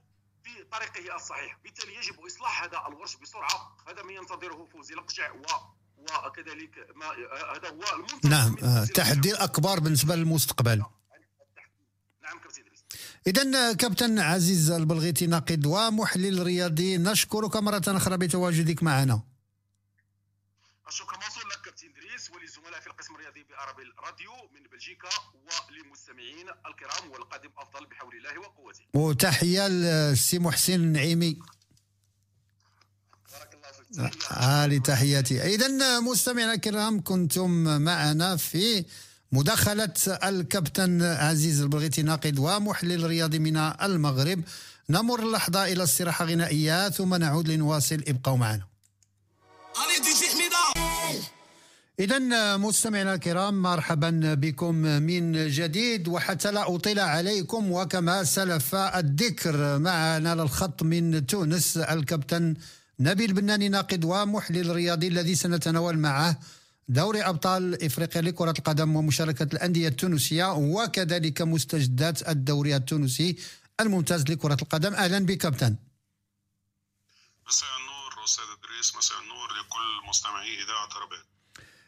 في 0.43 0.63
طريقه 0.71 1.15
الصحيح. 1.15 1.57
بالتالي 1.63 1.95
يجب 1.95 2.19
إصلاح 2.25 2.63
هذا 2.63 2.83
الورش 2.87 3.15
بسرعة. 3.15 3.77
هذا 3.87 4.03
ما 4.03 4.11
ينتظره 4.11 4.67
فوزي 4.73 4.93
لقجع 4.93 5.31
و 5.31 5.45
وكذلك 6.25 6.87
ما 6.95 7.05
هذا 7.55 7.69
هو 7.69 7.95
المنطق 7.95 8.25
نعم 8.25 8.55
تحدي 8.85 9.33
أكبر 9.33 9.79
بالنسبة 9.79 10.15
للمستقبل. 10.15 10.83
نعم 12.23 12.39
كابتن 12.39 12.63
إذا 13.27 13.73
كابتن 13.73 14.19
عزيز 14.19 14.71
البلغيتي 14.71 15.27
ناقد 15.27 15.65
ومحلل 15.65 16.43
رياضي 16.43 16.97
نشكرك 16.97 17.55
مرة 17.55 17.81
أخرى 17.87 18.17
بتواجدك 18.17 18.83
معنا. 18.83 19.23
الشكر 20.91 21.15
موصول 21.23 21.43
لك 21.51 21.61
كابتن 21.65 21.87
إدريس 21.89 22.31
وللزملاء 22.31 22.79
في 22.79 22.87
القسم 22.87 23.15
الرياضي 23.15 23.45
بعربي 23.49 23.83
الراديو 23.99 24.31
من 24.53 24.63
بلجيكا 24.71 25.09
وللمستمعين 25.33 26.47
الكرام 26.67 27.11
والقادم 27.11 27.49
أفضل 27.57 27.85
بحول 27.85 28.15
الله 28.15 28.39
وقوته. 28.39 28.83
وتحية 28.93 29.67
للسي 29.67 30.39
محسن 30.39 30.73
النعيمي 30.73 31.39
آه 34.31 34.77
تحياتي 34.77 35.55
إذا 35.55 35.99
مستمعينا 35.99 36.53
الكرام 36.53 37.03
كنتم 37.03 37.49
معنا 37.81 38.37
في 38.37 38.85
مداخلة 39.31 39.93
الكابتن 40.07 41.01
عزيز 41.01 41.61
البلغيتي 41.61 42.01
ناقد 42.01 42.39
ومحلل 42.39 43.03
رياضي 43.03 43.39
من 43.39 43.57
المغرب. 43.57 44.43
نمر 44.89 45.31
لحظة 45.31 45.65
إلى 45.65 45.83
استراحة 45.83 46.25
غنائية 46.25 46.89
ثم 46.89 47.15
نعود 47.15 47.47
لنواصل. 47.47 48.03
ابقوا 48.07 48.37
معنا. 48.37 48.71
إذا 51.99 52.57
مستمعينا 52.57 53.13
الكرام 53.13 53.61
مرحبا 53.61 54.33
بكم 54.33 54.75
من 54.75 55.47
جديد 55.47 56.07
وحتى 56.07 56.51
لا 56.51 56.75
أطيل 56.75 56.99
عليكم 56.99 57.71
وكما 57.71 58.23
سلف 58.23 58.75
الذكر 58.75 59.79
معنا 59.79 60.35
للخط 60.35 60.83
من 60.83 61.25
تونس 61.25 61.77
الكابتن 61.77 62.55
نبيل 62.99 63.33
بناني 63.33 63.69
ناقد 63.69 64.05
ومحلل 64.05 64.75
رياضي 64.75 65.07
الذي 65.07 65.35
سنتناول 65.35 65.97
معه 65.97 66.39
دوري 66.87 67.21
أبطال 67.21 67.83
إفريقيا 67.83 68.21
لكرة 68.21 68.53
القدم 68.59 68.95
ومشاركة 68.95 69.43
الأندية 69.53 69.87
التونسية 69.87 70.53
وكذلك 70.53 71.41
مستجدات 71.41 72.29
الدوري 72.29 72.75
التونسي 72.75 73.37
الممتاز 73.79 74.23
لكرة 74.23 74.57
القدم. 74.61 74.93
أهلا 74.93 75.19
بك 75.19 75.37
كابتن. 75.37 75.75
مساء 77.47 77.69
النور 77.79 78.25
أستاذ 78.25 78.43
إدريس 78.57 78.95
مساء 78.95 79.17
النور 79.21 79.30
مستمعي 80.11 80.63
اذاعه 80.63 80.89
رباط 81.03 81.25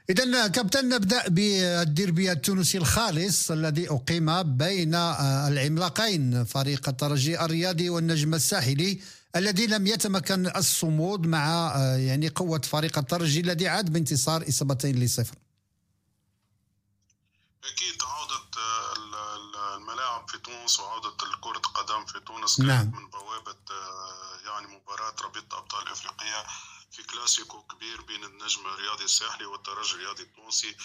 إذا 0.09 0.47
كابتن 0.47 0.89
نبدأ 0.89 1.27
بالديربي 1.27 2.31
التونسي 2.31 2.77
الخالص 2.77 3.51
الذي 3.51 3.89
أقيم 3.89 4.57
بين 4.57 4.95
العملاقين 5.49 6.45
فريق 6.45 6.89
الترجي 6.89 7.39
الرياضي 7.45 7.89
والنجم 7.89 8.33
الساحلي 8.33 9.01
الذي 9.35 9.67
لم 9.67 9.87
يتمكن 9.87 10.51
الصمود 10.55 11.27
مع 11.27 11.73
آه، 11.75 11.97
يعني 11.97 12.29
قوة 12.29 12.61
فريق 12.61 12.97
الترجي 12.97 13.39
الذي 13.39 13.67
عاد 13.67 13.93
بانتصار 13.93 14.49
إصابتين 14.49 14.99
لصفر. 14.99 15.35
أكيد 17.63 18.03
عودة 18.03 18.51
آه، 18.57 19.77
الملاعب 19.77 20.29
في 20.29 20.37
تونس 20.37 20.79
وعودة 20.79 21.09
كرة 21.41 21.57
القدم 21.57 22.05
في 22.05 22.19
تونس 22.19 22.59
نعم. 22.59 22.85
من 22.85 23.09
بوابة 23.09 23.63
آه، 23.71 24.49
يعني 24.49 24.67
مباراة 24.67 25.15
رابطة 25.23 25.57
أبطال 25.57 25.87
أفريقيا. 25.87 26.43
في 26.93 27.03
كلاسيكو 27.03 27.61
كبير 27.61 28.01
بين 28.01 28.23
النجم 28.23 28.65
الرياضي 28.65 29.03
الساحلي 29.03 29.45
والترجي 29.45 29.93
الرياضي 29.93 30.23
التونسي 30.23 30.75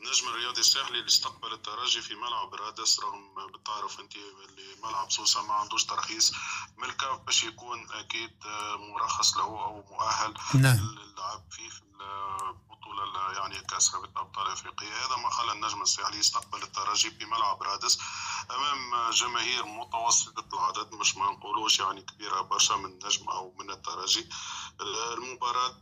النجم 0.00 0.28
الرياضي 0.28 0.60
الساحلي 0.60 0.98
اللي 0.98 1.08
استقبل 1.08 1.52
الترجي 1.52 2.02
في 2.02 2.14
ملعب 2.14 2.54
رادس 2.54 3.00
رغم 3.00 3.52
بتعرف 3.52 4.00
انت 4.00 4.16
اللي 4.16 4.76
ملعب 4.82 5.10
سوسة 5.10 5.42
ما 5.42 5.54
عندوش 5.54 5.84
ترخيص 5.84 6.32
من 6.76 6.84
الكاف 6.84 7.18
باش 7.18 7.44
يكون 7.44 7.90
أكيد 7.90 8.30
مرخص 8.78 9.36
له 9.36 9.44
أو 9.44 9.82
مؤهل 9.90 10.34
نعم. 10.54 10.76
للعب 10.76 11.44
فيه 11.50 11.68
في 11.68 11.82
البطوله 12.90 13.32
يعني 13.32 13.58
كأس 13.58 13.94
رابطه 13.94 14.20
أبطال 14.20 14.46
افريقيا 14.46 15.06
هذا 15.06 15.16
ما 15.16 15.30
خلى 15.30 15.52
النجم 15.52 15.82
الساحلي 15.82 16.18
يستقبل 16.18 16.62
الترجي 16.62 17.10
في 17.10 17.24
ملعب 17.24 17.62
رادس 17.62 17.98
أمام 18.50 19.10
جماهير 19.10 19.66
متوسطه 19.66 20.44
العدد 20.52 20.92
مش 20.94 21.16
ما 21.16 21.30
نقولوش 21.32 21.78
يعني 21.80 22.02
كبيرة 22.02 22.40
برشا 22.40 22.74
من 22.74 22.84
النجم 22.84 23.28
أو 23.28 23.54
من 23.58 23.70
الترجي. 23.70 24.28
المباراة 24.80 25.74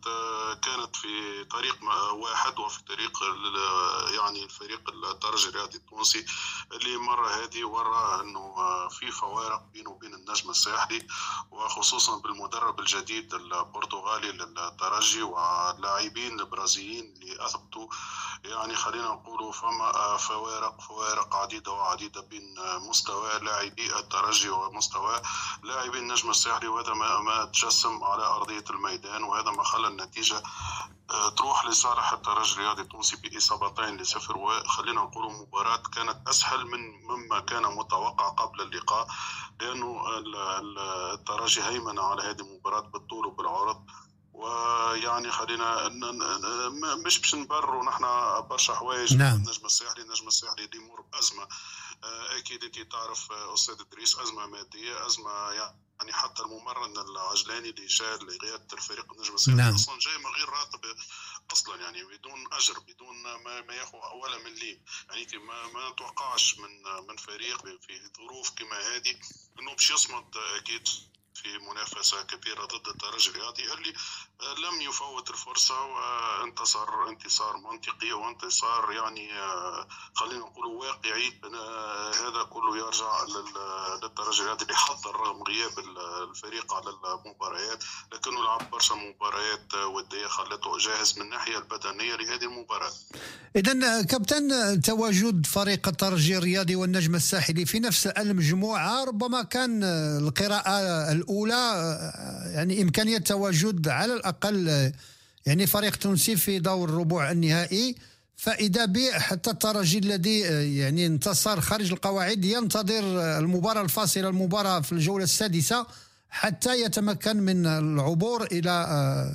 كانت 0.54 0.96
في 0.96 1.44
طريق 1.44 1.78
واحد 2.12 2.58
وفي 2.58 2.82
طريق 2.82 3.18
يعني 4.14 4.44
الفريق 4.44 4.90
الترجي 4.90 5.48
الرياضي 5.48 5.76
التونسي 5.78 6.26
اللي 6.72 6.96
مرة 6.96 7.28
هذه 7.28 7.64
ورى 7.64 8.20
إنه 8.20 8.54
في 8.88 9.10
فوارق 9.10 9.62
بينه 9.72 9.90
وبين 9.90 10.14
النجم 10.14 10.50
الساحلي 10.50 11.06
وخصوصا 11.50 12.18
بالمدرب 12.18 12.80
الجديد 12.80 13.34
البرتغالي 13.34 14.32
للترجي 14.32 15.22
واللاعبين 15.22 16.40
البرازيليين 16.40 16.93
اللي 17.00 17.46
اثبتوا 17.46 17.87
يعني 18.44 18.74
خلينا 18.74 19.09
نقولوا 19.09 19.52
فما 19.52 20.16
فوارق 20.16 20.80
فوارق 20.80 21.35
عديدة 21.37 21.72
وعديدة 21.72 22.20
بين 22.20 22.54
مستوى 22.88 23.38
لاعبي 23.38 23.98
الترجي 23.98 24.48
ومستوى 24.48 25.22
لاعبي 25.62 25.98
النجم 25.98 26.30
الساحلي 26.30 26.68
وهذا 26.68 26.92
ما, 26.94 27.18
ما 27.20 27.44
تجسم 27.44 28.04
على 28.04 28.22
أرضية 28.22 28.64
الميدان 28.70 29.24
وهذا 29.24 29.50
ما 29.50 29.64
خلى 29.64 29.88
النتيجة 29.88 30.42
آه، 31.11 31.28
تروح 31.28 31.66
لصالح 31.66 32.12
الترجي 32.12 32.54
الرياضي 32.54 32.83
التونسي 32.83 33.16
بإصابتين 33.16 33.96
لصفر. 33.96 34.37
وخلينا 34.38 35.00
نقول 35.02 35.33
مباراة 35.33 35.83
كانت 35.94 36.28
أسهل 36.28 36.66
من 36.66 37.02
مما 37.04 37.40
كان 37.40 37.62
متوقع 37.62 38.28
قبل 38.28 38.61
اللقاء 38.61 39.07
لأنه 39.61 40.02
الترجي 41.14 41.62
هيمن 41.62 41.98
على 41.98 42.22
هذه 42.22 42.40
المباراة 42.40 42.80
بالطول 42.80 43.26
وبالعرض. 43.26 43.85
ويعني 44.34 45.30
خلينا 45.30 45.88
مش 47.06 47.18
باش 47.18 47.34
نبرروا 47.34 47.84
نحن 47.84 48.04
برشا 48.48 48.74
حوايج 48.74 49.16
نعم. 49.16 49.36
النجم 49.36 49.66
الساحلي 49.66 50.02
النجم 50.02 50.28
الساحلي 50.28 50.64
اللي 50.64 50.76
يمر 50.76 51.00
بأزمة 51.00 51.48
آه، 52.04 52.38
أكيد 52.38 52.64
أنت 52.64 52.80
تعرف 52.92 53.32
آه، 53.32 53.54
أستاذ 53.54 53.80
إدريس 53.80 54.18
أزمة 54.18 54.46
مادية 54.46 55.06
أزمة 55.06 55.50
يعني 55.50 56.12
حتى 56.12 56.42
الممرن 56.42 56.98
العجلاني 56.98 57.70
اللي 57.70 57.86
جاء 57.86 58.24
لقياده 58.24 58.66
الفريق 58.72 59.12
النجم 59.12 59.34
الساحلي 59.34 59.62
نعم. 59.62 59.74
أصلا 59.74 59.98
جاي 59.98 60.18
من 60.18 60.26
غير 60.26 60.48
راتب 60.48 60.80
أصلا 61.52 61.82
يعني 61.82 62.04
بدون 62.04 62.44
أجر 62.52 62.78
بدون 62.78 63.22
ما, 63.22 63.60
ما 63.60 63.74
ياخذ 63.74 63.98
ولا 64.22 64.38
مليم 64.38 64.84
يعني 65.10 65.38
ما 65.38 65.66
ما 65.66 65.90
نتوقعش 65.90 66.58
من 66.58 66.82
من 67.08 67.16
فريق 67.16 67.66
في 67.66 68.10
ظروف 68.16 68.50
كما 68.50 68.78
هذه 68.78 69.18
إنه 69.58 69.72
باش 69.72 69.90
يصمد 69.90 70.36
أكيد 70.36 70.88
في 71.34 71.58
منافسة 71.58 72.22
كبيرة 72.22 72.64
ضد 72.64 72.88
الترجي 72.88 73.30
الرياضي 73.30 73.72
اللي 73.72 73.92
لم 74.42 74.80
يفوت 74.80 75.30
الفرصة 75.30 75.74
وانتصر 75.74 76.88
انتصار 77.08 77.56
منطقي 77.56 78.12
وانتصار 78.12 78.92
يعني 78.92 79.28
خلينا 80.14 80.38
نقول 80.38 80.66
واقعي. 80.66 81.32
هذا 82.24 82.42
كله 82.50 82.76
يرجع 82.76 83.24
للترجي 84.02 84.40
الرياضي 84.42 84.62
اللي 84.62 84.74
حضر 84.74 85.16
رغم 85.16 85.42
غياب 85.42 85.72
الفريق 86.30 86.74
على 86.74 86.90
المباريات. 86.90 87.84
لكنه 88.12 88.44
لعب 88.44 88.70
برشا 88.70 88.94
مباريات 88.94 89.74
ودية 89.74 90.26
خلته 90.26 90.78
جاهز 90.78 91.18
من 91.18 91.22
الناحية 91.22 91.58
البدنية 91.58 92.16
لهذه 92.16 92.44
المباراة. 92.44 92.92
إذا 93.56 94.02
كابتن 94.02 94.80
تواجد 94.80 95.46
فريق 95.46 95.88
الترجي 95.88 96.38
الرياضي 96.38 96.76
والنجم 96.76 97.14
الساحلي 97.14 97.66
في 97.66 97.80
نفس 97.80 98.06
المجموعة 98.06 99.04
ربما 99.04 99.42
كان 99.42 99.84
القراءة 100.22 100.80
الأولى 101.12 101.54
يعني 102.54 102.82
إمكانية 102.82 103.18
تواجد 103.18 103.88
على 103.88 104.23
الأقل 104.24 104.92
يعني 105.46 105.66
فريق 105.66 105.96
تونسي 105.96 106.37
في 106.37 106.58
دور 106.58 106.88
الربع 106.88 107.30
النهائي. 107.30 107.96
فإذا 108.37 108.84
به 108.84 109.18
حتى 109.18 109.50
الترجي 109.50 109.98
الذي 109.98 110.40
يعني 110.78 111.06
انتصر 111.06 111.60
خارج 111.60 111.92
القواعد 111.92 112.44
ينتظر 112.44 113.04
المباراة 113.38 113.82
الفاصلة 113.82 114.28
المباراة 114.28 114.80
في 114.80 114.92
الجولة 114.92 115.24
السادسة 115.24 115.87
حتى 116.30 116.80
يتمكن 116.80 117.37
من 117.37 117.66
العبور 117.66 118.44
إلى 118.44 118.74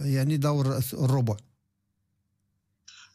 يعني 0.01 0.37
دور 0.37 0.65
الربع 0.93 1.35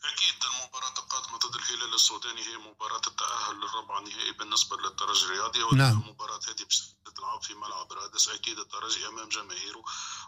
أكيد 0.04 0.38
المباراة 0.50 0.94
القادمة 0.98 1.38
ضد 1.38 1.54
الهلال 1.56 1.94
السوداني 1.94 2.40
هي 2.40 2.56
مباراة 2.70 3.02
التأهل 3.06 3.56
للربع 3.56 3.98
النهائي 3.98 4.32
بالنسبة 4.38 4.76
للترجي 4.76 5.24
الرياضي 5.24 5.76
نعم. 5.76 6.02
المباراة 6.02 6.40
هذه 6.48 6.66
تلعب 7.16 7.42
في 7.42 7.54
ملعب 7.54 7.92
رادس 7.92 8.28
أكيد 8.28 8.58
الترجي 8.58 9.08
أمام 9.08 9.28
جماهيره. 9.28 9.84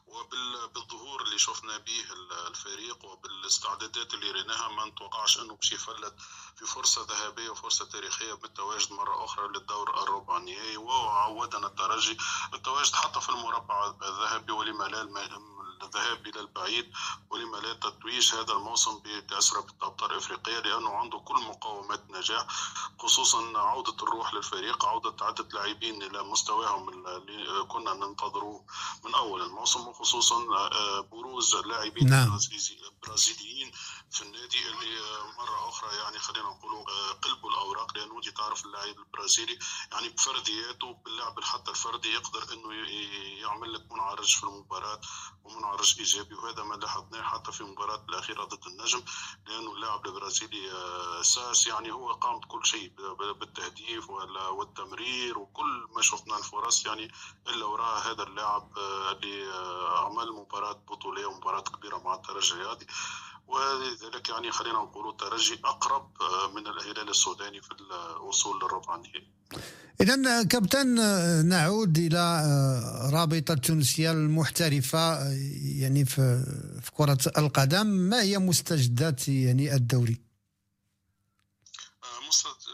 وبالظهور 0.07 1.23
اللي 1.23 1.39
شفنا 1.39 1.77
به 1.79 2.05
الفريق 2.47 3.05
وبالاستعدادات 3.05 4.15
اللي 4.15 4.31
ريناها 4.31 4.69
ما 4.69 4.85
نتوقعش 4.85 5.39
أنه 5.39 5.55
باش 5.57 5.73
يفلت 5.73 6.15
في 6.57 6.67
فرصة 6.67 7.07
ذهبية 7.11 7.51
وفرصة 7.51 7.85
تاريخية 7.85 8.33
بالتواجد 8.35 8.93
مرة 8.93 9.25
أخرى 9.25 9.49
للدور 9.49 10.03
الربع 10.03 10.37
النهائي. 10.37 10.77
وعودنا 10.77 11.67
الترجي 11.67 12.17
التواجد 12.55 12.95
حتى 12.95 13.21
في 13.21 13.29
المربع 13.29 13.87
الذهبي 14.03 14.53
ولما 14.53 14.85
لا 14.85 15.03
الذهاب 15.83 16.27
إلى 16.27 16.41
البعيد 16.41 16.93
ولما 17.31 17.57
لا 17.57 17.73
تتويج 17.73 18.35
هذا 18.35 18.53
الموسم 18.53 18.99
بكاس 19.05 19.55
رابطه 19.55 19.87
ابطال 19.87 20.17
افريقيا 20.17 20.61
لأنه 20.61 20.91
عنده 20.91 21.19
كل 21.19 21.35
مقومات 21.35 22.03
النجاح 22.11 22.47
خصوصا 22.99 23.59
عودة 23.59 23.97
الروح 24.03 24.35
للفريق 24.35 24.85
عودة 24.85 25.27
عده 25.27 25.49
لاعبين 25.53 26.03
إلى 26.03 26.23
مستواهم 26.23 26.89
اللي 26.89 27.65
كنا 27.69 27.95
ننتظروه 27.95 28.65
من 29.05 29.15
أول 29.15 29.43
الموسم 29.43 29.89
وخصوصا 29.89 30.37
آه، 30.57 31.01
بروز 31.01 31.57
لاعبين 31.57 32.11
نعم. 32.11 32.39
برازيليين 33.07 33.73
في 34.11 34.23
النادي 34.23 34.69
اللي 34.69 35.01
مرة 35.39 35.69
أخرى 35.69 35.97
يعني 35.97 36.19
خلينا 36.19 36.49
نقولوا 36.49 37.13
قلبوا 37.13 37.51
الأوراق 37.51 37.97
لأنه 37.97 38.17
أنت 38.17 38.29
تعرف 38.29 38.65
اللاعب 38.65 38.99
البرازيلي 38.99 39.59
يعني 39.93 40.09
بفردياته 40.09 40.93
باللعب 40.93 41.41
حتى 41.45 41.71
الفردي 41.71 42.13
يقدر 42.13 42.53
إنه 42.53 42.75
يعمل 43.41 43.73
لك 43.73 43.93
منعرج 43.93 44.37
في 44.37 44.45
المباراة 44.45 45.01
ومنعرج 45.45 45.95
إيجابي 45.99 46.35
وهذا 46.35 46.63
ما 46.63 46.75
لاحظناه 46.75 47.23
حتى 47.23 47.53
في 47.53 47.61
المباراه 47.61 48.05
الأخيرة 48.09 48.45
ضد 48.45 48.67
النجم 48.67 49.03
لأنه 49.47 49.73
اللاعب 49.73 50.07
البرازيلي 50.07 50.71
ساس 51.23 51.67
يعني 51.67 51.93
هو 51.93 52.13
قام 52.13 52.41
بكل 52.41 52.67
شيء 52.67 52.89
بالتهديف 53.33 54.11
والتمرير 54.11 55.39
وكل 55.39 55.87
ما 55.97 56.03
شفنا 56.03 56.39
الفرص 56.39 56.87
يعني 56.87 57.13
إلا 57.49 57.67
وراء 57.67 57.99
هذا 58.13 58.23
اللاعب 58.23 58.79
اللي 58.79 59.47
عمل 59.99 60.33
مباراة 60.33 60.73
بطولية 60.73 61.27
ومباراة 61.27 61.61
كبيرة 61.61 61.99
مع 61.99 62.15
الترجي 62.15 62.55
الرياضي 62.55 62.87
ولذلك 63.47 64.29
يعني 64.29 64.51
خلينا 64.51 64.79
نقول 64.79 65.09
الترجي 65.09 65.61
أقرب 65.65 66.11
آه، 66.21 66.53
من 66.55 66.67
الهلال 66.67 67.09
السوداني 67.09 67.63
في 67.63 67.69
الوصول 68.17 68.57
للربع 68.57 68.95
النهائي. 68.95 69.27
اذا 70.01 70.43
كابتن 70.43 70.99
آه، 70.99 71.43
نعود 71.43 71.99
إلى 71.99 72.19
آه، 72.19 73.11
رابطة 73.11 73.55
تونسية 73.55 74.11
المحترفة 74.13 75.33
يعني 75.81 76.05
في 76.05 76.45
في 76.83 76.91
كرة 76.91 77.19
القدم 77.39 77.87
ما 77.87 78.23
هي 78.23 78.39
مستجدات 78.39 79.29
يعني 79.29 79.75
الدوري؟ 79.75 80.21
مستجدات 82.29 82.66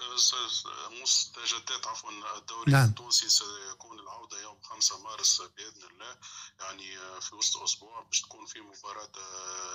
عفوا 1.86 2.38
الدوري 2.38 2.72
نعم. 2.72 2.88
التونسي 2.88 3.28
سيكون 3.28 3.98
العودة 3.98 4.42
يوم 4.42 4.62
5 4.62 4.98
مارس 4.98 5.42
بإذن 5.42 5.82
الله. 5.90 6.18
يعني 6.60 6.98
آه، 6.98 7.18
في 7.18 7.34
وسط 7.34 7.56
أسبوع 7.56 8.02
باش 8.02 8.20
تكون 8.20 8.46
في 8.46 8.60
مباراة 8.60 9.12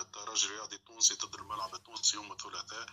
الترجي 0.00 0.46
آه، 0.46 0.48
الرياضي 0.48 0.76
التونسي 0.76 1.14
ضد 1.14 1.34
الملعب 1.34 1.74
التونسي 1.74 2.16
يوم 2.16 2.32
الثلاثاء. 2.32 2.86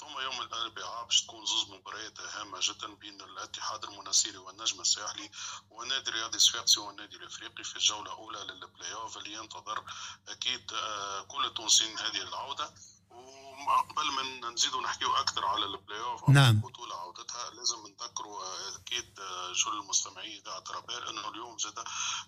ثم 0.00 0.20
يوم 0.20 0.42
الأربعاء 0.42 1.04
باش 1.04 1.22
تكون 1.22 1.46
زوز 1.46 1.70
مباريات 1.70 2.20
هامة 2.20 2.58
جدا 2.62 2.94
بين 2.94 3.20
الاتحاد 3.20 3.84
المنستيري 3.84 4.38
والنجم 4.38 4.80
الساحلي 4.80 5.30
والنادي 5.70 6.10
الرياضي 6.10 6.36
الصفاقسي 6.36 6.80
والنادي 6.80 7.16
الإفريقي 7.16 7.64
في 7.64 7.76
الجولة 7.76 8.12
الأولى 8.12 8.38
للبلاي 8.38 8.92
اوف 8.94 9.16
اللي 9.16 9.32
ينتظر 9.32 9.84
أكيد 10.28 10.72
آه، 10.72 11.22
كل 11.22 11.44
التونسيين 11.44 11.98
هذه 11.98 12.22
العودة. 12.22 12.74
قبل 13.68 14.12
ما 14.12 14.50
نزيدوا 14.50 14.82
نحكيو 14.82 15.14
أكثر 15.14 15.46
على 15.46 15.64
البلاي 15.64 16.00
اوف 16.00 16.28
نعم. 16.28 16.50
البطولة 16.50 16.94
عودتها 16.94 17.50
لازم 17.50 17.86
نذكروا 17.86 18.42
أكيد 18.76 19.20
شو 19.52 19.70
المستمعين 19.70 20.40
اذاعه 20.40 20.64
أرابيل 20.70 21.10
إنه 21.10 21.28
اليوم 21.28 21.58
زاد 21.58 21.84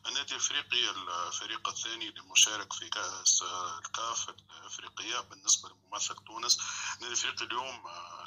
النادي 0.06 0.32
الافريقي 0.32 0.90
الفريق 0.90 1.68
الثاني 1.68 2.10
للمشارك 2.10 2.72
في 2.72 2.88
كأس 2.88 3.42
الكاف 3.78 4.28
الأفريقية 4.28 5.20
بالنسبة 5.20 5.68
لممثل 5.68 6.14
تونس. 6.14 6.58
النادي 6.94 7.14
الافريقي 7.14 7.44
اليوم 7.44 7.84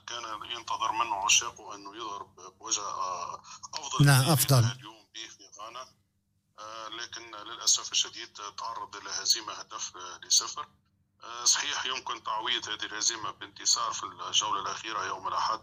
كان 0.08 0.52
ينتظر 0.52 0.92
منه 0.92 1.16
عشاقه 1.16 1.76
أنه 1.76 1.96
يظهر 1.96 2.24
بوجه 2.24 2.82
أفضل 3.74 4.06
نعم 4.06 4.30
أفضل. 4.32 4.60
اليوم 4.60 5.08
به 5.14 5.28
في 5.28 5.50
غانا. 5.60 5.88
لكن 6.90 7.36
للأسف 7.36 7.92
الشديد 7.92 8.34
تعرض 8.58 8.96
إلى 8.96 9.10
هزيمه 9.10 9.54
هدف 9.54 9.94
لصفر. 10.24 10.62
آه، 10.62 10.87
صحيح 11.44 11.86
يمكن 11.86 12.24
تعويض 12.24 12.70
هذه 12.70 12.86
الهزيمة 12.86 13.32
بانتصار 13.32 13.92
في 13.94 14.04
الجولة 14.04 14.62
الأخيرة 14.62 15.06
يوم 15.06 15.28
الأحد 15.28 15.60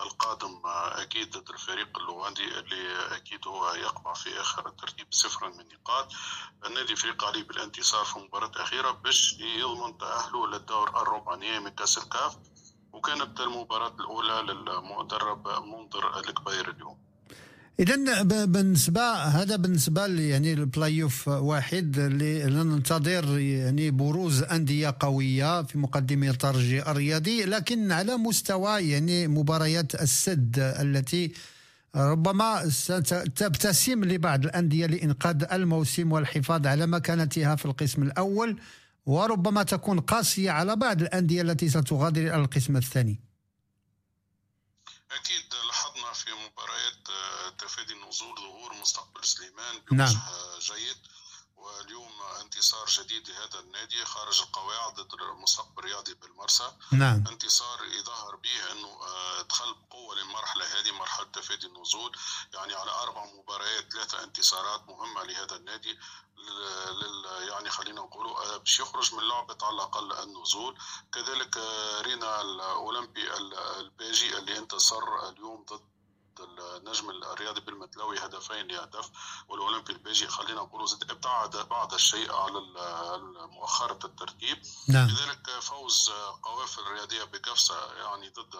القادم. 0.00 0.62
أكيد 0.66 1.36
ضد 1.36 1.50
الفريق 1.50 1.98
اللوغندي 1.98 2.58
اللي 2.58 3.16
أكيد 3.16 3.48
هو 3.48 3.74
يقع 3.74 4.12
في 4.12 4.40
آخر 4.40 4.68
الترتيب 4.68 5.06
صفرا 5.10 5.48
من 5.48 5.68
نقاط. 5.68 6.08
النادي 6.66 6.92
الافريقي 6.92 7.26
عليه 7.26 7.42
بالانتصار 7.42 8.04
في 8.04 8.16
المباراة 8.16 8.48
الأخيرة 8.48 8.90
باش 8.90 9.32
يضمن 9.38 9.98
تأهله 9.98 10.46
للدور 10.46 11.02
الربع 11.02 11.34
نهائي 11.34 11.58
من 11.58 11.70
كأس 11.70 11.98
الكاف 11.98 12.36
وكانت 12.92 13.40
المباراة 13.40 13.94
الأولى 14.00 14.42
للمدرب 14.52 15.48
منذر 15.48 16.18
الكبير 16.18 16.70
اليوم. 16.70 17.05
اذا 17.80 18.22
بالنسبة 18.44 19.12
هذا 19.12 19.56
بالنسبة 19.56 20.06
يعني 20.06 20.52
البلاي 20.52 21.02
اوف 21.02 21.28
واحد 21.28 21.98
اللي 21.98 22.44
ننتظر 22.44 23.38
يعني 23.38 23.90
بروز 23.90 24.42
أندية 24.42 24.96
قوية 25.00 25.62
في 25.62 25.78
مقدمه 25.78 26.30
الترجي 26.30 26.82
الرياضي 26.82 27.44
لكن 27.44 27.92
على 27.92 28.16
مستوى 28.16 28.90
يعني 28.90 29.28
مباريات 29.28 29.94
السد 29.94 30.58
التي 30.58 31.32
ربما 31.96 32.68
ستبتسم 32.68 34.04
لبعض 34.04 34.44
الأندية 34.44 34.86
لإنقاذ 34.86 35.44
الموسم 35.52 36.12
والحفاظ 36.12 36.66
على 36.66 36.86
مكانتها 36.86 37.56
في 37.56 37.64
القسم 37.66 38.02
الأول 38.02 38.60
وربما 39.06 39.62
تكون 39.62 40.00
قاسية 40.00 40.50
على 40.50 40.76
بعض 40.76 41.02
الأندية 41.02 41.42
التي 41.42 41.68
ستغادر 41.68 42.34
القسم 42.34 42.76
الثاني. 42.76 43.20
أكيد 45.20 45.45
في 46.26 46.32
مباريات 46.32 47.10
آه، 47.10 47.48
تفادي 47.48 47.92
النزول 47.92 48.36
ظهور 48.36 48.74
مستقبل 48.74 49.24
سليمان 49.24 49.82
نعم. 49.92 50.20
جيد. 50.58 50.96
واليوم 51.56 52.22
انتصار 52.40 52.86
جديد 52.86 53.30
لهذا 53.30 53.60
النادي 53.60 54.04
خارج 54.04 54.40
القواعد 54.40 54.94
ضد 54.94 55.22
المستقبل 55.22 55.78
الرياضي 55.78 56.14
بالمرسى. 56.14 56.72
نعم. 56.92 57.24
انتصار 57.28 57.84
يظهر 57.84 58.36
به 58.36 58.72
أنه 58.72 58.88
آه، 58.88 59.42
دخل 59.42 59.74
بقوة 59.74 60.14
للمرحلة 60.16 60.64
هذه 60.64 60.90
مرحلة 60.92 61.26
تفادي 61.26 61.66
النزول. 61.66 62.16
يعني 62.54 62.74
على 62.74 62.90
أربع 62.90 63.24
مباريات 63.24 63.92
ثلاثة 63.92 64.24
انتصارات 64.24 64.88
مهمة 64.88 65.22
لهذا 65.22 65.56
النادي. 65.56 65.98
لل 66.36 67.48
يعني 67.48 67.70
خلينا 67.70 68.00
نقولوا 68.00 68.54
آه، 68.54 68.56
باش 68.56 68.80
يخرج 68.80 69.14
من 69.14 69.28
لعبة 69.28 69.58
على 69.62 69.74
الأقل 69.74 70.12
النزول. 70.12 70.78
كذلك 71.12 71.56
رينا 72.00 72.40
الاولمبي 72.40 73.36
الباجي 73.78 74.38
اللي 74.38 74.58
انتصر 74.58 75.28
اليوم 75.28 75.64
ضد 75.64 75.95
النجم 76.40 77.10
الرياضي 77.10 77.60
بالمتلوي 77.60 78.18
هدفين 78.18 78.66
لهدف 78.66 79.10
والاولمبي 79.48 79.92
البيجي 79.92 80.28
خلينا 80.28 80.60
نقول 80.60 80.86
ابتعد 81.10 81.56
بعض 81.56 81.94
الشيء 81.94 82.32
على 82.32 82.60
مؤخرة 83.46 84.06
الترتيب. 84.06 84.62
نعم. 84.88 85.08
لذلك 85.08 85.50
فوز 85.60 86.10
قوافل 86.42 86.82
الرياضية 86.82 87.24
بقفصة 87.24 87.92
يعني 87.94 88.28
ضد 88.28 88.54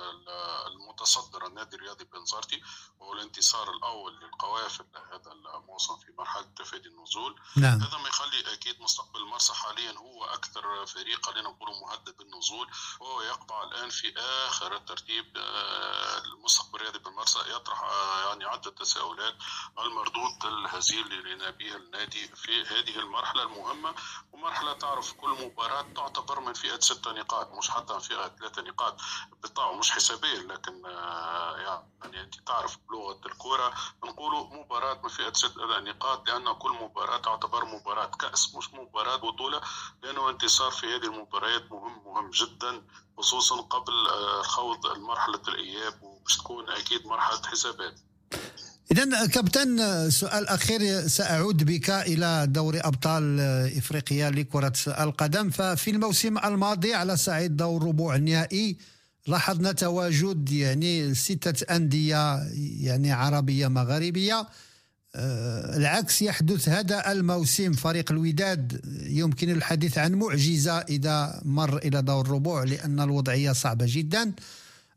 المتصدر 0.66 1.46
النادي 1.46 1.76
الرياضي 1.76 2.04
بنزرتي 2.04 2.62
وهو 3.00 3.12
الانتصار 3.12 3.70
الأول 3.70 4.20
للقوافل 4.20 4.84
هذا 5.12 5.32
الموسم 5.32 5.96
في 5.96 6.12
مرحلة 6.18 6.46
تفادي 6.56 6.88
النزول. 6.88 7.40
نعم. 7.56 7.82
هذا 7.82 7.98
ما 7.98 8.08
يخلي 8.08 8.52
أكيد 8.52 8.80
مستقبل 8.80 9.20
المرسى 9.20 9.54
حاليا 9.54 9.98
هو 9.98 10.24
أكثر 10.24 10.86
فريق 10.86 11.26
خلينا 11.26 11.48
نقول 11.48 11.68
مهدد 11.80 12.16
بالنزول. 12.16 12.68
وهو 13.00 13.22
يقبع 13.22 13.62
الآن 13.62 13.90
في 13.90 14.14
آخر 14.18 14.76
الترتيب 14.76 15.36
آه، 15.36 16.18
المستقبل 16.18 16.76
الرياضي 16.76 16.98
بالمرسى. 16.98 17.38
يطرح 17.66 17.82
آه، 17.82 18.28
يعني 18.28 18.44
عدة 18.44 18.70
تساؤلات. 18.70 19.34
المردود 19.78 20.44
الهزيل 20.44 21.12
اللي 21.12 21.52
به 21.52 21.76
النادي 21.76 22.28
في 22.28 22.62
هذه 22.62 22.98
المرحلة 22.98 23.42
المهمة 23.42 23.94
ومرحلة 24.32 24.72
تعرف 24.72 25.12
كل 25.12 25.30
مباراة 25.30 25.82
تعتبر 25.96 26.40
من 26.40 26.52
فئة 26.52 26.80
ستة 26.80 27.12
نقاط 27.12 27.52
مش 27.52 27.70
حتى 27.70 28.00
فئة 28.00 28.28
ثلاثة 28.28 28.62
نقاط 28.62 29.00
بالطبع 29.42 29.72
مش 29.72 29.90
حسابيا 29.90 30.42
لكن 30.42 30.86
آه، 30.86 31.56
يعني 32.02 32.20
أنت 32.20 32.34
تعرف 32.34 32.78
بلغة 32.88 33.20
الكرة 33.26 33.74
نقولوا 34.04 34.54
مباراة 34.54 35.00
من 35.02 35.08
فئة 35.08 35.32
ستة 35.32 35.80
نقاط 35.80 36.28
لأن 36.28 36.52
كل 36.52 36.70
مباراة 36.72 37.16
تعتبر 37.18 37.64
مباراة 37.64 38.06
كأس 38.06 38.54
مش 38.54 38.74
مباراة 38.74 39.16
بطولة 39.16 39.60
لأنه 40.02 40.30
انتصار 40.30 40.70
في 40.70 40.86
هذه 40.86 41.04
المباريات 41.04 41.72
مهم 41.72 42.02
مهم 42.04 42.30
جدا 42.30 42.86
خصوصا 43.18 43.60
قبل 43.60 44.06
آه، 44.08 44.42
خوض 44.42 44.98
مرحلة 44.98 45.42
الإياب 45.48 46.15
وباش 46.26 46.36
تكون 46.36 46.64
أكيد 46.68 47.06
مرحلة 47.06 47.42
حسابات. 47.44 47.94
إذا 48.92 49.26
كابتن 49.26 50.10
سؤال 50.10 50.48
أخير 50.48 51.08
سأعود 51.08 51.64
بك 51.64 51.90
إلى 51.90 52.46
دوري 52.46 52.80
أبطال 52.80 53.40
إفريقيا 53.78 54.30
لكرة 54.30 54.72
القدم. 54.86 55.50
ففي 55.50 55.90
الموسم 55.90 56.38
الماضي 56.38 56.94
على 56.94 57.16
صعيد 57.16 57.56
دور 57.56 57.84
ربوع 57.84 58.14
النهائي 58.14 58.76
لاحظنا 59.26 59.72
تواجد 59.72 60.50
يعني 60.50 61.14
ستة 61.14 61.74
أندية 61.76 62.42
يعني 62.80 63.12
عربية 63.12 63.68
مغاربية 63.68 64.48
آه، 65.18 65.76
العكس 65.76 66.22
يحدث 66.22 66.68
هذا 66.68 67.12
الموسم. 67.12 67.72
فريق 67.72 68.12
الوداد 68.12 68.80
يمكن 69.06 69.50
الحديث 69.50 69.98
عن 69.98 70.14
معجزة 70.14 70.78
إذا 70.78 71.40
مر 71.44 71.76
إلى 71.78 72.02
دور 72.02 72.26
الربوع 72.26 72.62
لأن 72.64 73.00
الوضعية 73.00 73.52
صعبة 73.52 73.86
جدا. 73.88 74.32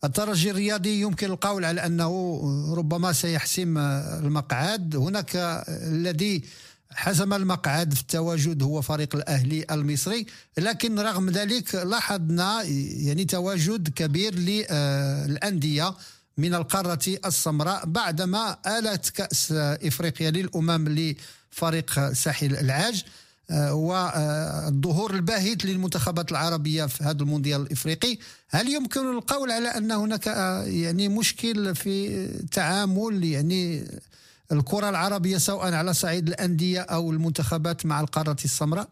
الترجي 0.04 0.52
الرياضي 0.52 1.02
يمكن 1.02 1.28
القول 1.32 1.66
على 1.66 1.86
أنه 1.86 2.41
ربما 2.74 3.14
سيحسم 3.14 3.78
المقعد. 3.78 4.95
هناك 4.95 5.36
الذي 5.70 6.43
حسم 6.91 7.34
المقعد 7.34 7.93
في 7.93 8.02
التواجد 8.02 8.64
هو 8.64 8.82
فريق 8.82 9.16
الأهلي 9.16 9.66
المصري 9.72 10.26
لكن 10.58 11.00
رغم 11.00 11.30
ذلك 11.30 11.76
لاحظنا 11.76 12.62
يعني 12.64 13.26
تواجد 13.26 13.89
كبير 13.89 14.36
للأندية 14.36 15.93
من 16.38 16.56
القارة 16.56 17.20
السمراء 17.26 17.86
بعدما 17.86 18.58
آلت 18.68 19.10
كأس 19.10 19.52
إفريقيا 19.52 20.32
للأمم 20.32 20.89
لفريق 20.89 22.14
ساحل 22.14 22.56
العاج. 22.56 23.04
والظهور 23.52 25.14
الباهت 25.14 25.66
للمنتخبات 25.66 26.32
العربية 26.32 26.86
في 26.86 27.04
هذا 27.04 27.22
المونديال 27.22 27.62
الإفريقي. 27.62 28.18
هل 28.50 28.70
يمكن 28.70 29.12
القول 29.12 29.52
على 29.52 29.68
أن 29.68 29.91
هناك 29.91 30.28
يعني 30.68 31.10
مشكل 31.10 31.76
في 31.76 32.28
تعامل 32.52 33.24
يعني 33.24 33.91
الكرة 34.52 34.89
العربية 34.89 35.38
سواء 35.38 35.74
على 35.74 35.93
صعيد 35.93 36.28
الأندية 36.28 36.82
أو 36.82 37.12
المنتخبات 37.12 37.86
مع 37.86 38.00
القارة 38.00 38.38
السمراء؟ 38.45 38.89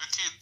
أكيد 0.00 0.32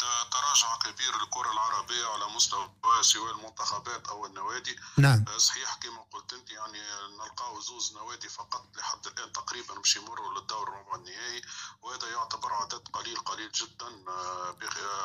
تراجع 0.54 0.76
كبير 0.76 1.16
الكره 1.22 1.52
العربية 1.52 2.06
على 2.06 2.26
مستوى 2.26 2.70
سواء 3.00 3.32
المنتخبات 3.32 4.08
أو 4.08 4.26
النوادي. 4.26 4.76
نعم. 4.96 5.24
صحيح 5.36 5.74
كما 5.74 6.04
قلت 6.12 6.32
أنت 6.32 6.50
يعني 6.50 6.78
نلقاو 7.18 7.60
زوز 7.60 7.92
نوادي 7.92 8.28
فقط 8.28 8.64
لحد 8.76 9.06
الآن 9.06 9.32
تقريبا 9.32 9.74
باش 9.74 9.96
يمروا 9.96 10.34
للدور 10.34 10.68
الربع 10.68 10.94
النهائي 10.94 11.42
وهذا 11.82 12.08
يعتبر 12.08 12.52
عدد 12.52 12.88
قليل 12.92 13.16
قليل 13.16 13.52
جدا 13.52 14.04
آه، 14.08 14.56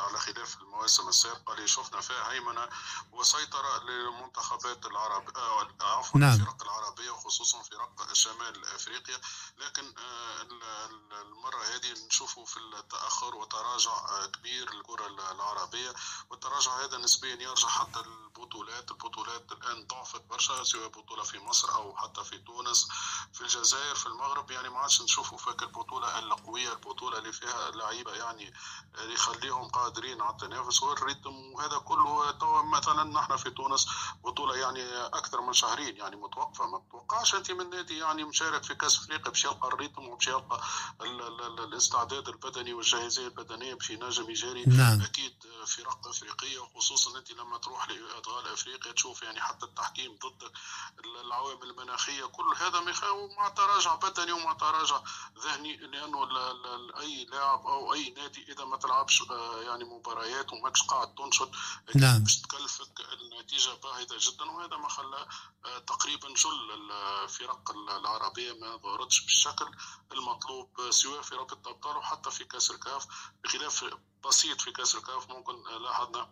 على 0.07 0.19
خلاف 0.19 0.57
المواسم 0.61 1.09
السابقة 1.09 1.53
اللي 1.53 1.67
شفنا 1.67 2.01
فيها 2.01 2.31
هيمنة 2.31 2.69
وسيطرة 3.11 3.83
للمنتخبات 3.83 4.85
العرب 4.85 5.37
آه، 5.37 5.67
عفوا 5.81 6.19
نعم. 6.19 6.33
الفرق 6.33 6.63
العربية 6.63 7.09
وخصوصا 7.09 7.61
فرق 7.61 8.13
شمال 8.13 8.65
أفريقيا. 8.65 9.21
لكن 9.57 9.93
آه، 9.97 10.41
المرة 11.21 11.63
هذه 11.63 12.05
نشوفوا 12.07 12.45
في 12.45 12.57
التأخر 12.57 13.35
وتراجع 13.35 14.25
كبير 14.25 14.73
للكره 14.73 15.07
العربية 15.39 15.93
والتراجع 16.29 16.85
هذا 16.85 16.97
نسبيا 16.97 17.35
يرجع 17.35 17.67
حتى 17.67 17.99
البطولات 17.99 18.91
البطولات 18.91 19.51
الآن 19.51 19.87
ضعفت 19.87 20.21
برشا 20.29 20.63
سواء 20.63 20.87
بطولة 20.87 21.23
في 21.23 21.39
مصر 21.39 21.75
أو 21.75 21.95
حتى 21.95 22.23
في 22.23 22.37
تونس 22.37 22.87
في 23.33 23.41
الجزائر 23.41 23.95
في 23.95 24.05
المغرب. 24.05 24.51
يعني 24.51 24.69
ما 24.69 24.79
عادش 24.79 25.01
نشوفوا 25.01 25.37
فيك 25.37 25.63
البطوله 25.63 26.19
القويه 26.19 26.73
البطولة 26.73 27.17
اللي 27.17 27.33
فيها 27.33 27.71
لعيبة 27.71 28.11
يعني 28.13 28.53
يخليهم 28.99 29.67
قادرين 29.67 30.21
على 30.21 30.31
التنافس 30.31 30.83
والريتم 30.83 31.53
وهذا 31.53 31.77
كله. 31.77 32.31
توا 32.31 32.61
مثلا 32.61 33.03
نحن 33.03 33.37
في 33.37 33.49
تونس 33.49 33.87
بطولة 34.23 34.55
يعني 34.55 34.83
أكثر 35.05 35.41
من 35.41 35.53
شهرين 35.53 35.97
يعني 35.97 36.15
متوقفة. 36.15 36.65
ما 36.67 36.81
تتوقعش 36.89 37.35
أنت 37.35 37.51
من 37.51 37.69
نادي 37.69 37.97
يعني 37.97 38.23
مشارك 38.23 38.63
في 38.63 38.75
كأس 38.75 38.97
أفريقيا 38.97 39.29
باش 39.31 39.45
يلقى 39.45 39.67
الريتم 39.67 40.07
وباش 40.07 40.27
يلقى 40.27 40.61
الاستعداد 41.63 42.27
البدني 42.29 42.73
والجاهزية 42.73 43.27
البدنية 43.27 43.73
باش 43.73 43.89
ينجم 43.89 44.29
يجاري. 44.29 44.65
نعم. 44.65 45.01
أكيد 45.29 45.65
فرق 45.65 46.07
أفريقية 46.07 46.59
وخصوصا 46.59 47.17
أنت 47.19 47.31
لما 47.31 47.57
تروح 47.57 47.89
لأدغال 47.89 48.47
أفريقيا 48.47 48.91
تشوف 48.91 49.23
يعني 49.23 49.41
حتى 49.41 49.65
التحكيم 49.65 50.17
ضد 50.25 50.51
العوامل 51.25 51.69
المناخية 51.69 52.25
كل 52.25 52.55
هذا 52.57 52.79
مع 53.37 53.49
تراجع 53.49 53.95
بدني 53.95 54.31
ومع 54.31 54.53
تراجع 54.53 55.01
ذهني 55.43 55.77
لأنه 55.77 56.23
أي 56.99 57.25
لاعب 57.25 57.67
أو 57.67 57.93
أي 57.93 58.09
نادي 58.09 58.51
إذا 58.51 58.65
ما 58.65 58.77
تلعبش 58.77 59.23
آه، 59.31 59.61
يعني 59.61 59.83
مباريات 59.83 60.53
وماكش 60.53 60.81
قاعد 60.81 61.15
تنشط 61.15 61.51
نعم. 61.95 62.23
باش 62.23 62.41
تكلفك 62.41 62.99
النتيجة 63.21 63.73
باهته 63.83 64.15
جدا 64.19 64.51
وهذا 64.51 64.77
ما 64.77 64.89
خلى 64.89 65.27
آه، 65.65 65.79
تقريبا 65.79 66.27
جل 66.27 66.91
الفرق 66.91 67.71
العربية 67.71 68.53
ما 68.53 68.77
ظهرتش 68.77 69.21
بالشكل 69.21 69.71
المطلوب 70.11 70.89
سواء 70.89 71.21
في 71.21 71.35
رابطه 71.35 71.69
الابطال 71.69 71.97
وحتى 71.97 72.31
في 72.31 72.45
كأس 72.45 72.71
الكاف 72.71 73.07
بخلاف 73.43 73.85
بسيط 74.25 74.61
في 74.61 74.71
كاس 74.71 74.95
الكاف 74.95 75.29
ممكن 75.29 75.53
لاحظنا 75.81 76.29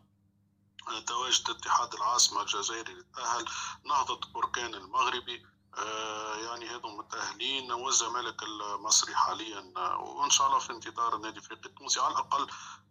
تواجد 1.08 1.50
اتحاد 1.50 1.94
العاصمة 1.94 2.42
الجزائري 2.42 2.92
اللي 2.92 3.06
تأهل 3.16 3.46
نهضة 3.86 4.20
بركان 4.34 4.76
المغربي. 4.76 5.46
آه، 5.78 6.36
يعني 6.36 6.70
هذم 6.70 6.98
متأهلين 6.98 7.72
والزمالك 7.72 8.44
المصري 8.44 9.16
حاليا. 9.16 9.74
وإن 9.98 10.30
شاء 10.30 10.48
الله 10.48 10.60
في 10.60 10.74
انتظار 10.74 11.16
النادي 11.16 11.40
الافريقي 11.40 11.70
التونسي 11.70 12.00
على 12.00 12.14
الأقل 12.14 12.48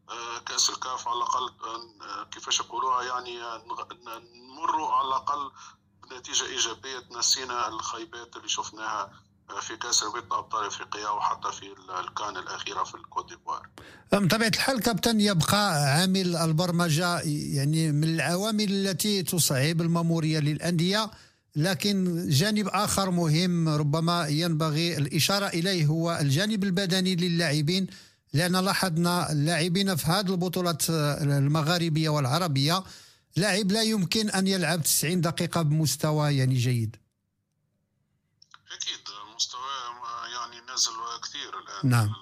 آه، 0.08 0.38
كأس 0.38 0.70
الكاف 0.70 1.08
على 1.08 1.16
الأقل 1.16 1.52
آه، 2.02 2.24
كيفاش 2.24 2.60
يقولوها 2.60 3.02
يعني 3.02 3.40
نمروا 4.34 4.92
على 4.94 5.08
الأقل 5.08 5.52
بنتيجة 6.10 6.46
إيجابية 6.46 6.98
تنسينا 6.98 7.68
الخيبات 7.68 8.36
اللي 8.36 8.48
شفناها 8.48 9.12
في 9.60 9.76
كأس 9.76 10.02
الرابطه 10.02 10.38
أبطال 10.38 10.66
إفريقيا 10.66 11.08
وحتى 11.08 11.48
في 11.52 11.62
الكان 12.00 12.36
الأخيرة 12.36 12.84
في 12.84 12.94
الكوت 12.94 13.28
ديفوار. 13.28 13.68
بطبيعه 14.12 14.48
الحال 14.48 14.80
كابتن 14.80 15.20
يبقى 15.20 15.84
عامل 15.92 16.36
البرمجة 16.36 17.18
يعني 17.54 17.92
من 17.92 18.04
العوامل 18.14 18.70
التي 18.72 19.22
تصعب 19.22 19.80
المامورية 19.80 20.38
للأندية 20.38 21.10
لكن 21.56 22.26
جانب 22.28 22.68
آخر 22.68 23.10
مهم 23.10 23.68
ربما 23.68 24.26
ينبغي 24.26 24.96
الإشارة 24.96 25.46
إليه 25.46 25.86
هو 25.86 26.18
الجانب 26.20 26.64
البدني 26.64 27.16
للاعبين 27.16 27.86
لأن 28.32 28.56
لاحظنا 28.56 29.32
اللاعبين 29.32 29.96
في 29.96 30.06
هذه 30.06 30.30
البطولات 30.30 30.82
المغاربية 30.90 32.08
والعربية 32.08 32.82
لاعب 33.36 33.72
لا 33.72 33.82
يمكن 33.82 34.30
أن 34.30 34.46
يلعب 34.46 34.82
90 34.82 35.20
دقيقة 35.20 35.62
بمستوى 35.62 36.36
يعني 36.36 36.54
جيد. 36.54 36.96
كثير 41.16 41.58
الآن. 41.58 41.90
نعم. 41.90 42.14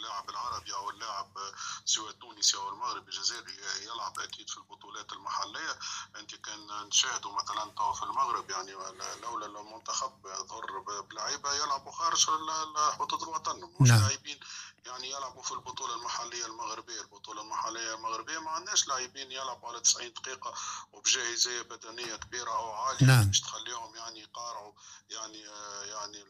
اللاعب 0.00 0.30
العربي 0.30 0.74
أو 0.74 0.90
اللاعب 0.90 1.38
سواء 1.84 2.10
التونسي 2.10 2.56
أو 2.56 2.68
المغربي 2.68 3.10
الجزائري 3.10 3.56
يلعب 3.82 4.18
أكيد 4.18 4.50
في 4.50 4.56
البطولات 4.56 5.12
المحلية. 5.12 5.78
أنت 6.16 6.34
كان 6.34 6.86
نشاهدوا 6.88 7.32
مثلا 7.32 7.70
تو 7.76 7.92
في 7.92 8.02
المغرب 8.02 8.50
يعني 8.50 8.72
لولا 9.22 9.46
المنتخب 9.46 10.12
ظهر 10.48 11.02
بلعيبة 11.10 11.52
يلعبوا 11.52 11.92
خارج 11.92 12.26
حدود 12.98 13.22
الوطن 13.22 13.70
مش 13.80 13.90
نعم. 13.90 14.08
يعني 14.86 15.10
يلعبوا 15.10 15.42
في 15.42 15.52
البطولة 15.52 15.94
المحلية 15.94 16.46
المغربية، 16.46 17.00
البطولة 17.00 17.42
المحلية 17.42 17.94
المغربية 17.94 18.38
ما 18.38 18.50
عندناش 18.50 18.88
لاعبين 18.88 19.32
يلعبوا 19.32 19.68
على 19.68 19.80
90 19.80 20.12
دقيقة 20.12 20.54
وبجاهزية 20.92 21.62
بدنية 21.62 22.16
كبيرة 22.16 22.50
أو 22.50 22.72
عالية. 22.72 23.06
نعم. 23.06 23.24
باش 23.26 23.40
تخليهم 23.40 23.96
يعني 23.96 24.20
يقارعوا 24.20 24.72
يعني 25.10 25.40
يعني 25.84 26.24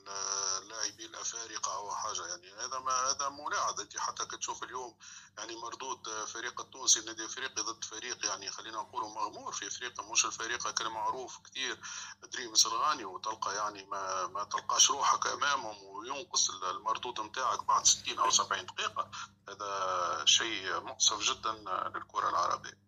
اللاعبين 0.58 1.10
الأفارقة 1.10 1.74
أو 1.74 1.94
حاجة 1.94 2.26
يعني. 2.26 2.52
هذا 2.52 2.78
ما 2.78 2.92
هذا 2.92 3.28
ملاعب 3.28 3.80
أنت 3.80 3.98
حتى 3.98 4.24
كتشوف 4.24 4.62
اليوم 4.62 4.96
يعني 5.38 5.56
مردود 5.56 6.24
فريق 6.24 6.60
التونسي 6.60 7.00
النادي 7.00 7.22
الافريقي 7.22 7.62
ضد 7.62 7.84
فريق 7.84 8.26
يعني 8.26 8.50
خلينا 8.50 8.76
نقولوا 8.76 9.08
مغمور 9.08 9.52
في 9.52 9.66
أفريقيا. 9.66 10.04
مش 10.04 10.24
الفريق 10.24 10.70
كان 10.70 10.88
معروف 10.88 11.38
كثير 11.38 11.80
دريم 12.22 12.52
الغاني 12.66 13.04
وتلقى 13.04 13.56
يعني 13.56 13.84
ما 13.84 14.26
ما 14.26 14.44
تلقاش 14.44 14.90
روحك 14.90 15.26
أمامهم 15.26 15.84
وينقص 15.84 16.50
المردود 16.50 17.20
نتاعك 17.20 17.64
بعد 17.64 17.86
60 17.86 18.18
أو 18.18 18.30
70 18.44 18.66
دقيقة. 18.66 19.10
هذا 19.48 20.24
شيء 20.24 20.80
مؤسف 20.80 21.18
جدا 21.28 21.52
للكرة 21.94 22.28
العربية. 22.28 22.78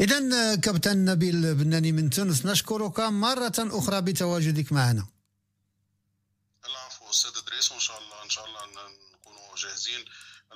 إذا 0.00 0.56
كابتن 0.56 1.04
نبيل 1.04 1.54
بناني 1.54 1.92
من 1.92 2.10
تونس 2.10 2.46
نشكرك 2.46 3.00
مرة 3.00 3.58
أخرى 3.58 4.00
بتواجدك 4.00 4.72
معنا. 4.72 5.06
العفو 6.66 7.10
أستاذ 7.10 7.30
إدريس. 7.42 7.72
وإن 7.72 7.80
شاء 7.80 7.98
الله 7.98 8.24
إن 8.24 8.30
شاء 8.30 8.44
الله 8.46 8.60
نكونوا 9.14 9.56
جاهزين 9.56 10.04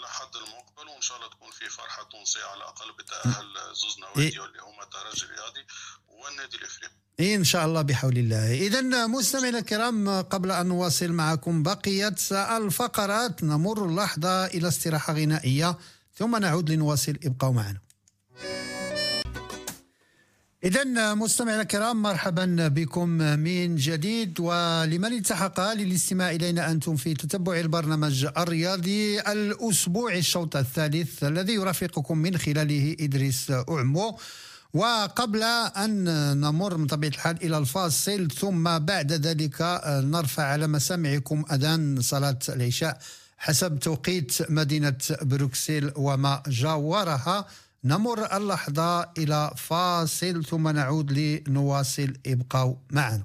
لحد 0.03 0.37
المقبل 0.37 0.89
وإن 0.93 1.01
شاء 1.01 1.17
الله 1.17 1.29
تكون 1.29 1.51
في 1.51 1.69
فرحة 1.69 2.03
تونسية 2.03 2.45
على 2.45 2.57
الأقل 2.57 2.93
بتأهل 2.99 3.47
زوز 3.75 3.99
نوادي 4.01 4.29
اللي 4.29 4.63
هما 4.63 4.83
الترجي 4.83 5.25
الرياضي 5.25 5.67
والنادي 6.09 6.57
الإفريقي. 6.57 6.93
إن 7.21 7.45
شاء 7.45 7.67
الله 7.67 7.83
بحول 7.83 8.19
الله. 8.19 8.53
إذا 8.53 9.07
مستمعينا 9.07 9.59
الكرام 9.59 10.23
قبل 10.23 10.51
أن 10.51 10.67
نواصل 10.67 11.09
معكم 11.13 11.63
بقية 11.63 12.17
الفقرات 12.33 13.45
نمر 13.45 13.95
لحظة 13.95 14.47
إلى 14.47 14.69
استراحة 14.69 15.13
غنائية 15.13 15.79
ثم 16.15 16.37
نعود 16.37 16.71
لنواصل. 16.71 17.19
ابقوا 17.25 17.53
معنا. 17.53 17.81
إذا 20.65 21.15
مستمعينا 21.15 21.63
الكرام 21.63 22.03
مرحبا 22.03 22.69
بكم 22.69 23.09
من 23.19 23.77
جديد. 23.77 24.41
ولمن 24.41 25.13
التحق 25.13 25.73
للاستماع 25.73 26.31
إلينا 26.31 26.71
أنتم 26.71 26.97
في 26.97 27.15
تتبع 27.15 27.61
البرنامج 27.61 28.27
الرياضي 28.37 29.21
الأسبوع 29.21 30.15
الشوط 30.15 30.57
الثالث 30.57 31.25
الذي 31.25 31.53
يرافقكم 31.53 32.19
من 32.19 32.39
خلاله 32.39 32.97
إدريس 33.01 33.51
أعمو. 33.51 34.19
وقبل 34.75 35.43
أن 35.77 36.05
نمر 36.41 36.77
من 36.77 36.87
طبيعة 36.87 37.11
الحال 37.11 37.43
إلى 37.43 37.59
الفاصل 37.59 38.31
ثم 38.31 38.79
بعد 38.79 39.13
ذلك 39.13 39.81
نرفع 39.87 40.43
على 40.43 40.67
مسامعكم 40.67 41.45
أذان 41.53 42.01
صلاة 42.01 42.39
العشاء 42.49 42.99
حسب 43.39 43.79
توقيت 43.79 44.51
مدينة 44.51 44.99
بروكسل 45.23 45.93
وما 45.97 46.43
جاورها. 46.47 47.47
نمر 47.85 48.37
اللحظة 48.37 49.03
إلى 49.19 49.51
فاصل 49.57 50.45
ثم 50.45 50.69
نعود 50.69 51.13
لنواصل. 51.13 52.13
ابقوا 52.27 52.75
معنا. 52.91 53.25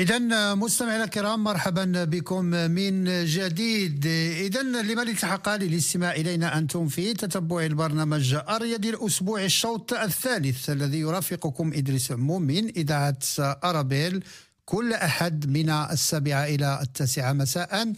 إذا 0.00 0.18
مستمعينا 0.54 1.04
الكرام 1.04 1.44
مرحبا 1.44 2.04
بكم 2.04 2.44
من 2.44 3.24
جديد. 3.24 4.06
إذا 4.46 4.62
لمن 4.62 5.08
التحق 5.08 5.48
للاستماع 5.56 6.12
إلينا 6.12 6.58
أنتم 6.58 6.88
في 6.88 7.14
تتبع 7.14 7.66
البرنامج 7.66 8.34
الرياضي 8.34 8.90
الأسبوع 8.90 9.44
الشوط 9.44 9.92
الثالث 9.92 10.70
الذي 10.70 11.00
يرافقكم 11.00 11.72
إدريس 11.74 12.12
عموم 12.12 12.42
من 12.42 12.68
إذاعة 12.68 13.18
أرابيل. 13.38 14.24
كل 14.64 14.92
أحد 14.92 15.50
من 15.50 15.70
السابعة 15.70 16.44
إلى 16.44 16.78
التاسعة 16.82 17.32
مساء. 17.32 17.92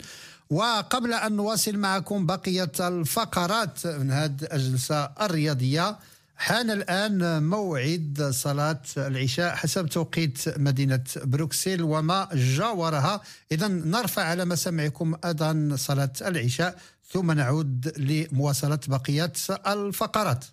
وقبل 0.50 1.12
أن 1.12 1.32
نواصل 1.32 1.76
معكم 1.76 2.26
بقية 2.26 2.72
الفقرات 2.80 3.86
من 3.86 4.10
هذه 4.10 4.48
الجلسة 4.52 5.04
الرياضية 5.04 5.98
حان 6.36 6.70
الآن 6.70 7.42
موعد 7.42 8.28
صلاة 8.34 8.82
العشاء 8.96 9.54
حسب 9.54 9.86
توقيت 9.86 10.58
مدينة 10.58 11.04
بروكسل 11.16 11.82
وما 11.82 12.28
جاورها. 12.32 13.20
إذا 13.52 13.68
نرفع 13.68 14.22
على 14.22 14.44
مسامعكم 14.44 15.14
أذان 15.24 15.76
صلاة 15.76 16.12
العشاء 16.20 16.78
ثم 17.12 17.32
نعود 17.32 17.92
لمواصلة 17.98 18.78
بقية 18.88 19.32
الفقرات. 19.66 20.44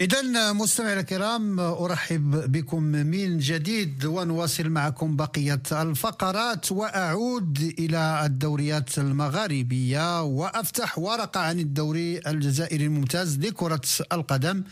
إذا 0.00 0.52
مستمعينا 0.52 1.00
الكرام 1.00 1.60
أرحب 1.60 2.52
بكم 2.52 2.82
من 2.82 3.38
جديد 3.38 4.04
ونواصل 4.04 4.68
معكم 4.68 5.16
بقية 5.16 5.62
الفقرات 5.72 6.72
وأعود 6.72 7.74
إلى 7.78 8.22
الدوريات 8.24 8.98
المغاربية 8.98 10.22
وأفتح 10.22 10.98
ورقة 10.98 11.40
عن 11.40 11.60
الدوري 11.60 12.20
الجزائري 12.26 12.86
الممتاز 12.86 13.38
لكرة 13.38 13.80
القدم 14.12 14.64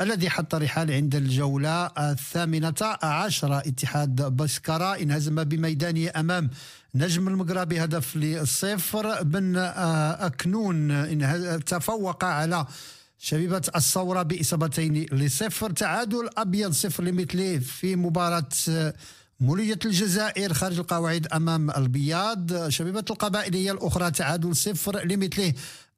الذي 0.00 0.30
حط 0.30 0.54
رحال 0.54 0.92
عند 0.92 1.14
الجولة 1.14 1.86
الثامنة 1.86 2.96
عشرة 3.02 3.58
اتحاد 3.58 4.22
بسكرة. 4.22 4.96
انهزم 4.96 5.44
بميدانه 5.44 6.10
أمام 6.16 6.50
نجم 6.94 7.28
المقرى 7.28 7.64
بهدف 7.64 8.16
للصفر 8.16 9.22
بن 9.22 9.56
أكنون. 9.56 11.64
تفوق 11.64 12.24
على 12.24 12.66
شبيبة 13.22 13.62
الثورة 13.76 14.22
بإصابتين 14.22 15.06
لصفر 15.12 15.70
تعادل 15.70 16.28
أبيض 16.36 16.72
صفر 16.72 17.04
لمثله 17.04 17.58
في 17.58 17.96
مباراة 17.96 18.48
آه، 18.68 18.94
مولية 19.40 19.78
الجزائر 19.84 20.52
خارج 20.52 20.78
القواعد 20.78 21.26
أمام 21.26 21.70
البياض. 21.70 22.68
شبيبة 22.68 23.04
القبائلية 23.10 23.72
الأخرى 23.72 24.10
تعادل 24.10 24.56
صفر 24.56 25.04
لمثله 25.04 25.52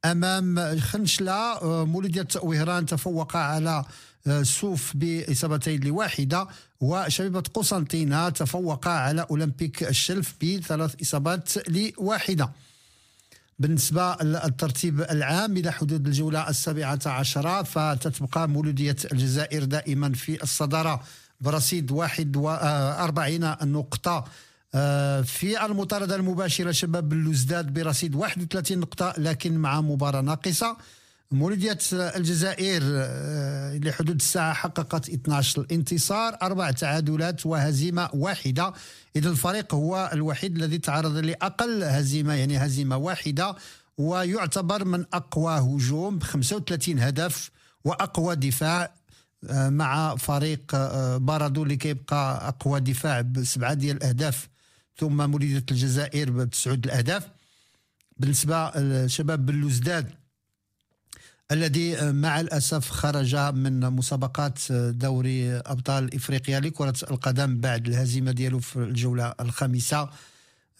أمام 0.04 0.78
خنشلة. 0.80 1.32
آه، 1.32 1.84
مولودية 1.84 2.26
وهران 2.42 2.86
تفوق 2.86 3.36
على 3.36 3.84
آه، 4.26 4.42
سوف 4.42 4.92
بإصابتين 4.94 5.80
لواحدة. 5.84 6.48
وشبيبة 6.80 7.42
قسنطينة 7.54 8.28
تفوق 8.28 8.88
على 8.88 9.26
أولمبيك 9.30 9.82
الشلف 9.82 10.34
بثلاث 10.42 11.02
إصابات 11.02 11.68
لواحدة. 11.68 12.50
بالنسبة 13.62 14.16
للترتيب 14.22 15.00
العام 15.00 15.56
إلى 15.56 15.72
حدود 15.72 16.06
الجولة 16.06 16.48
السابعة 16.48 16.98
عشرة 17.06 17.62
فتتبقى 17.62 18.48
مولودية 18.48 18.96
الجزائر 19.12 19.64
دائما 19.64 20.12
في 20.12 20.42
الصدارة 20.42 21.02
برصيد 21.40 21.90
41 21.90 23.56
نقطة. 23.72 24.24
آه، 24.74 25.20
في 25.20 25.64
المطاردة 25.66 26.14
المباشرة 26.16 26.70
شباب 26.70 27.12
اللوزداد 27.12 27.74
برصيد 27.74 28.14
31 28.14 28.78
نقطة 28.78 29.14
لكن 29.18 29.58
مع 29.58 29.80
مباراة 29.80 30.20
ناقصة. 30.20 30.76
مولودية 31.32 31.78
الجزائر 31.92 32.82
آه، 32.84 33.78
لحدود 33.78 34.16
الساعة 34.16 34.52
حققت 34.52 35.08
12 35.08 35.66
انتصار 35.72 36.36
أربع 36.42 36.70
تعادلات 36.70 37.46
وهزيمة 37.46 38.10
واحدة. 38.14 38.72
إذا 39.16 39.30
الفريق 39.30 39.74
هو 39.74 40.10
الوحيد 40.12 40.56
الذي 40.56 40.78
تعرض 40.78 41.16
لأقل 41.16 41.84
هزيمة 41.84 42.34
يعني 42.34 42.56
هزيمة 42.56 42.96
واحدة 42.96 43.54
ويعتبر 43.98 44.84
من 44.84 45.04
أقوى 45.12 45.52
هجوم 45.58 46.18
ب 46.18 46.22
35 46.22 46.98
هدف 46.98 47.50
وأقوى 47.84 48.36
دفاع 48.36 48.94
آه، 49.50 49.68
مع 49.68 50.16
فريق 50.16 50.74
آه، 50.74 51.16
بارادو 51.16 51.62
اللي 51.62 51.76
كيبقى 51.76 52.48
أقوى 52.48 52.80
دفاع 52.80 53.20
بسبعة 53.20 53.74
ديال 53.74 53.96
الأهداف. 53.96 54.48
ثم 54.96 55.16
مولودية 55.16 55.64
الجزائر 55.70 56.30
بتسعود 56.30 56.84
الأهداف. 56.84 57.28
بالنسبة 58.16 58.70
لشباب 58.76 59.46
بلوزداد 59.46 60.21
الذي 61.52 61.98
آه، 61.98 62.12
مع 62.12 62.40
الأسف 62.40 62.90
خرج 62.90 63.36
من 63.36 63.80
مسابقات 63.80 64.58
آه، 64.70 64.90
دوري 64.90 65.56
أبطال 65.56 66.14
إفريقيا 66.14 66.60
لكرة 66.60 66.94
القدم 67.10 67.60
بعد 67.60 67.88
الهزيمة 67.88 68.32
ديالو 68.32 68.60
في 68.60 68.76
الجولة 68.76 69.34
الخامسة. 69.40 70.08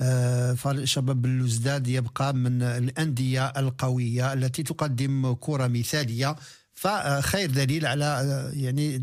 آه، 0.01 0.57
شباب 0.85 1.25
اللوزداد 1.25 1.89
يبقى 1.89 2.35
من 2.35 2.63
الأندية 2.63 3.47
القوية 3.47 4.33
التي 4.33 4.63
تقدم 4.63 5.33
كرة 5.41 5.67
مثالية. 5.67 6.37
فخير 6.83 7.51
دليل 7.51 7.87
على 7.87 8.51
يعني 8.55 9.03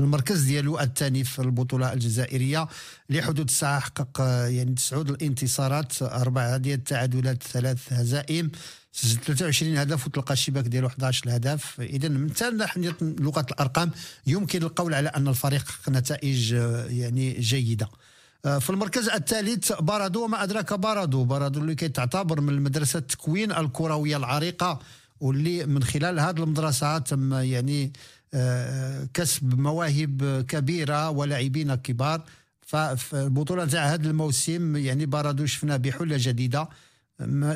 المركز 0.00 0.42
ديالو 0.42 0.80
الثاني 0.80 1.24
في 1.24 1.38
البطولة 1.38 1.92
الجزائرية 1.92 2.68
لحدود 3.10 3.48
الساعة 3.48 3.80
حقق 3.80 4.20
يعني 4.48 4.74
تسعود 4.74 5.10
الانتصارات 5.10 6.02
أربعة 6.02 6.56
ديال 6.56 6.78
التعادلات 6.78 7.42
ثلاث 7.42 7.92
هزائم 7.92 8.50
سجل 8.92 9.20
23 9.20 9.76
هدف 9.76 10.06
وتلقى 10.06 10.32
الشباك 10.32 10.64
ديالو 10.64 10.86
11 10.86 11.36
هدف 11.36 11.80
اذا 11.80 12.08
من 12.08 12.30
ناحية 12.56 12.96
لغة 13.00 13.46
الأرقام 13.50 13.90
يمكن 14.26 14.62
القول 14.62 14.94
على 14.94 15.08
أن 15.08 15.28
الفريق 15.28 15.68
حقق 15.68 15.90
نتائج 15.90 16.54
آه، 16.54 16.86
يعني 16.86 17.32
جيدة. 17.32 17.88
آه، 18.44 18.58
في 18.58 18.70
المركز 18.70 19.08
الثالث 19.08 19.72
بارادو 19.72 20.24
وما 20.24 20.42
أدراك 20.42 20.72
بارادو؟ 20.72 21.24
بارادو 21.24 21.60
اللي 21.60 21.74
كيتعتبر 21.74 22.40
من 22.40 22.48
المدرسة 22.48 22.98
التكوين 22.98 23.52
الكروية 23.52 24.16
العريقة 24.16 24.80
واللي 25.20 25.66
من 25.66 25.82
خلال 25.82 26.20
هذه 26.20 26.42
المدرسة 26.42 26.98
تم 26.98 27.34
يعني 27.34 27.92
آه، 28.34 29.08
كسب 29.14 29.60
مواهب 29.60 30.44
كبيرة 30.48 31.10
ولاعبين 31.10 31.74
كبار. 31.74 32.24
ففي 32.60 33.12
البطوله 33.12 33.64
تاع 33.64 33.94
هذا 33.94 34.10
الموسم 34.10 34.76
يعني 34.76 35.06
بارادو 35.06 35.46
شفنا 35.46 35.76
بحلة 35.76 36.16
جديدة. 36.20 36.68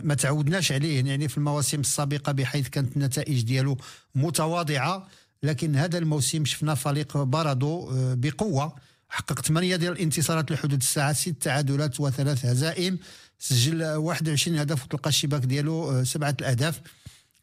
ما 0.05 0.15
تعودناش 0.15 0.73
عليه 0.73 1.05
يعني 1.05 1.29
في 1.29 1.39
المواسم 1.39 1.81
السابقة 1.81 2.33
بحيث 2.33 2.69
كانت 2.69 2.97
النتائج 2.97 3.43
ديالو 3.43 3.77
متواضعة. 4.15 5.09
لكن 5.43 5.77
هذا 5.77 5.99
الموسم 5.99 6.45
شفنا 6.45 6.75
فريق 6.75 7.17
بارادو 7.17 7.91
آه، 7.91 8.15
بقوة. 8.15 8.75
حقق 9.09 9.41
ثمانية 9.41 9.77
ديال 9.77 9.93
الانتصارات 9.93 10.53
لحدود 10.53 10.81
الساعة 10.81 11.13
ست 11.13 11.37
تعادلات 11.41 12.01
وثلاث 12.01 12.47
هزائم. 12.47 12.99
سجل 13.39 13.85
21 13.85 14.59
هدف 14.59 14.85
وتلقى 14.85 15.09
الشباك 15.09 15.45
ديالو 15.45 15.91
آه، 15.91 16.03
سبعة 16.03 16.37
الأهداف. 16.41 16.81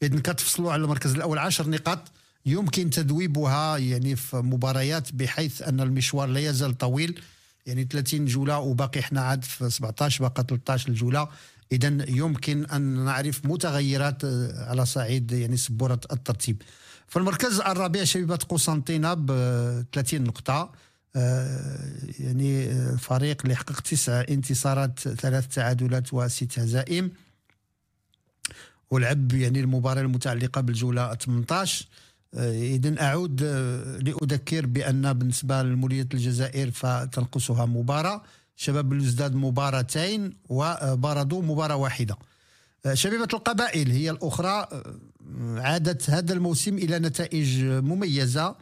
اذا 0.02 0.20
كتفصلوا 0.20 0.72
على 0.72 0.84
المركز 0.84 1.14
الأول. 1.14 1.38
10 1.38 1.68
نقاط 1.68 2.12
يمكن 2.46 2.90
تذويبها 2.90 3.78
يعني 3.78 4.16
في 4.16 4.36
مباريات 4.36 5.12
بحيث 5.12 5.62
أن 5.62 5.80
المشوار 5.80 6.28
لا 6.28 6.40
يزال 6.40 6.78
طويل. 6.78 7.20
يعني 7.66 7.88
30 7.90 8.26
جولة 8.26 8.58
وباقي 8.58 9.00
إحنا 9.00 9.20
عاد 9.20 9.44
في 9.44 9.70
17 9.70 10.24
باقي 10.24 10.44
13 10.48 10.88
الجولة. 10.88 11.28
اذا 11.72 12.10
يمكن 12.10 12.64
أن 12.64 13.04
نعرف 13.04 13.44
متغيرات 13.44 14.24
آه، 14.24 14.70
على 14.70 14.86
صعيد 14.86 15.32
يعني 15.32 15.56
سبورة 15.56 16.00
الترتيب. 16.12 16.62
في 17.08 17.16
المركز 17.16 17.60
الرابع 17.60 18.04
شبيبة 18.04 18.36
قسنطينه 18.36 19.14
ب 19.14 19.26
30 19.92 20.24
نقطة. 20.24 20.72
آه، 21.16 21.92
يعني 22.20 22.70
آه، 22.70 22.96
فريق 22.96 23.42
اللي 23.42 23.56
حقق 23.56 23.80
تسع 23.80 24.24
انتصارات 24.28 24.98
ثلاث 25.00 25.46
تعادلات 25.46 26.14
وست 26.14 26.58
هزائم. 26.58 27.10
ولعب 28.90 29.32
يعني 29.32 29.60
المباراة 29.60 30.02
المتعلقة 30.02 30.60
بالجولة 30.60 31.14
18 31.14 31.86
اذا 32.34 33.02
أعود 33.02 33.42
لأذكر 34.02 34.66
بأن 34.66 35.12
بالنسبة 35.12 35.62
لموليه 35.62 36.08
الجزائر 36.14 36.70
فتنقصها 36.70 37.66
مباراة. 37.66 38.22
شباب 38.56 38.92
الوزداد 38.92 39.34
مباراتين 39.34 40.36
وباردو 40.48 41.42
مباراة 41.42 41.76
واحدة. 41.76 42.16
شبيبة 42.92 43.28
القبائل 43.32 43.90
هي 43.90 44.10
الأخرى 44.10 44.68
عادت 45.56 46.10
هذا 46.10 46.32
الموسم 46.32 46.78
إلى 46.78 46.98
نتائج 46.98 47.64
مميزة 47.64 48.56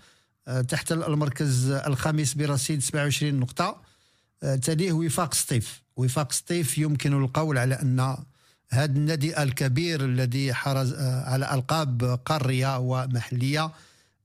تحت 0.69 0.93
المركز 0.93 1.71
الخامس 1.71 2.35
برصيد 2.35 2.83
27 2.83 3.35
نقطة. 3.35 3.81
تليه 4.63 4.93
وفاق 4.93 5.35
سطيف 5.35 5.83
وفاق 5.97 6.33
سطيف 6.33 6.79
يمكن 6.79 7.25
القول 7.25 7.59
على 7.59 7.75
أن 7.75 8.17
هذا 8.71 8.93
النادي 8.93 9.43
الكبير 9.43 10.05
الذي 10.05 10.55
حرز 10.55 10.95
على 11.01 11.55
ألقاب 11.55 12.21
قارية 12.25 12.79
ومحلية. 12.79 13.73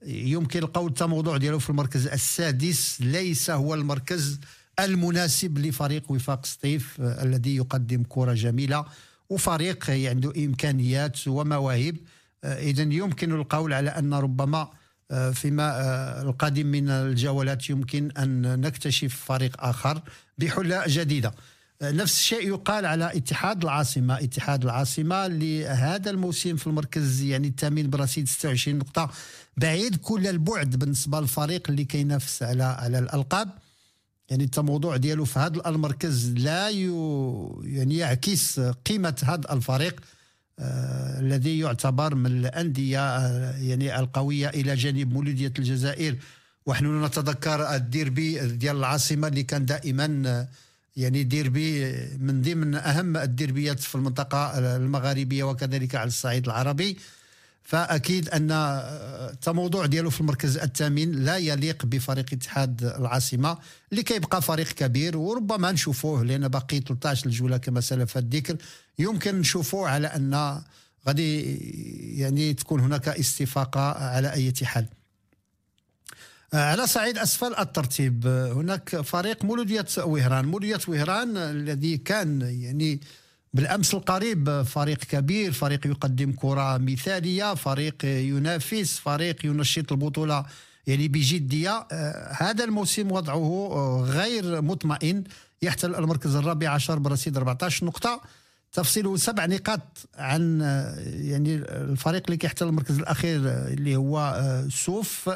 يمكن 0.06 0.60
القول 0.60 0.88
التموضع 0.88 1.38
ديالو 1.38 1.60
في 1.60 1.70
المركز 1.70 2.08
السادس 2.08 3.02
ليس 3.02 3.50
هو 3.50 3.74
المركز 3.74 4.39
المناسب 4.80 5.58
لفريق 5.58 6.12
وفاق 6.12 6.46
سطيف 6.46 7.02
آه، 7.02 7.24
الذي 7.24 7.56
يقدم 7.56 8.04
كرة 8.10 8.34
جميلة 8.34 8.86
وفريق 9.30 9.89
عنده 9.89 10.34
إمكانيات 10.38 11.28
ومواهب. 11.28 11.98
آه، 12.44 12.60
إذا 12.60 12.82
يمكن 12.82 13.32
القول 13.32 13.74
على 13.74 13.89
أن 13.89 14.14
ربما 14.14 14.70
آه، 15.12 15.32
فيما 15.32 16.22
القادم 16.22 16.66
من 16.66 16.89
الجولات 16.89 17.70
يمكن 17.70 18.12
أن 18.12 18.62
نكتشف 18.62 19.16
فريق 19.26 19.64
آخر 19.64 20.02
بحلة 20.38 20.84
جديدة. 20.88 21.34
نفس 21.91 22.17
الشيء 22.17 22.47
يقال 22.47 22.86
على 22.86 23.17
اتحاد 23.17 23.63
العاصمة 23.63 24.17
اتحاد 24.17 24.63
العاصمة 24.63 25.27
لهذا 25.27 26.09
الموسم 26.11 26.55
في 26.55 26.67
المركز 26.67 27.21
يعني 27.21 27.47
الثامن 27.47 27.89
برصيد 27.89 28.27
26 28.27 28.77
نقطة. 28.77 29.11
بعيد 29.57 29.95
كل 29.95 30.27
البعد 30.27 30.75
بالنسبة 30.75 31.19
للفريق 31.19 31.69
اللي 31.69 31.84
كينافس 31.86 32.43
على 32.43 32.63
على 32.63 32.99
الألقاب. 32.99 33.49
يعني 34.29 34.43
التموضوع 34.43 34.97
ديالو 34.97 35.25
في 35.25 35.39
هذا 35.39 35.69
المركز 35.69 36.29
لا 36.31 36.69
يعني 37.63 37.97
يعكس 37.97 38.59
قيمة 38.59 39.15
هذا 39.23 39.53
الفريق 39.53 39.99
آه 40.59 41.19
الذي 41.19 41.59
يعتبر 41.59 42.15
من 42.15 42.25
الأندية 42.25 43.17
آه 43.17 43.57
يعني 43.57 43.99
القوية 43.99 44.49
إلى 44.49 44.75
جانب 44.75 45.13
مولودية 45.13 45.53
الجزائر. 45.59 46.15
ونحن 46.65 47.05
نتذكر 47.05 47.75
الديربي 47.75 48.47
ديال 48.47 48.75
العاصمة 48.77 49.27
اللي 49.27 49.43
كان 49.43 49.65
دائما 49.65 50.23
آه 50.25 50.47
يعني 50.96 51.24
ديربي 51.24 51.96
من 52.20 52.41
ضمن 52.41 52.76
أهم 52.76 53.18
الديربيات 53.18 53.80
في 53.80 53.96
المنطقة 53.96 54.58
المغاربية 54.76 55.44
وكذلك 55.44 55.96
على 55.96 56.08
الصعيد 56.08 56.46
العربي. 56.46 56.98
فأكيد 57.64 58.30
أن 58.30 58.52
التموضع 58.52 59.86
ديالو 59.86 60.10
في 60.10 60.22
المركز 60.22 60.58
الثامن 60.58 61.12
لا 61.12 61.38
يليق 61.38 61.86
بفريق 61.86 62.26
اتحاد 62.34 62.84
العاصمة 62.84 63.58
اللي 63.91 64.04
كيبقى 64.04 64.41
فريق 64.41 64.68
كبير 64.68 65.18
وربما 65.18 65.72
نشوفوه 65.72 66.24
لأن 66.24 66.48
باقي 66.48 66.80
13 66.80 67.26
الجولة 67.26 67.58
كما 67.58 67.82
سلف 67.82 68.18
الذكر. 68.18 68.58
يمكن 69.00 69.36
نشوفوه 69.39 69.89
على 69.89 70.08
أن 70.08 70.62
غادي 71.08 71.41
يعني 72.20 72.54
تكون 72.54 72.80
هناك 72.80 73.08
استفاقة 73.10 73.82
على 73.82 74.34
أي 74.34 74.54
حال. 74.64 74.86
على 76.54 76.88
صعيد 76.88 77.18
أسفل 77.18 77.56
الترتيب. 77.60 78.28
هناك 78.28 79.01
فريق 79.01 79.45
مولودية 79.45 79.86
وهران. 79.97 80.45
مولودية 80.45 80.80
وهران 80.88 81.38
الذي 81.38 81.97
كان 81.97 82.41
يعني 82.41 82.99
بالأمس 83.54 83.93
القريب 83.93 84.62
فريق 84.62 84.97
كبير 84.97 85.51
فريق 85.51 85.88
يقدم 85.88 86.32
كرة 86.32 86.78
مثالية 86.78 87.54
فريق 87.54 88.06
ينافس 88.06 88.97
فريق 88.99 89.45
ينشط 89.45 89.91
البطولة 89.91 90.45
يعني 90.88 91.08
بجدية. 91.08 91.88
آه، 91.91 92.34
هذا 92.38 92.64
الموسم 92.64 93.12
وضعه 93.12 93.70
آه، 93.72 94.06
غير 94.10 94.62
مطمئن. 94.62 95.24
يحتل 95.62 95.95
المركز 95.95 96.36
الرابع 96.36 96.70
عشر 96.70 96.99
برصيد 96.99 97.38
14 97.38 97.86
نقطة. 97.86 98.22
تفصيله 98.74 99.18
سبع 99.18 99.45
نقاط 99.45 99.82
عن 100.16 100.62
آه، 100.62 100.99
يعني 101.06 101.56
الفريق 101.56 102.24
اللي 102.26 102.38
كيحتل 102.38 102.68
المركز 102.68 102.99
الأخير 102.99 103.39
اللي 103.45 103.95
هو 103.95 104.43
سوف. 104.70 105.30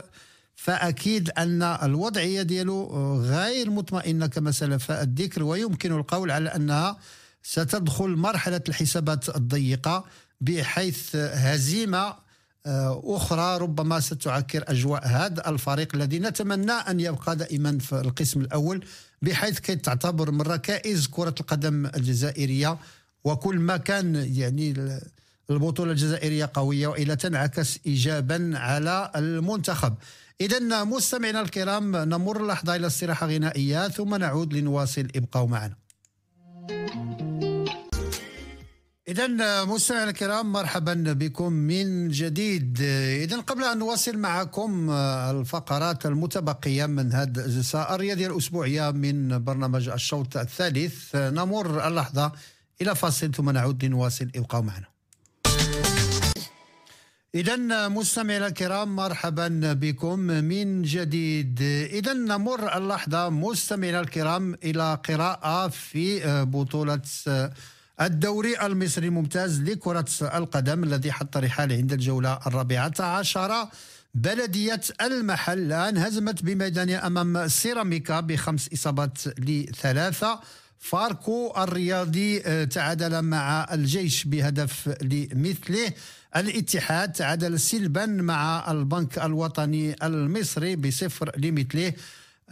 فأكيد 0.58 1.30
أن 1.30 1.62
الوضعيه 1.64 2.41
ديالو 2.41 2.88
غير 3.22 3.70
مطمئنه 3.70 4.28
كما 4.28 4.51
سلف 4.51 4.91
الذكر 4.91 5.43
ويمكن 5.43 5.91
القول 5.91 6.32
على 6.32 6.49
أنها 6.49 6.97
ستدخل 7.43 8.10
مرحلة 8.10 8.62
الحسابات 8.70 9.36
الضيقة 9.36 10.05
بحيث 10.41 11.16
هزيمة 11.16 12.16
آه، 12.66 13.01
أخرى 13.05 13.58
ربما 13.58 13.99
ستعكر 13.99 14.64
أجواء 14.68 15.08
هذا 15.08 15.49
الفريق 15.49 15.95
الذي 15.95 16.20
نتمنى 16.20 16.72
أن 16.72 16.99
يبقى 16.99 17.36
دائما 17.36 17.80
في 17.80 18.01
القسم 18.01 18.41
الأول 18.41 18.86
بحيث 19.22 19.60
كي 19.60 19.76
تعتبر 19.76 20.32
من 20.32 20.41
ركائز 20.41 21.08
كرة 21.08 21.36
القدم 21.39 21.86
الجزائرية 21.86 22.78
وكل 23.24 23.60
ما 23.60 23.78
كان 23.78 24.16
يعني 24.16 24.99
البطولة 25.49 25.91
الجزائرية 25.91 26.51
قوية 26.53 26.88
وإلا 26.88 27.16
تنعكس 27.16 27.80
إيجابا 27.86 28.51
على 28.55 29.12
المنتخب. 29.16 29.95
إذا 30.41 30.83
مستمعينا 30.83 31.41
الكرام 31.41 31.95
نمر 31.95 32.45
لحظة 32.47 32.75
إلى 32.75 32.88
استراحة 32.88 33.27
غنائية 33.27 33.88
ثم 33.88 34.15
نعود 34.15 34.53
لنواصل. 34.53 35.07
ابقوا 35.15 35.47
معنا. 35.47 35.75
إذا 39.07 39.65
مستمعينا 39.65 40.09
الكرام 40.09 40.51
مرحبا 40.51 40.93
بكم 40.93 41.53
من 41.53 42.09
جديد. 42.09 42.81
إذا 43.23 43.38
قبل 43.38 43.63
أن 43.63 43.77
نواصل 43.77 44.17
معكم 44.17 44.89
الفقرات 44.91 46.05
المتبقية 46.05 46.85
من 46.85 47.13
هذه 47.13 47.27
الجلسة 47.27 47.95
الرياضية 47.95 48.27
الأسبوعية 48.27 48.91
من 48.91 49.43
برنامج 49.43 49.89
الشوط 49.89 50.38
الثالث 50.38 51.15
نمر 51.15 51.88
اللحظة 51.88 52.31
إلى 52.81 52.95
فاصل 52.95 53.31
ثم 53.31 53.49
نعود 53.49 53.85
لنواصل. 53.85 54.31
ابقوا 54.35 54.61
معنا. 54.61 54.96
إذا 57.38 57.88
مستمعينا 57.88 58.47
الكرام 58.47 58.95
مرحبا 58.95 59.73
بكم 59.73 60.19
من 60.19 60.81
جديد. 60.81 61.61
إذا 61.91 62.13
نمر 62.13 62.77
اللحظة 62.77 63.29
مستمعينا 63.29 63.99
الكرام 63.99 64.57
إلى 64.63 64.99
قراءة 65.09 65.67
في 65.67 66.21
بطولة 66.45 67.01
الدوري 68.01 68.61
المصري 68.65 69.07
الممتاز 69.07 69.61
لكرة 69.61 70.05
القدم 70.21 70.83
الذي 70.83 71.11
حط 71.11 71.38
رحاله 71.38 71.75
عند 71.75 71.93
الجولة 71.93 72.39
الرابعة 72.47 72.93
عشر 72.99 73.67
بلدية 74.13 74.81
المحلة 75.01 75.89
انهزمت 75.89 76.43
بميدان 76.43 76.89
أمام 76.89 77.47
سيراميكا 77.47 78.19
بخمس 78.19 78.69
إصابات 78.73 79.17
لثلاثة. 79.39 80.39
فاركو 80.79 81.53
الرياضي 81.57 82.39
تعادل 82.65 83.21
مع 83.21 83.67
الجيش 83.73 84.23
بهدف 84.23 84.89
لمثله. 85.01 85.91
الاتحاد 86.36 87.11
تعادل 87.11 87.59
سلبا 87.59 88.05
مع 88.05 88.71
البنك 88.71 89.19
الوطني 89.19 89.95
المصري 90.03 90.75
بصفر 90.75 91.32
لمثله 91.38 91.93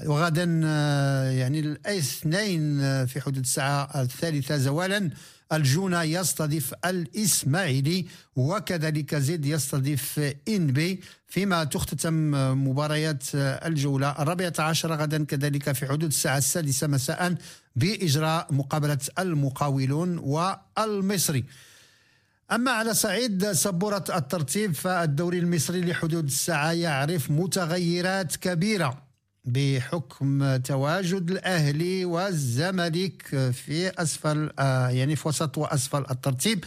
وغدا 0.05 0.61
آه، 0.65 1.29
يعني 1.29 1.59
الاثنين 1.59 2.79
آه، 2.81 3.05
في 3.05 3.21
حدود 3.21 3.37
الساعة 3.37 4.01
الثالثة 4.01 4.57
زوالا. 4.57 5.09
الجونة 5.53 6.03
يستضيف 6.03 6.73
الإسماعيلي 6.85 8.05
وكذلك 8.35 9.15
زد 9.15 9.45
يستضيف 9.45 10.19
إنبي. 10.47 11.01
فيما 11.27 11.63
تختتم 11.63 12.31
مباريات 12.67 13.23
الجولة 13.35 14.11
الرابعة 14.19 14.53
عشر 14.59 14.93
غدا 14.93 15.25
كذلك 15.25 15.71
في 15.71 15.85
حدود 15.85 16.03
الساعة 16.03 16.37
السادسة 16.37 16.87
مساء 16.87 17.35
بإجراء 17.75 18.53
مقابلة 18.53 18.99
المقاولون 19.19 20.17
والمصري. 20.17 21.43
أما 22.51 22.71
على 22.71 22.93
صعيد 22.93 23.51
سبورة 23.51 24.03
الترتيب 24.15 24.73
فالدوري 24.75 25.39
المصري 25.39 25.81
لحدود 25.81 26.25
الساعة 26.25 26.71
يعرف 26.71 27.31
متغيرات 27.31 28.35
كبيرة 28.35 29.01
بحكم 29.45 30.55
تواجد 30.55 31.31
الأهلي 31.31 32.05
والزمالك 32.05 33.51
في 33.53 33.89
أسفل 34.01 34.51
آه، 34.59 34.89
يعني 34.89 35.15
في 35.15 35.27
وسط 35.27 35.57
وأسفل 35.57 36.05
الترتيب 36.11 36.65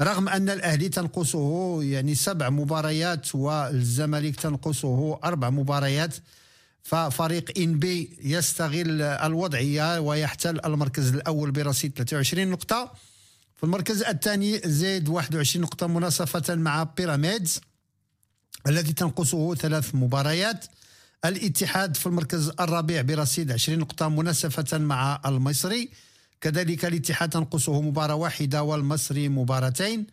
رغم 0.00 0.28
أن 0.28 0.50
الأهلي 0.50 0.88
تنقصه 0.88 1.82
يعني 1.82 2.14
سبع 2.14 2.50
مباريات 2.50 3.34
والزمالك 3.34 4.36
تنقصه 4.36 5.18
أربع 5.24 5.50
مباريات 5.50 6.14
ففريق 6.82 7.58
انبي 7.58 8.18
يستغل 8.22 9.02
الوضعية 9.02 10.00
ويحتل 10.00 10.60
المركز 10.64 11.14
الأول 11.14 11.50
برصيد 11.50 11.92
23 11.96 12.48
نقطة. 12.48 12.92
في 13.62 13.66
المركز 13.66 14.02
الثاني 14.02 14.60
زيد 14.64 15.08
21 15.08 15.64
نقطة 15.64 15.86
مناصفة 15.86 16.54
مع 16.54 16.82
بيراميدز 16.82 17.60
الذي 18.66 18.92
تنقصه 18.92 19.54
ثلاث 19.54 19.94
مباريات. 19.94 20.64
الاتحاد 21.24 21.96
في 21.96 22.06
المركز 22.06 22.52
الرابع 22.60 23.02
برصيد 23.02 23.52
20 23.52 23.78
نقطة 23.78 24.08
مناسفة 24.08 24.78
مع 24.78 25.20
المصري. 25.26 25.90
كذلك 26.40 26.84
الاتحاد 26.84 27.30
تنقصه 27.30 27.80
مباراة 27.80 28.14
واحدة 28.14 28.62
والمصري 28.62 29.28
مباراتين. 29.28 30.06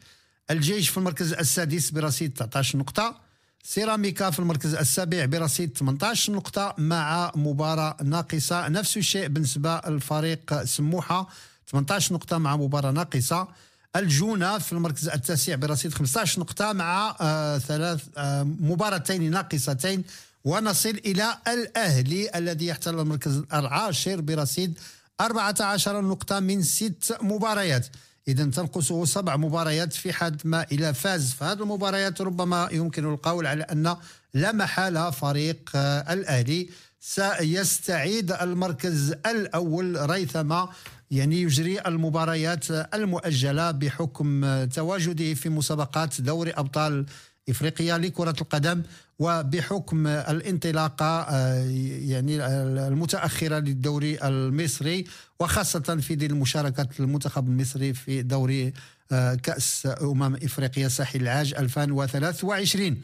الجيش 0.52 0.90
في 0.90 0.98
المركز 0.98 1.34
السادس 1.34 1.90
برصيد 1.90 2.34
19 2.34 2.78
نقطة. 2.78 3.22
سيراميكا 3.64 4.30
في 4.30 4.40
المركز 4.40 4.76
السابع 4.76 5.26
برصيد 5.26 5.78
18 5.78 6.34
نقطة 6.34 6.76
مع 6.78 7.32
مباراة 7.36 7.98
ناقصة 8.04 8.68
نفس 8.68 8.98
الشيء 8.98 9.28
بالنسبة 9.28 9.82
للفريق 9.88 10.64
سموحة. 10.64 11.30
18 11.72 12.14
نقطة 12.14 12.38
مع 12.38 12.56
مباراة 12.56 12.92
ناقصة. 12.92 13.48
الجونة 13.96 14.58
في 14.58 14.74
المركز 14.74 15.10
التاسع 15.10 15.56
برصيد 15.56 15.94
15 15.94 16.40
نقطة 16.40 16.74
مع 16.74 17.16
آه 17.22 17.58
ثلاث 17.58 18.04
آه 18.18 18.44
مباراتين 18.44 19.32
ناقصتين. 19.32 20.04
ونصل 20.46 20.90
إلى 20.90 21.38
الأهلي 21.48 22.30
الذي 22.36 22.68
يحتل 22.68 23.00
المركز 23.00 23.44
العاشر 23.54 24.22
برصيد 24.22 24.80
14 25.22 26.02
نقطة 26.02 26.40
من 26.40 26.64
ست 26.64 27.18
مباريات. 27.22 27.88
إذا 28.28 28.44
تنقصه 28.44 29.06
سبع 29.06 29.36
مباريات 29.38 29.94
في 29.94 30.14
حد 30.14 30.42
ما 30.46 30.66
إلى 30.72 30.94
فاز 30.94 31.32
في 31.32 31.44
هذه 31.44 31.62
المباريات. 31.62 32.22
ربما 32.22 32.70
يمكن 32.72 33.14
القول 33.14 33.48
على 33.48 33.64
أن 33.64 33.96
لا 34.34 34.52
محالة 34.52 35.10
فريق 35.10 35.70
الأهلي. 35.76 36.70
سيستعيد 37.00 38.32
المركز 38.32 39.12
الأول 39.12 40.10
ريثما 40.10 40.70
يعني 41.12 41.42
يجري 41.42 41.82
المباريات 41.82 42.72
المؤجلة 42.72 43.72
بحكم 43.72 44.64
تواجده 44.66 45.34
في 45.34 45.50
مسابقات 45.50 46.22
دوري 46.22 46.52
أبطال 46.52 47.06
إفريقيا 47.50 47.98
لكرة 47.98 48.36
القدم 48.42 48.84
وبحكم 49.20 50.08
الانطلاقة 50.08 51.06
آه، 51.06 51.64
يعني 52.10 52.46
المتأخرة 52.88 53.60
للدوري 53.60 54.18
المصري 54.24 55.06
وخاصة 55.40 55.80
في 55.80 56.16
ظل 56.16 56.36
مشاركة 56.36 56.88
المنتخب 57.00 57.48
المصري 57.48 57.94
في 57.94 58.22
دوري 58.22 58.74
آه، 59.12 59.36
كأس 59.36 59.88
أمم 60.02 60.36
إفريقيا 60.36 60.88
ساحل 60.88 61.22
العاج 61.22 61.54
2023 61.54 63.02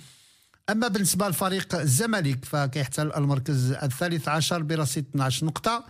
أما 0.69 0.87
بالنسبة 0.87 1.29
لفريق 1.29 1.75
الزمالك 1.75 2.45
فكيحتل 2.45 3.11
المركز 3.13 3.71
الثالث 3.71 4.27
عشر 4.27 4.63
برصيد 4.63 5.05
12 5.09 5.45
نقطة. 5.45 5.85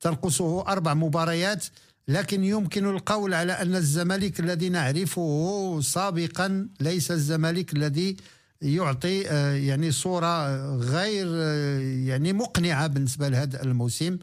تنقصه 0.00 0.60
أربع 0.60 0.94
مباريات 0.94 1.64
لكن 2.08 2.44
يمكن 2.44 2.88
القول 2.88 3.34
على 3.34 3.52
أن 3.52 3.76
الزمالك 3.76 4.40
الذي 4.40 4.68
نعرفه 4.68 5.80
سابقا 5.82 6.68
ليس 6.80 7.10
الزمالك 7.10 7.72
الذي 7.72 8.16
يعطي 8.62 9.30
آه، 9.30 9.54
يعني 9.54 9.90
صورة 9.92 10.56
غير 10.76 11.26
آه، 11.30 11.80
يعني 11.80 12.32
مقنعة 12.32 12.86
بالنسبة 12.86 13.28
لهذا 13.28 13.62
الموسم. 13.62 14.18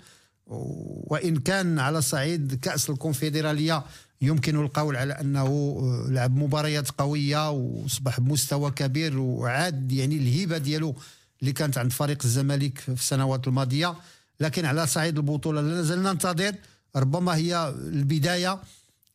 وإن 0.48 1.38
كان 1.38 1.80
على 1.80 2.02
صعيد 2.02 2.60
كأس 2.60 2.90
الكونفدرالية 2.90 3.84
يمكن 4.22 4.62
القول 4.62 4.96
على 4.96 5.14
أنه 5.14 5.46
آه، 5.46 6.06
لعب 6.10 6.36
مباريات 6.36 6.92
قوية 6.92 7.52
وأصبح 7.52 8.20
بمستوى 8.20 8.72
كبير 8.72 9.20
وعاد 9.20 9.92
يعني 9.92 10.16
الهيبة 10.18 10.58
ديالو 10.58 10.96
اللي 11.42 11.54
كانت 11.54 11.78
عند 11.78 11.92
فريق 11.92 12.18
الزمالك 12.24 12.80
في 12.80 12.90
السنوات 12.90 13.48
الماضية. 13.48 13.96
لكن 14.40 14.66
على 14.66 14.88
صعيد 14.88 15.18
البطولة 15.18 15.62
لا 15.62 15.82
زلنا 15.82 16.12
ننتظر 16.12 16.56
ربما 16.96 17.36
هي 17.36 17.70
البداية 17.70 18.60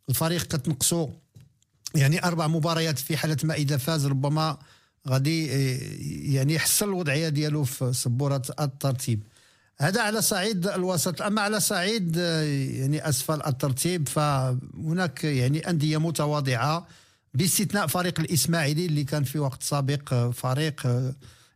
الفريق 0.09 0.43
كتنقصو 0.43 1.09
يعني 1.95 2.25
أربع 2.25 2.47
مباريات 2.47 2.99
في 2.99 3.17
حالة 3.17 3.37
ما 3.45 3.55
اذا 3.55 3.77
فاز 3.77 4.07
ربما 4.07 4.59
غادي 5.09 5.53
آه، 5.53 5.79
يعني 6.33 6.55
يحسن 6.55 6.87
الوضعية 6.89 7.29
ديالو 7.29 7.65
في 7.65 7.93
سبورة 7.93 8.43
الترتيب. 8.61 9.23
هذا 9.79 10.03
على 10.03 10.23
صعيد 10.23 10.67
الوسط. 10.67 11.23
أما 11.23 11.41
على 11.41 11.61
صعيد 11.61 12.15
آه، 12.19 12.43
يعني 12.43 13.09
أسفل 13.09 13.43
الترتيب 13.47 14.09
فهناك 14.09 15.25
يعني 15.25 15.71
أندية 15.71 15.99
متواضعة 15.99 16.87
باستثناء 17.35 17.87
فريق 17.87 18.21
الإسماعيلي 18.21 18.87
اللي 18.87 19.05
كان 19.05 19.25
في 19.25 19.39
وقت 19.39 19.63
سابق 19.63 20.13
آه، 20.13 20.31
فريق 20.31 20.87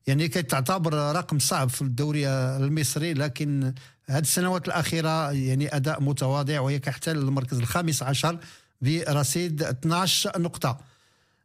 يعني 0.06 0.28
كتعتبر 0.28 0.94
رقم 0.94 1.38
صعب 1.38 1.68
في 1.68 1.82
الدوري 1.82 2.28
المصري 2.28 3.14
لكن 3.14 3.74
هذه 4.06 4.22
السنوات 4.22 4.68
الأخيرة 4.68 5.32
يعني 5.32 5.76
أداء 5.76 6.02
متواضع 6.02 6.60
وهي 6.60 6.78
كيحتل 6.78 7.18
المركز 7.18 7.58
الخامس 7.58 8.02
عشر 8.02 8.38
برصيد 8.82 9.62
12 9.62 10.40
نقطة. 10.40 10.78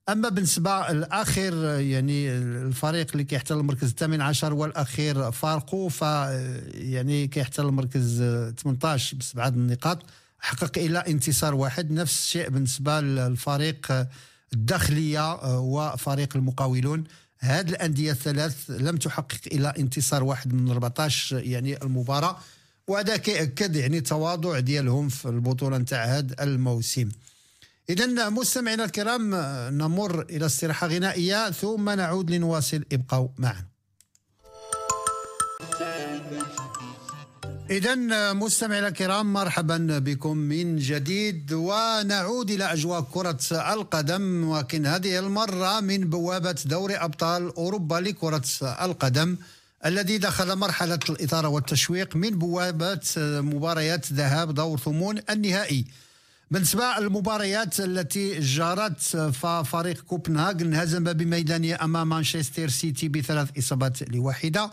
أما 0.09 0.29
بالنسبة 0.29 0.91
الأخير 0.91 1.53
يعني 1.79 2.31
الفريق 2.31 3.07
اللي 3.11 3.23
كيحتل 3.23 3.57
المركز 3.57 3.87
الثامن 3.89 4.21
عشر 4.21 4.53
والأخير 4.53 5.31
فارقو 5.31 5.89
ف 5.89 6.01
يعني 6.73 7.27
كيحتل 7.27 7.65
المركز 7.65 8.23
18 8.63 9.17
بسبعة 9.17 9.47
النقاط. 9.47 9.99
حقق 10.39 10.77
إلى 10.77 10.99
انتصار 10.99 11.55
واحد. 11.55 11.91
نفس 11.91 12.23
الشيء 12.23 12.49
بالنسبة 12.49 13.01
للفريق 13.01 14.07
الداخلية 14.53 15.57
وفريق 15.59 16.35
المقاولون. 16.35 17.03
هذه 17.43 17.69
الأندية 17.69 18.11
الثلاث 18.11 18.69
لم 18.69 18.97
تحقق 18.97 19.39
الا 19.51 19.79
انتصار 19.79 20.23
واحد 20.23 20.53
من 20.53 20.71
14 20.71 21.39
يعني 21.39 21.83
المباراة 21.83 22.37
وهذا 22.87 23.17
كيأكد 23.17 23.75
يعني 23.75 23.97
التواضع 23.97 24.59
ديالهم 24.59 25.09
في 25.09 25.25
البطولة 25.25 25.77
نتاع 25.77 26.05
هذا 26.05 26.43
الموسم. 26.43 27.09
إذا 27.89 28.29
مستمعينا 28.29 28.85
الكرام 28.85 29.35
نمر 29.77 30.21
إلى 30.21 30.45
استراحة 30.45 30.87
غنائية 30.87 31.51
ثم 31.51 31.89
نعود 31.89 32.31
لنواصل. 32.31 32.85
ابقوا 32.91 33.27
معنا. 33.37 33.65
إذا 37.71 37.95
مستمعينا 38.33 38.87
الكرام 38.87 39.33
مرحبا 39.33 39.99
بكم 39.99 40.37
من 40.37 40.75
جديد 40.77 41.53
ونعود 41.53 42.51
إلى 42.51 42.73
أجواء 42.73 43.01
كرة 43.01 43.39
القدم 43.51 44.43
ولكن 44.47 44.85
هذه 44.85 45.19
المرة 45.19 45.79
من 45.79 46.09
بوابة 46.09 46.55
دوري 46.65 46.95
أبطال 46.95 47.55
أوروبا 47.55 47.95
لكرة 47.95 48.43
القدم 48.61 49.37
الذي 49.85 50.17
دخل 50.17 50.55
مرحلة 50.55 50.99
الإثارة 51.09 51.47
والتشويق 51.47 52.15
من 52.15 52.29
بوابة 52.29 52.99
مباريات 53.17 54.13
ذهاب 54.13 54.53
دور 54.53 54.77
ثمون 54.77 55.19
النهائي. 55.29 55.85
بالنسبة 56.51 56.83
للمباريات 56.99 57.79
التي 57.79 58.39
جرت 58.39 59.01
ففريق 59.41 60.01
كوبنهاغن 60.01 60.73
هزم 60.73 61.03
بميدانية 61.03 61.83
أمام 61.83 62.09
مانشستر 62.09 62.69
سيتي 62.69 63.07
بثلاث 63.07 63.57
إصابات 63.57 64.09
لواحدة. 64.09 64.71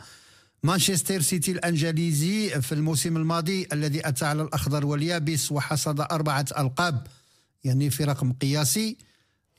مانشستر 0.62 1.20
سيتي 1.20 1.52
الأنجليزي 1.52 2.60
في 2.60 2.72
الموسم 2.72 3.16
الماضي 3.16 3.68
الذي 3.72 4.08
أتى 4.08 4.24
على 4.24 4.42
الأخضر 4.42 4.86
واليابس 4.86 5.52
وحصد 5.52 6.00
أربعة 6.00 6.46
ألقاب 6.58 7.06
يعني 7.64 7.90
في 7.90 8.04
رقم 8.04 8.32
قياسي. 8.32 8.96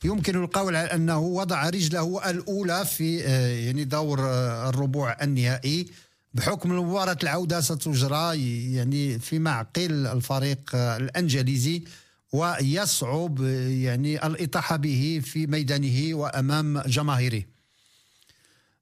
يمكن 0.04 0.36
القول 0.36 0.76
على 0.76 0.94
أنه 0.94 1.18
وضع 1.18 1.68
رجله 1.68 2.30
الأولى 2.30 2.84
في 2.84 3.24
آه، 3.24 3.48
يعني 3.48 3.84
دور 3.84 4.20
آه، 4.20 4.68
الربوع 4.68 5.16
النهائي. 5.22 5.86
بحكم 6.34 6.72
مباراة 6.72 7.18
العودة 7.22 7.60
ستجرى 7.60 8.36
يعني 8.74 9.18
في 9.18 9.38
معقل 9.38 10.06
الفريق 10.06 10.70
آه، 10.74 10.96
الأنجليزي 10.96 11.84
ويصعب 12.32 13.40
يعني 13.68 14.26
الإطاحة 14.26 14.76
به 14.76 15.20
في 15.24 15.46
ميدانه 15.46 16.14
وأمام 16.14 16.80
جماهيره. 16.80 17.42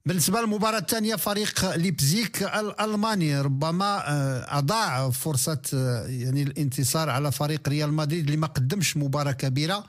بالنسبة 0.09 0.41
للمباراة 0.41 0.79
الثانية 0.79 1.17
فريق 1.17 1.77
ليبزيك 1.77 2.43
الألماني. 2.43 3.41
ربما 3.41 4.11
آه، 4.11 4.59
أضاع 4.59 5.11
فرصة 5.11 5.63
آه، 5.75 6.07
يعني 6.07 6.43
الانتصار 6.43 7.11
على 7.11 7.33
فريق 7.33 7.69
ريال 7.69 7.93
مدريد 7.93 8.25
اللي 8.25 8.37
ما 8.37 8.47
قدمش 8.47 8.97
مباراة 8.97 9.33
كبيرة. 9.33 9.85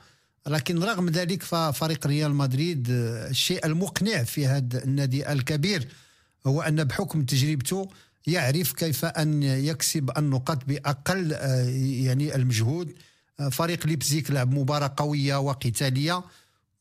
لكن 0.46 0.82
رغم 0.82 1.08
ذلك 1.08 1.42
ففريق 1.42 2.06
ريال 2.06 2.34
مدريد 2.34 2.88
آه، 2.90 3.30
الشيء 3.30 3.66
المقنع 3.66 4.22
في 4.22 4.46
هذا 4.46 4.84
النادي 4.84 5.32
الكبير 5.32 5.88
هو 6.46 6.62
أن 6.62 6.84
بحكم 6.84 7.24
تجربته 7.24 7.88
يعرف 8.26 8.72
كيف 8.72 9.04
أن 9.04 9.42
يكسب 9.42 10.10
النقاط 10.18 10.64
بأقل 10.64 11.32
يعني 12.04 12.34
المجهود. 12.34 12.92
فريق 13.50 13.86
ليبزيك 13.86 14.30
لعب 14.30 14.54
مباراة 14.54 14.94
قوية 14.96 15.36
وقتالية. 15.36 16.22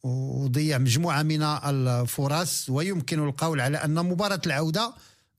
وضيع 0.04 0.78
مجموعة 0.78 1.24
من 1.24 1.44
الفرص 1.44 2.70
ويمكن 2.70 3.20
القول 3.24 3.62
على 3.62 3.78
أن 3.78 3.94
مباراة 3.94 4.42
العودة 4.46 4.94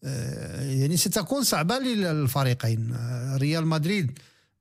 آه، 0.04 0.62
يعني 0.62 0.96
ستكون 0.96 1.42
صعبة 1.42 1.78
للفريقين. 1.78 2.94
آه، 2.94 3.36
ريال 3.36 3.66
مدريد 3.66 4.18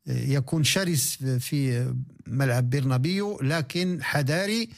آه، 0.08 0.12
يكون 0.12 0.64
شرس 0.64 1.18
في 1.40 1.88
ملعب 2.28 2.70
برنابيو 2.70 3.40
لكن 3.42 4.04
حذاري 4.04 4.70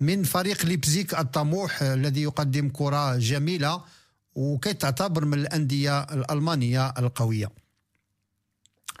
من 0.00 0.22
فريق 0.22 0.66
ليبزيك 0.66 1.18
الطموح 1.18 1.82
الذي 1.82 2.22
يقدم 2.22 2.68
كرة 2.68 3.16
جميلة 3.16 3.84
وكي 4.34 4.74
تعتبر 4.74 5.24
من 5.24 5.38
الأندية 5.38 6.02
الألمانية 6.02 6.94
القوية. 6.98 7.48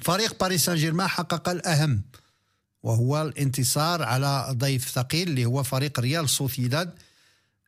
فريق 0.02 0.40
باريس 0.40 0.64
سان 0.64 0.76
جيرمان 0.76 1.08
حقق 1.08 1.48
الأهم. 1.48 2.02
وهو 2.86 3.22
الانتصار 3.22 4.02
على 4.02 4.46
ضيف 4.50 4.88
ثقيل 4.90 5.28
اللي 5.28 5.44
هو 5.44 5.62
فريق 5.62 6.00
ريال 6.00 6.28
سوسيداد 6.28 6.90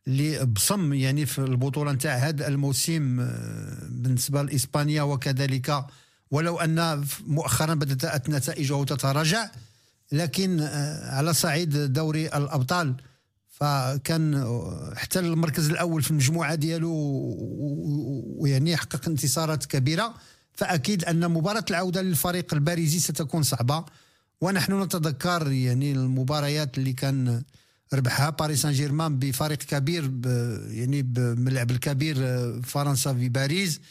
اللي 0.07 0.45
بصم 0.45 0.93
يعني 0.93 1.25
في 1.25 1.39
البطولة 1.39 1.91
نتاع 1.91 2.15
هذا 2.15 2.47
الموسم 2.47 3.19
آه، 3.19 3.87
بالنسبة 3.89 4.41
لإسبانيا 4.41 5.01
وكذلك. 5.01 5.85
ولو 6.31 6.57
أن 6.57 7.05
مؤخرا 7.27 7.73
بدأت 7.73 8.29
نتائجه 8.29 8.83
تتراجع 8.83 9.49
لكن 10.11 10.59
آه، 10.59 11.15
على 11.15 11.33
صعيد 11.33 11.93
دوري 11.93 12.27
الأبطال. 12.27 12.95
فكان 13.49 14.33
احتل 14.97 15.25
المركز 15.25 15.69
الأول 15.69 16.03
في 16.03 16.11
المجموعة 16.11 16.55
ديالو 16.55 16.93
ويعني 18.37 18.77
حقق 18.77 19.09
انتصارات 19.09 19.65
كبيرة. 19.65 20.13
فأكيد 20.53 21.05
أن 21.05 21.31
مباراة 21.31 21.65
العودة 21.69 22.01
للفريق 22.01 22.53
الباريزي 22.53 22.99
ستكون 22.99 23.43
صعبة. 23.43 23.85
ونحن 24.41 24.83
نتذكر 24.83 25.51
يعني 25.51 25.91
المباريات 25.91 26.77
اللي 26.77 26.93
كان 26.93 27.43
ربحها 27.93 28.29
باريس 28.29 28.61
سان 28.61 28.71
جيرمان 28.71 29.19
بفريق 29.19 29.57
كبير 29.57 30.03
يعني 30.69 31.01
بملعب 31.01 31.71
الكبير 31.71 32.15
آه، 32.19 32.61
فرنسا 32.63 33.13
في 33.13 33.29
باريس. 33.29 33.81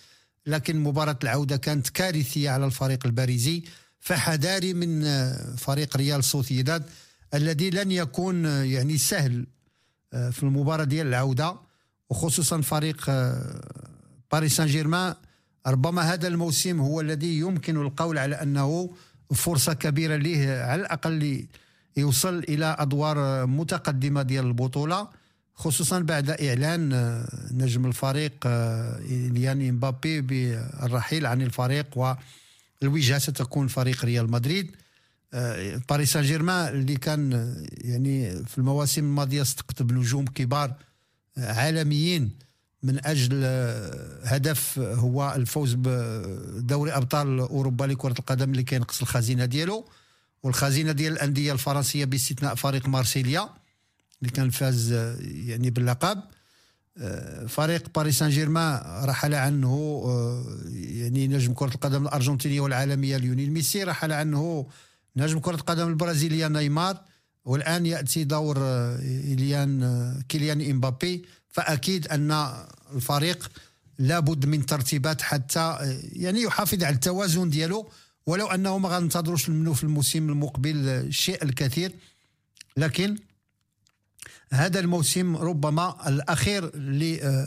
لكن 0.46 0.80
مباراة 0.80 1.18
العودة 1.22 1.56
كانت 1.56 1.88
كارثية 1.88 2.50
على 2.50 2.66
الفريق 2.66 3.06
الباريزي 3.06 3.62
فحذاري 4.00 4.74
من 4.74 5.04
آه، 5.04 5.56
فريق 5.56 5.96
ريال 5.96 6.24
سوسيداد 6.24 6.84
الذي 7.34 7.70
لن 7.70 7.92
يكون 7.92 8.46
آه، 8.46 8.62
يعني 8.62 8.98
سهل 8.98 9.46
في 10.32 10.42
المباراة 10.42 10.84
ديال 10.84 11.06
العودة 11.06 11.56
وخصوصا 12.10 12.60
فريق 12.60 13.10
باريس 14.32 14.56
سان 14.56 14.66
جيرمان 14.66 15.14
ربما 15.66 16.02
هذا 16.02 16.28
الموسم 16.28 16.80
هو 16.80 17.00
الذي 17.00 17.38
يمكن 17.38 17.76
القول 17.76 18.18
على 18.18 18.34
أنه 18.34 18.90
فرصة 19.34 19.72
كبيرة 19.72 20.16
ليه 20.16 20.62
على 20.62 20.80
الأقل 20.80 21.46
يوصل 21.96 22.38
إلى 22.38 22.76
أدوار 22.78 23.46
متقدمة 23.46 24.22
ديال 24.22 24.46
البطولة 24.46 25.08
خصوصا 25.58 25.98
بعد 26.00 26.30
إعلان 26.30 26.92
آه، 26.92 27.28
نجم 27.52 27.86
الفريق 27.86 28.32
آه، 28.46 29.00
إمبابي 29.68 30.20
بالرحيل 30.20 31.26
عن 31.26 31.42
الفريق 31.42 32.16
والوجهة 32.82 33.18
ستكون 33.18 33.66
فريق 33.68 34.04
ريال 34.04 34.30
مدريد. 34.30 34.76
آه، 35.34 35.80
باريس 35.90 36.12
سان 36.12 36.22
جيرمان 36.22 36.68
اللي 36.68 36.96
كان 36.96 37.54
يعني 37.72 38.44
في 38.44 38.58
المواسم 38.58 39.04
الماضية 39.04 39.42
استقطب 39.42 39.92
نجوم 39.92 40.24
كبار 40.24 40.74
عالميين. 41.36 42.30
من 42.82 43.06
أجل 43.06 43.44
هدف 44.24 44.78
هو 44.78 45.32
الفوز 45.36 45.74
بدوري 45.78 46.92
أبطال 46.92 47.38
أوروبا 47.40 47.84
لكرة 47.84 48.14
القدم 48.18 48.50
اللي 48.50 48.62
كينقص 48.62 49.00
الخزينة 49.00 49.44
ديالو 49.44 49.88
والخزينة 50.42 50.92
ديال 50.92 51.12
الأندية 51.12 51.52
الفرنسية 51.52 52.04
باستثناء 52.04 52.54
فريق 52.54 52.88
مارسيليا 52.88 53.48
اللي 54.22 54.32
كان 54.32 54.50
فاز 54.50 54.92
يعني 55.22 55.70
باللقب. 55.70 56.22
فريق 57.48 57.88
باريس 57.94 58.18
سان 58.18 58.30
جيرمان 58.30 58.80
رحل 59.04 59.34
عنه 59.34 60.02
يعني 60.74 61.28
نجم 61.28 61.52
كرة 61.52 61.74
القدم 61.74 62.02
الأرجنتينية 62.02 62.60
والعالمية 62.60 63.16
ليونيل 63.16 63.52
ميسي 63.52 63.84
رحل 63.84 64.12
عنه 64.12 64.66
نجم 65.16 65.38
كرة 65.38 65.54
القدم 65.54 65.88
البرازيلية 65.88 66.48
نيمار 66.48 67.00
والآن 67.44 67.86
يأتي 67.86 68.24
دور 68.24 68.56
إليان 69.02 70.22
كيليان 70.28 70.70
إمبابي. 70.70 71.24
فأكيد 71.48 72.08
أن 72.08 72.54
الفريق 72.94 73.50
لابد 73.98 74.46
من 74.46 74.66
ترتيبات 74.66 75.22
حتى 75.22 75.76
يعني 76.12 76.42
يحافظ 76.42 76.84
على 76.84 76.94
التوازن 76.94 77.50
ديالو 77.50 77.90
ولو 78.26 78.46
انه 78.46 78.78
ما 78.78 78.88
غننتظروش 78.88 79.48
منه 79.48 79.72
في 79.72 79.84
الموسم 79.84 80.28
المقبل 80.28 80.88
الشيء 80.88 81.44
الكثير. 81.44 81.92
لكن 82.76 83.16
هذا 84.52 84.80
الموسم 84.80 85.36
ربما 85.36 86.08
الأخير 86.08 86.76
لهذه 86.76 87.40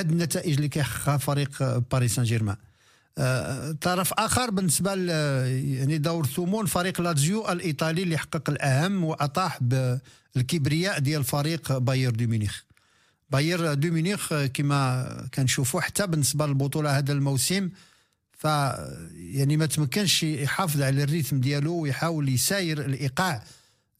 النتائج 0.00 0.54
اللي 0.54 0.68
كيحققها 0.68 1.16
فريق 1.16 1.78
باريس 1.78 2.14
سان 2.14 2.24
جيرمان 2.24 2.56
طرف 3.80 4.12
آخر 4.12 4.50
بالنسبة 4.50 4.94
يعني 4.94 5.98
دور 5.98 6.26
ثمون 6.26 6.66
فريق 6.66 7.00
لازيو 7.00 7.48
الإيطالي 7.48 8.02
اللي 8.02 8.18
حقق 8.18 8.50
الأهم 8.50 9.04
وأطاح 9.04 9.58
بالكبرياء 9.62 10.98
ديال 10.98 11.24
فريق 11.24 11.78
باير 11.78 12.10
دي 12.10 12.26
ميونخ 12.26 12.60
بايرن 13.30 13.74
دو 13.74 13.90
ميونخ 13.90 14.34
كما 14.34 15.06
كنشوفوا 15.34 15.80
حتى 15.80 16.06
بالنسبة 16.06 16.46
للبطوله 16.46 16.98
هذا 16.98 17.12
الموسم 17.12 17.70
ف 18.32 18.44
يعني 19.14 19.56
ما 19.56 19.66
تمكنش 19.66 20.22
يحافظ 20.22 20.82
على 20.82 21.02
ال 21.02 21.07
rythme 21.07 21.40
ديالو 21.40 21.74
ويحاول 21.74 22.28
يساير 22.28 22.80
الايقاع 22.84 23.44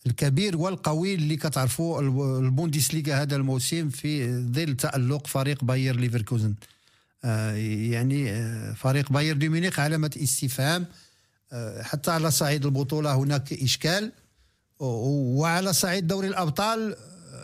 الكبير 0.06 0.56
والقوي 0.56 1.14
اللي 1.14 1.36
كتعرفوا 1.36 2.00
البوندسليغا 2.40 3.22
هذا 3.22 3.36
الموسم 3.36 3.88
في 3.88 4.40
ظل 4.52 4.76
تألق 4.76 5.26
فريق 5.26 5.64
باير 5.64 5.96
ليفركوزن 5.96 6.54
يعني 7.24 8.44
فريق 8.74 9.12
بايرن 9.12 9.36
دي 9.36 9.48
ميونخ 9.48 9.80
علامة 9.80 10.10
استفهام 10.22 10.86
حتى 11.80 12.10
على 12.10 12.30
صعيد 12.30 12.64
البطولة 12.64 13.14
هناك 13.14 13.52
إشكال 13.52 14.12
وعلى 14.80 15.72
صعيد 15.72 16.06
دوري 16.06 16.28
الأبطال 16.28 16.96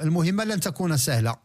المهمة 0.02 0.44
لن 0.44 0.60
تكون 0.60 0.96
سهلة 0.96 1.36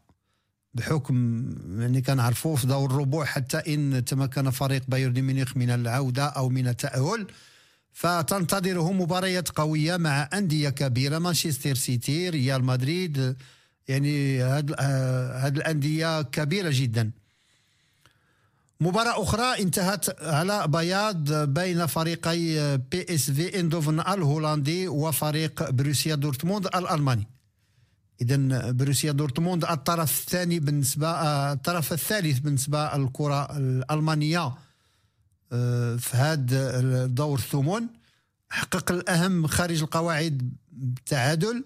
بحكم 0.74 1.46
يعني 1.80 2.02
كنعرفوا 2.02 2.56
في 2.56 2.68
دور 2.68 2.92
الربوع 2.92 3.26
حتى 3.26 3.58
إن 3.74 4.06
تمكن 4.06 4.50
فريق 4.50 4.84
بايرن 4.88 5.22
ميونخ 5.22 5.58
من 5.58 5.70
العودة 5.70 6.26
أو 6.26 6.50
من 6.50 6.68
التأهل. 6.68 7.28
فتنتظره 7.94 8.92
مباريات 8.92 9.50
قوية 9.50 9.98
مع 9.98 10.30
أندية 10.34 10.70
كبيرة 10.70 11.20
مانشستر 11.20 11.76
سيتي 11.76 12.30
ريال 12.30 12.64
مدريد. 12.64 13.36
يعني 13.88 14.40
هاد 14.42 14.76
هاد 15.44 15.58
الأندية 15.58 16.22
كبيرة 16.22 16.70
جدا. 16.74 17.12
مباراة 18.82 19.24
أخرى 19.24 19.62
انتهت 19.62 20.24
على 20.24 20.68
بياض 20.68 21.34
بين 21.34 21.86
فريقي 21.86 22.78
بي 22.78 23.06
اس 23.10 23.32
في 23.32 23.60
اندوفن 23.60 24.00
الهولندي 24.00 24.88
وفريق 24.88 25.70
بروسيا 25.70 26.16
دورتموند 26.16 26.66
الألماني. 26.66 27.28
اذا 28.22 28.72
بروسيا 28.72 29.12
دورتموند 29.12 29.66
الطرف 29.66 30.20
الثاني 30.22 30.60
بالنسبة 30.60 31.08
الطرف 31.54 31.94
الثالث 31.94 32.40
بالنسبة 32.40 32.96
للكرة 32.96 33.58
الألمانية. 33.58 34.54
آه، 35.52 35.96
في 35.96 36.18
هذا 36.18 37.06
دور 37.06 37.38
الثمن 37.38 37.88
حقق 38.50 38.92
الأهم 38.92 39.48
خارج 39.48 39.82
القواعد 39.82 40.54
بالتعادل 40.72 41.64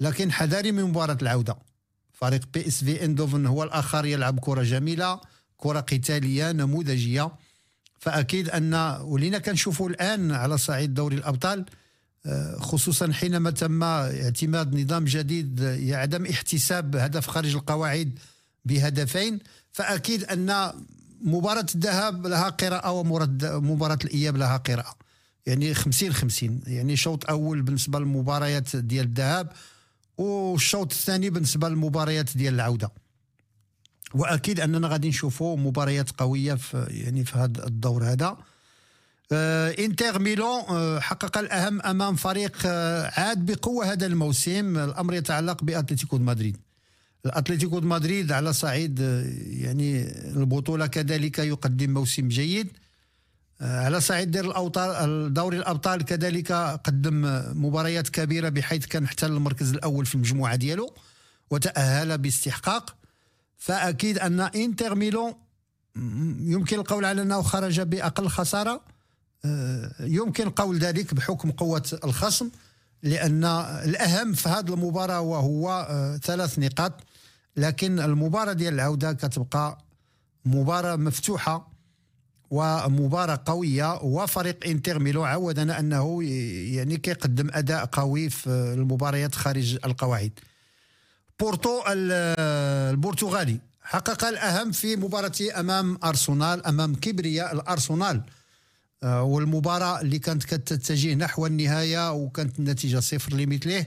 لكن 0.00 0.32
حذاري 0.32 0.72
من 0.72 0.84
مباراة 0.84 1.18
العودة. 1.22 1.56
فريق 2.12 2.48
بي 2.54 2.66
إس 2.68 2.84
في 2.84 3.04
إندوفن 3.04 3.46
هو 3.46 3.62
الآخر 3.62 4.04
يلعب 4.04 4.40
كرة 4.40 4.62
جميلة 4.62 5.20
كرة 5.56 5.80
قتالية 5.80 6.52
نموذجية. 6.52 7.32
فأكيد 7.98 8.48
أن 8.48 8.74
ولينا 9.00 9.38
كنشوفوا 9.38 9.88
الآن 9.88 10.32
على 10.32 10.58
صعيد 10.58 10.94
دوري 10.94 11.16
الأبطال 11.16 11.64
خصوصا 12.58 13.12
حينما 13.12 13.50
تم 13.50 13.82
اعتماد 13.82 14.74
نظام 14.80 15.04
جديد 15.04 15.60
يعدم 15.60 16.26
احتساب 16.26 16.96
هدف 16.96 17.26
خارج 17.26 17.54
القواعد 17.54 18.18
بهدفين 18.64 19.38
فأكيد 19.72 20.24
أن 20.24 20.72
مباراة 21.20 21.66
الذهاب 21.74 22.26
لها 22.26 22.48
قراءة 22.48 22.90
ومباراه 22.92 23.98
الإياب 24.04 24.36
لها 24.36 24.56
قراءة. 24.56 24.96
يعني 25.46 25.74
50 25.74 26.12
50 26.12 26.60
يعني 26.66 26.96
شوط 26.96 27.30
أول 27.30 27.62
بالنسبة 27.62 27.98
للمباريات 27.98 28.76
ديال 28.76 29.06
الذهاب 29.06 29.52
والشوط 30.18 30.92
الثاني 30.92 31.30
بالنسبة 31.30 31.68
للمباريات 31.68 32.36
ديال 32.36 32.54
العودة. 32.54 32.92
وأكيد 34.14 34.60
أننا 34.60 34.88
غادي 34.88 35.08
نشوفوا 35.08 35.56
مباريات 35.56 36.10
قوية 36.10 36.54
في 36.54 36.86
يعني 36.90 37.24
في 37.24 37.38
هذا 37.38 37.66
الدور 37.66 38.04
هذا. 38.04 38.36
انتر 39.32 40.18
ميلان 40.18 40.64
آه، 40.68 41.00
حقق 41.00 41.38
الأهم 41.38 41.82
أمام 41.82 42.16
فريق 42.16 42.56
آه، 42.66 43.20
عاد 43.20 43.46
بقوة 43.46 43.92
هذا 43.92 44.06
الموسم. 44.06 44.78
الأمر 44.78 45.14
يتعلق 45.14 45.64
بأتلتيكو 45.64 46.18
مدريد. 46.18 46.56
الأتلتيكو 47.26 47.80
مدريد 47.80 48.32
على 48.32 48.52
صعيد 48.52 48.98
يعني 49.46 50.02
البطولة 50.30 50.86
كذلك 50.86 51.38
يقدم 51.38 51.90
موسم 51.90 52.28
جيد. 52.28 52.68
على 53.60 54.00
صعيد 54.00 54.30
دير 54.30 54.44
الاوطان 54.44 55.32
دوري 55.32 55.58
الأبطال 55.58 56.04
كذلك 56.04 56.52
قدم 56.52 57.42
مباريات 57.54 58.08
كبيرة 58.08 58.48
بحيث 58.48 58.86
كان 58.86 59.04
احتل 59.04 59.32
المركز 59.32 59.70
الأول 59.72 60.06
في 60.06 60.14
المجموعة 60.14 60.56
ديالو 60.56 60.94
وتأهل 61.50 62.18
باستحقاق. 62.18 62.96
فأكيد 63.58 64.18
أن 64.18 64.40
انتر 64.40 64.94
ميلان 64.94 65.34
يمكن 66.40 66.78
القول 66.78 67.04
على 67.04 67.22
أنه 67.22 67.42
خرج 67.42 67.80
بأقل 67.80 68.28
خسارة. 68.28 68.72
آه، 68.72 68.91
يمكن 70.00 70.50
قول 70.50 70.78
ذلك 70.78 71.14
بحكم 71.14 71.50
قوة 71.50 71.98
الخصم 72.04 72.50
لأن 73.02 73.44
الأهم 73.84 74.32
في 74.32 74.48
هذه 74.48 74.74
المباراة 74.74 75.20
وهو 75.20 75.86
آه، 75.90 76.16
ثلاث 76.16 76.58
نقاط. 76.58 76.92
لكن 77.56 78.00
المباراة 78.00 78.52
ديال 78.52 78.74
العودة 78.74 79.12
كتبقى 79.12 79.78
مباراة 80.44 80.96
مفتوحة 80.96 81.72
ومباراة 82.50 83.42
قوية 83.46 84.02
وفريق 84.02 84.66
إنتر 84.66 84.98
ميلو 84.98 85.24
عودنا 85.24 85.78
أنه 85.80 86.24
يعني 86.74 86.96
كيقدم 86.96 87.50
أداء 87.52 87.84
قوي 87.84 88.30
في 88.30 88.50
المباريات 88.50 89.34
خارج 89.34 89.78
القواعد. 89.84 90.32
بورتو 91.40 91.82
البرتغالي 91.88 93.58
حقق 93.82 94.24
الأهم 94.24 94.72
في 94.72 94.96
مباراته 94.96 95.60
أمام 95.60 95.98
أرسنال 96.04 96.66
أمام 96.66 96.94
كبرياء 96.94 97.52
الأرسنال. 97.54 98.22
آه، 99.02 99.22
والمباراة 99.22 100.00
اللي 100.00 100.18
كانت 100.18 100.44
كتتجه 100.44 101.14
نحو 101.14 101.46
النهاية 101.46 102.12
وكانت 102.12 102.58
النتيجة 102.58 103.00
صفر 103.00 103.34
لمثله. 103.34 103.86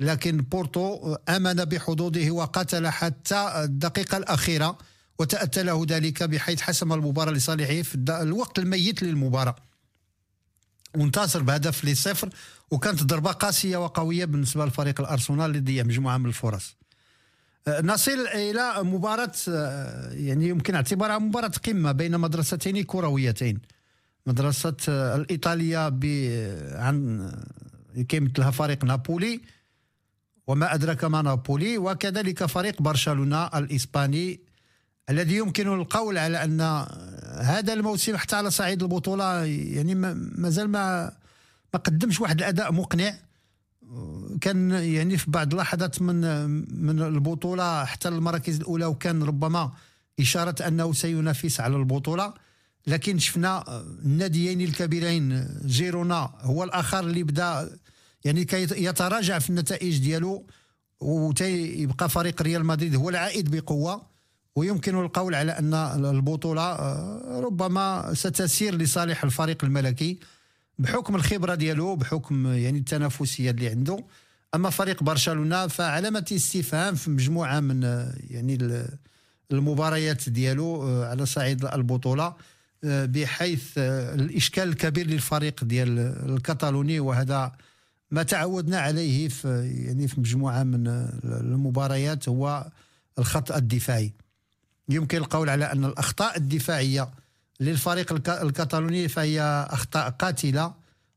لكن 0.00 0.36
بورتو 0.36 1.16
آمن 1.28 1.54
بحظوظه 1.54 2.30
وقاتل 2.30 2.88
حتى 2.88 3.52
الدقيقة 3.64 4.16
الأخيرة 4.16 4.78
وتأتى 5.18 5.62
له 5.62 5.86
ذلك 5.88 6.22
بحيث 6.22 6.60
حسم 6.60 6.92
المباراة 6.92 7.32
لصالحه 7.32 7.82
في 7.82 7.94
الوقت 8.08 8.58
الميت 8.58 9.02
للمباراة. 9.02 9.56
وانتصر 10.96 11.42
بهدف 11.42 11.84
لصفر 11.84 12.28
وكانت 12.70 13.02
ضربة 13.02 13.32
قاسية 13.32 13.76
وقوية 13.76 14.24
بالنسبة 14.24 14.66
لفريق 14.66 15.00
الأرسنال 15.00 15.46
اللي 15.46 15.60
ضيع 15.60 15.84
مجموعة 15.84 16.18
من 16.18 16.26
الفرص. 16.26 16.76
آه، 17.68 17.80
نصل 17.80 18.26
إلى 18.34 18.82
مباراة 18.82 19.32
آه، 19.48 20.12
يعني 20.12 20.48
يمكن 20.48 20.74
اعتبارها 20.74 21.18
مباراة 21.18 21.52
قمة 21.66 21.92
بين 21.92 22.18
مدرستين 22.18 22.82
كرويتين. 22.82 23.60
مدرسة 24.28 24.76
الإيطالية 24.88 25.78
عن 26.74 27.30
كيمثلها 28.08 28.50
فريق 28.50 28.84
نابولي. 28.84 29.40
وما 30.46 30.74
أدرك 30.74 31.04
ما 31.04 31.22
نابولي. 31.22 31.78
وكذلك 31.78 32.46
فريق 32.46 32.82
برشلونة 32.82 33.46
الإسباني 33.46 34.40
الذي 35.10 35.36
يمكن 35.36 35.68
القول 35.68 36.18
على 36.18 36.44
أن 36.44 36.60
هذا 37.40 37.72
الموسم 37.72 38.16
حتى 38.16 38.36
على 38.36 38.50
صعيد 38.50 38.82
البطولة 38.82 39.44
يعني 39.44 39.94
مازال 40.42 40.68
ما 40.68 41.12
ما 41.74 41.80
قدمش 41.80 42.20
واحد 42.20 42.38
الأداء 42.38 42.72
مقنع. 42.72 43.14
كان 44.40 44.70
يعني 44.70 45.16
في 45.16 45.30
بعض 45.30 45.52
اللحظات 45.52 46.02
من 46.02 46.20
من 46.84 47.02
البطولة 47.02 47.84
حتى 47.84 48.08
المراكز 48.08 48.56
الأولى 48.56 48.86
وكان 48.86 49.22
ربما 49.22 49.72
إشارة 50.20 50.68
أنه 50.68 50.92
سينافس 50.92 51.60
على 51.60 51.76
البطولة. 51.76 52.34
لكن 52.88 53.18
شفنا 53.18 53.82
الناديين 54.04 54.60
الكبيرين 54.60 55.48
جيرونا 55.66 56.30
هو 56.40 56.64
الآخر 56.64 57.00
اللي 57.00 57.22
بدا 57.22 57.70
يعني 58.24 58.44
كي 58.44 58.62
يتراجع 58.62 59.38
في 59.38 59.50
النتائج 59.50 59.98
ديالو 59.98 60.46
ويبقى 61.00 62.08
فريق 62.08 62.42
ريال 62.42 62.66
مدريد 62.66 62.94
هو 62.96 63.08
العائد 63.08 63.56
بقوة. 63.56 64.18
ويمكن 64.56 65.00
القول 65.00 65.34
على 65.34 65.52
أن 65.52 65.74
البطولة 66.04 66.62
آه، 66.62 67.40
ربما 67.44 68.14
ستسير 68.14 68.74
لصالح 68.74 69.24
الفريق 69.24 69.64
الملكي 69.64 70.18
بحكم 70.78 71.16
الخبرة 71.16 71.54
ديالو 71.54 71.96
بحكم 71.96 72.46
يعني 72.46 72.78
التنافسية 72.78 73.50
اللي 73.50 73.68
عنده. 73.68 74.04
أما 74.54 74.70
فريق 74.70 75.02
برشلونة 75.02 75.66
فعلامة 75.66 76.24
استفهام 76.32 76.94
في 76.94 77.10
مجموعة 77.10 77.60
من 77.60 77.84
آه، 77.84 78.14
يعني 78.30 78.86
المباريات 79.52 80.28
ديالو 80.28 80.82
آه، 80.82 81.08
على 81.10 81.26
صعيد 81.26 81.64
البطولة. 81.64 82.34
بحيث 82.82 83.78
الإشكال 83.78 84.68
الكبير 84.68 85.06
للفريق 85.06 85.64
ديال 85.64 85.98
الكتالوني 86.30 87.00
وهذا 87.00 87.52
ما 88.10 88.22
تعودنا 88.22 88.78
عليه 88.78 89.28
في 89.28 89.48
يعني 89.86 90.08
في 90.08 90.20
مجموعة 90.20 90.62
من 90.62 90.86
المباريات 91.24 92.28
هو 92.28 92.70
الخط 93.18 93.52
الدفاعي. 93.52 94.12
يمكن 94.88 95.18
القول 95.18 95.50
على 95.50 95.72
أن 95.72 95.84
الأخطاء 95.84 96.36
الدفاعية 96.36 97.10
للفريق 97.60 98.30
الكتالوني 98.30 99.08
فهي 99.08 99.66
أخطاء 99.70 100.10
قاتلة 100.10 100.74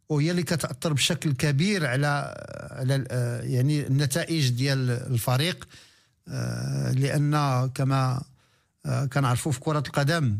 وهي 0.09 0.31
اللي 0.31 0.43
كتأثر 0.43 0.93
بشكل 0.93 1.33
كبير 1.33 1.85
على 1.85 2.35
على 2.71 3.05
يعني 3.43 3.87
النتائج 3.87 4.49
ديال 4.49 4.89
الفريق. 4.89 5.67
آه، 6.27 6.91
لأن 6.91 7.69
كما 7.75 8.23
آه، 8.85 9.05
كنعرفوا 9.05 9.51
في 9.51 9.59
كرة 9.59 9.83
القدم 9.87 10.39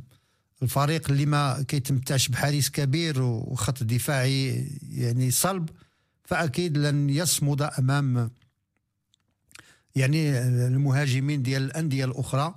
الفريق 0.63 1.11
اللي 1.11 1.25
ما 1.25 1.65
كيتمتعش 1.67 2.27
بحارس 2.27 2.69
كبير 2.69 3.21
وخط 3.21 3.83
دفاعي 3.83 4.67
يعني 4.89 5.31
صلب 5.31 5.69
فأكيد 6.23 6.77
لن 6.77 7.09
يصمد 7.09 7.61
أمام 7.61 8.31
يعني 9.95 10.39
المهاجمين 10.67 11.43
ديال 11.43 11.63
الأندية 11.63 12.05
الأخرى. 12.05 12.55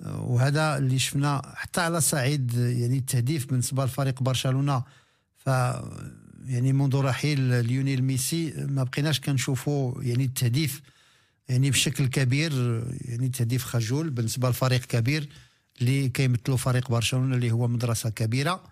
وهذا 0.00 0.78
اللي 0.78 0.98
شفنا 0.98 1.52
حتى 1.54 1.80
على 1.80 2.00
صعيد 2.00 2.54
يعني 2.54 2.98
التهديف 2.98 3.46
بالنسبة 3.46 3.84
لفريق 3.84 4.22
برشلونة. 4.22 4.84
ف 5.36 5.46
يعني 6.46 6.72
منذ 6.72 6.96
رحيل 6.96 7.64
ليونيل 7.64 8.02
ميسي 8.02 8.50
ما 8.56 8.82
بقيناش 8.82 9.20
كنشوفوا 9.20 10.02
يعني 10.02 10.24
التهديف 10.24 10.82
يعني 11.48 11.70
بشكل 11.70 12.06
كبير 12.06 12.52
يعني 13.00 13.28
تهديف 13.28 13.64
خجول 13.64 14.10
بالنسبة 14.10 14.50
لفريق 14.50 14.80
كبير. 14.80 15.28
اللي 15.80 16.08
كيمثلوا 16.08 16.56
فريق 16.56 16.90
برشلونة 16.90 17.34
اللي 17.34 17.52
هو 17.52 17.68
مدرسة 17.68 18.10
كبيرة. 18.10 18.62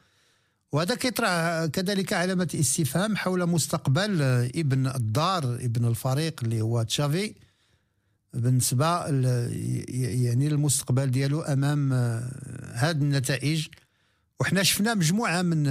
وهذا 0.72 0.94
كيطرح 0.94 1.64
كذلك 1.66 2.12
علامة 2.12 2.48
استفهام 2.54 3.16
حول 3.16 3.46
مستقبل 3.46 4.22
ابن 4.56 4.86
الدار 4.86 5.44
ابن 5.54 5.84
الفريق 5.84 6.40
اللي 6.44 6.60
هو 6.60 6.82
تشافي. 6.82 7.34
بالنسبة 8.34 9.06
يعني 9.06 10.46
المستقبل 10.46 11.10
ديالو 11.10 11.40
أمام 11.40 11.92
هذه 12.74 12.90
النتائج. 12.90 13.66
وحنا 14.40 14.62
شفنا 14.62 14.94
مجموعة 14.94 15.42
من 15.42 15.62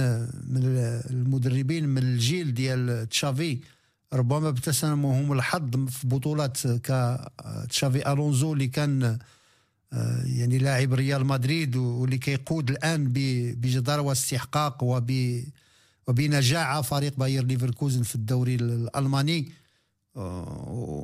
من 0.48 0.62
المدربين 1.10 1.88
من 1.88 2.02
الجيل 2.02 2.54
ديال 2.54 3.08
تشافي 3.08 3.58
ربما 4.12 4.50
بتسامهم 4.50 5.32
الحظ 5.32 5.88
في 5.88 6.06
بطولات 6.06 6.58
كتشافي 6.66 8.12
ألونزو 8.12 8.52
اللي 8.52 8.66
كان 8.66 9.18
يعني 10.24 10.58
لاعب 10.58 10.94
ريال 10.94 11.26
مدريد 11.26 11.76
واللي 11.76 12.18
كيقود 12.18 12.70
الآن 12.70 13.08
بجدارة 13.56 14.02
واستحقاق 14.02 14.82
وب 14.82 15.42
وبنجاعه 16.06 16.82
فريق 16.82 17.16
باير 17.16 17.44
ليفركوزن 17.44 18.02
في 18.02 18.14
الدوري 18.14 18.54
الألماني. 18.54 19.52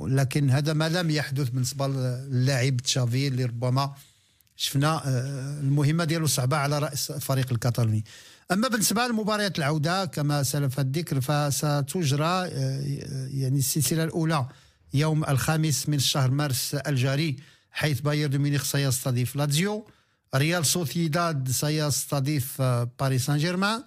لكن 0.07 0.51
هذا 0.51 0.73
ما 0.73 0.89
لم 0.89 1.11
يحدث 1.11 1.49
بالنسبة 1.49 1.87
للاعب 1.87 2.77
تشافي 2.77 3.29
اللي 3.29 3.45
ربما 3.45 3.95
شفنا 4.57 5.09
آه، 5.09 5.61
المهمة 5.61 6.05
ديالو 6.05 6.27
صعبة 6.27 6.57
على 6.57 6.79
رأس 6.79 7.11
الفريق 7.11 7.53
الكتالوني 7.53 8.05
أما 8.53 8.69
بالنسبة 8.69 9.07
لمباريات 9.07 9.59
العودة 9.59 10.05
كما 10.05 10.43
سلف 10.43 10.81
الذكر 10.81 11.21
فستجرى 11.21 12.25
آه، 12.25 13.29
يعني 13.31 13.59
السلسلة 13.59 14.05
الأولى 14.05 14.47
يوم 14.95 15.25
الخامس 15.25 15.89
من 15.89 15.95
الشهر 15.95 16.31
مارس 16.31 16.75
الجاري. 16.75 17.37
حيث 17.79 18.01
بايرن 18.01 18.39
ميونخ 18.39 18.65
سيستضيف 18.65 19.37
لاتزيو 19.37 19.87
ريال 20.35 20.67
سوسيداد 20.67 21.51
سيستضيف 21.51 22.61
آه، 22.61 22.91
باريس 23.01 23.27
سان 23.27 23.39
جيرمان 23.39 23.83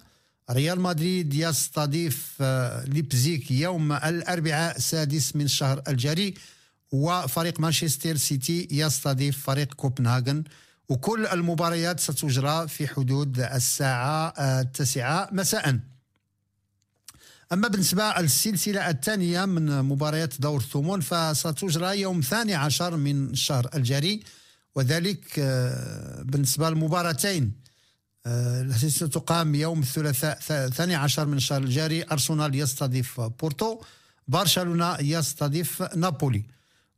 ريال 0.50 0.80
مدريد 0.80 1.34
يستضيف 1.34 2.36
آه، 2.40 2.84
ليبزيك 2.84 3.50
يوم 3.50 3.92
الأربعاء 3.92 4.76
السادس 4.76 5.36
من 5.36 5.44
الشهر 5.44 5.82
الجاري 5.88 6.34
وفريق 6.92 7.60
مانشستر 7.60 8.16
سيتي 8.16 8.68
يستضيف 8.70 9.46
فريق 9.46 9.74
كوبنهاغن. 9.74 10.44
وكل 10.88 11.26
المباريات 11.26 12.00
ستجرى 12.00 12.68
في 12.68 12.88
حدود 12.88 13.40
الساعة 13.40 14.28
آه، 14.38 14.60
التاسعة 14.60 15.28
مساء. 15.32 15.91
أما 17.52 17.68
بالنسبة 17.68 18.14
للسلسلة 18.20 18.90
الثانية 18.90 19.44
من 19.44 19.82
مباريات 19.82 20.40
دور 20.40 20.60
الثمون 20.60 21.00
فستجرى 21.00 22.00
يوم 22.00 22.18
الثاني 22.18 22.54
عشر 22.54 22.96
من 22.96 23.30
الشهر 23.30 23.70
الجاري 23.74 24.20
وذلك 24.74 25.38
آه، 25.38 26.22
بالنسبة 26.22 26.70
للمباراتين. 26.70 27.52
التي 28.26 28.90
ستقام 28.90 29.54
يوم 29.54 29.80
الثلاثاء 29.80 30.38
الثاني 30.50 30.94
عشر 30.94 31.26
من 31.26 31.36
الشهر 31.36 31.62
الجاري 31.62 32.04
أرسنال 32.12 32.54
يستضيف 32.54 33.20
بورتو 33.20 33.80
برشلونة 34.28 34.96
يستضيف 35.00 35.82
نابولي. 35.82 36.44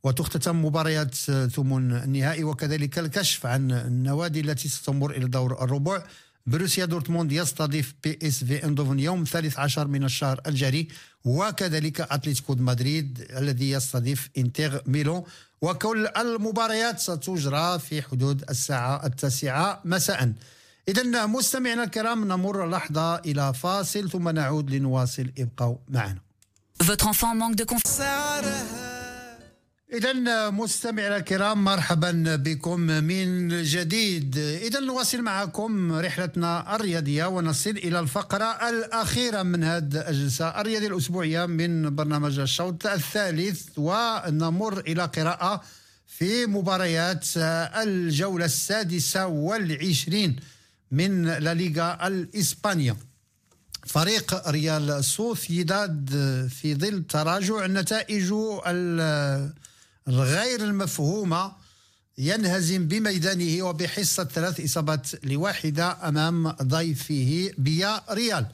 وتختتم 0.03 0.65
مباريات 0.65 1.15
ثمن 1.55 1.91
النهائي 1.91 2.43
وكذلك 2.43 2.99
الكشف 2.99 3.45
عن 3.45 3.71
النوادي 3.71 4.39
التي 4.39 4.69
ستمر 4.69 5.11
إلى 5.11 5.27
دور 5.27 5.63
الربع. 5.63 6.03
بروسيا 6.47 6.85
دورتموند 6.85 7.31
يستضيف 7.31 7.93
بي 8.03 8.19
اس 8.23 8.43
في 8.43 8.63
إندوفن 8.63 8.99
يوم 8.99 9.21
الثالث 9.21 9.59
عشر 9.59 9.87
من 9.87 10.03
الشهر 10.03 10.41
الجاري 10.47 10.87
وكذلك 11.25 12.01
أتلتيكو 12.01 12.55
مدريد 12.55 13.27
الذي 13.37 13.71
يستضيف 13.71 14.29
انتر 14.37 14.83
ميلان 14.87 15.23
وكل 15.61 16.07
المباريات 16.17 16.99
ستجرى 16.99 17.79
في 17.79 18.01
حدود 18.01 18.43
الساعة 18.49 19.05
التاسعة 19.05 19.81
مساء. 19.85 20.33
إذا 20.87 21.25
مستمعينا 21.25 21.83
الكرام 21.83 22.25
نمر 22.25 22.69
لحظة 22.69 23.15
إلى 23.15 23.53
فاصل 23.53 24.09
ثم 24.09 24.29
نعود 24.29 24.71
لنواصل. 24.71 25.31
ابقوا 25.39 25.77
معنا. 25.89 26.19
Votre 26.83 27.07
enfant 27.07 27.33
manque 27.35 27.55
de 27.55 27.63
confiance. 27.63 28.84
إذا 29.93 30.49
مستمعينا 30.49 31.17
الكرام 31.17 31.63
مرحبا 31.63 32.35
بكم 32.35 32.79
من 32.79 33.49
جديد. 33.63 34.37
إذا 34.37 34.79
نواصل 34.79 35.21
معكم 35.21 35.91
رحلتنا 35.91 36.75
الرياضية 36.75 37.25
ونصل 37.25 37.69
إلى 37.69 37.99
الفقرة 37.99 38.69
الأخيرة 38.69 39.43
من 39.43 39.63
هذه 39.63 40.09
الجلسة 40.09 40.61
الرياضية 40.61 40.87
الأسبوعية 40.87 41.45
من 41.45 41.95
برنامج 41.95 42.39
الشوط 42.39 42.87
الثالث 42.87 43.69
ونمر 43.77 44.79
إلى 44.79 45.05
قراءة 45.05 45.61
في 46.07 46.45
مباريات 46.45 47.25
الجولة 47.37 48.45
السادسة 48.45 49.27
والعشرين 49.27 50.35
من 50.91 51.25
لا 51.25 51.53
ليغا 51.53 52.07
الإسبانية. 52.07 52.97
فريق 53.87 54.49
ريال 54.49 55.05
سوسيداد 55.05 56.09
في 56.61 56.75
ظل 56.75 57.03
تراجع 57.09 57.65
النتائج 57.65 58.33
الغير 60.07 60.63
المفهومة 60.63 61.51
ينهزم 62.17 62.87
بميدانه 62.87 63.63
وبحصة 63.63 64.23
ثلاث 64.23 64.59
إصابات 64.59 65.25
لواحدة 65.25 66.07
أمام 66.07 66.49
ضيفه 66.49 67.51
فيا 67.57 68.01
ريال. 68.09 68.45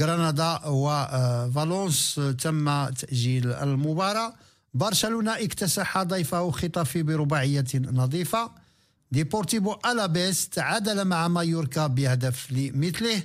غرناطة 0.00 0.70
وفالونس 0.70 2.20
تم 2.38 2.88
تأجيل 2.88 3.52
المباراة. 3.52 4.34
برشلونة 4.74 5.32
اكتسح 5.32 6.02
ضيفه 6.02 6.50
خيتافي 6.50 7.02
برباعية 7.02 7.64
نظيفة. 7.74 8.50
ديبورتيفو 9.12 9.76
ألافيس 9.86 10.48
تعادل 10.48 11.04
مع 11.04 11.28
مايوركا 11.28 11.86
بهدف 11.86 12.52
لمثله. 12.52 13.22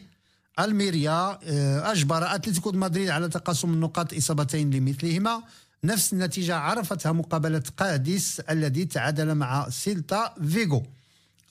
ألميريا 0.59 1.39
آه، 1.43 1.91
أجبر 1.91 2.35
أتلتيكو 2.35 2.71
مدريد 2.71 3.09
على 3.09 3.29
تقاسم 3.29 3.73
النقاط 3.73 4.13
إصابتين 4.13 4.71
لمثلهما. 4.71 5.43
نفس 5.83 6.13
النتيجة 6.13 6.55
عرفتها 6.55 7.11
مقابلة 7.11 7.63
قاديس 7.77 8.39
الذي 8.39 8.85
تعادل 8.85 9.35
مع 9.35 9.69
سيلتا 9.69 10.33
فيغو. 10.47 10.83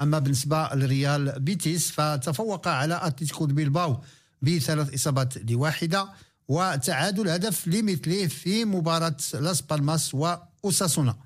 أما 0.03 0.19
بالنسبة 0.19 0.69
لريال 0.75 1.41
بيتيس 1.41 1.91
فتفوق 1.91 2.69
على 2.69 3.01
أتلتيكو 3.03 3.47
بيلباو 3.47 4.01
بثلاث 4.43 4.95
إصابات 4.95 5.51
لواحدة 5.51 6.09
وتعادل 6.49 7.29
هدف 7.29 7.69
لمثله 7.69 8.27
في 8.27 8.65
مباراة 8.65 9.17
لاس 9.35 9.61
بالماس 9.61 10.15
وأوساسونا. 10.15 11.17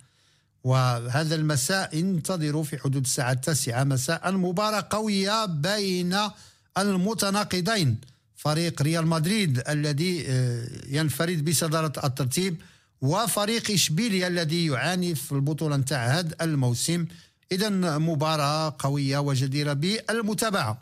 وهذا 0.64 1.34
المساء 1.34 2.00
انتظروا 2.00 2.64
في 2.64 2.78
حدود 2.78 3.04
الساعة 3.04 3.32
التاسعة 3.32 3.84
مساء 3.84 4.32
مباراة 4.32 4.86
قوية 4.90 5.46
بين 5.46 6.16
المتناقضين. 6.78 7.96
فريق 8.36 8.82
ريال 8.82 9.06
مدريد 9.06 9.68
الذي 9.68 10.24
آه، 10.28 10.68
ينفرد 10.86 11.44
بصدارة 11.44 11.92
الترتيب 12.04 12.56
وفريق 13.00 13.70
إشبيليا 13.70 14.28
الذي 14.28 14.66
يعاني 14.66 15.14
في 15.14 15.32
البطولة 15.32 15.76
نتاع 15.76 16.06
هذا 16.06 16.36
الموسم. 16.42 17.06
اذا 17.52 17.68
مباراة 17.98 18.76
قوية 18.78 19.18
وجديرة 19.18 19.72
بالمتابعة. 19.72 20.80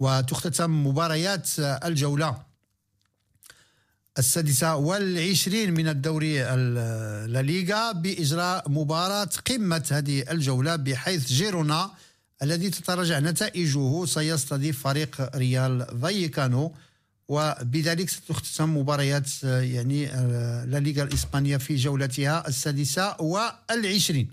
وتختتم 0.00 0.86
مباريات 0.86 1.48
الجولة 1.58 2.42
السادسة 4.18 4.76
والعشرين 4.76 5.74
من 5.74 5.88
الدوري 5.88 6.44
الليغا 6.44 7.92
بإجراء 7.92 8.70
مباراة 8.70 9.28
قمة 9.46 9.86
هذه 9.90 10.24
الجولة 10.30 10.76
بحيث 10.76 11.26
جيرونا 11.26 11.90
الذي 12.42 12.70
تتراجع 12.70 13.18
نتائجه 13.18 14.04
سيستضيف 14.04 14.82
فريق 14.82 15.36
رايو 15.36 15.86
فايكانو. 16.02 16.74
وبذلك 17.28 18.08
ستختتم 18.10 18.76
مباريات 18.76 19.42
يعني 19.42 20.06
لا 20.66 20.78
ليغا 20.78 21.02
الإسبانية 21.02 21.56
في 21.56 21.76
جولتها 21.76 22.48
السادسة 22.48 23.16
والعشرين. 23.20 24.30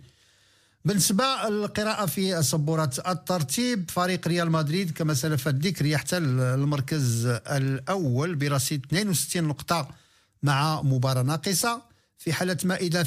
بالنسبة 0.85 1.23
للقراءة 1.49 2.05
في 2.05 2.43
سبورة 2.43 2.91
الترتيب 3.07 3.91
فريق 3.91 4.27
ريال 4.27 4.51
مدريد 4.51 4.91
كما 4.91 5.13
سلف 5.13 5.47
الذكر 5.47 5.85
يحتل 5.85 6.39
المركز 6.39 7.25
الأول 7.25 8.35
برصيد 8.35 8.85
62 8.85 9.43
نقطة 9.43 9.89
مع 10.43 10.81
مباراة 10.81 11.23
ناقصة. 11.23 11.81
في 12.17 12.33
حالة 12.33 12.57
ما 12.63 12.75
إذا 12.75 13.03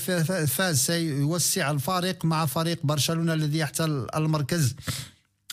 فاز 0.47 0.79
سيوسع 0.81 1.71
الفارق 1.71 2.25
مع 2.25 2.47
فريق 2.47 2.79
برشلونة 2.87 3.35
الذي 3.35 3.59
يحتل 3.59 4.07
المركز 4.17 4.75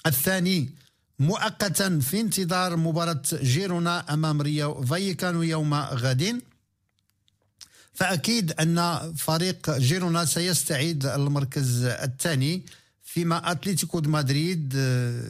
الثاني 0.05 0.69
مؤقتا 1.21 1.99
في 1.99 2.21
انتظار 2.21 2.77
مباراة 2.77 3.21
جيرونا 3.33 4.13
أمام 4.13 4.41
رايو 4.41 4.81
فايكانو 4.85 5.41
يوم 5.41 5.73
غد. 5.73 6.41
فأكيد 7.93 8.51
أن 8.51 9.13
فريق 9.17 9.77
جيرونا 9.77 10.25
سيستعيد 10.25 11.05
المركز 11.05 11.83
الثاني 11.83 12.65
فيما 13.03 13.51
أتلتيكو 13.51 13.99
دو 13.99 14.09
مدريد 14.09 14.73
آه، 14.77 15.23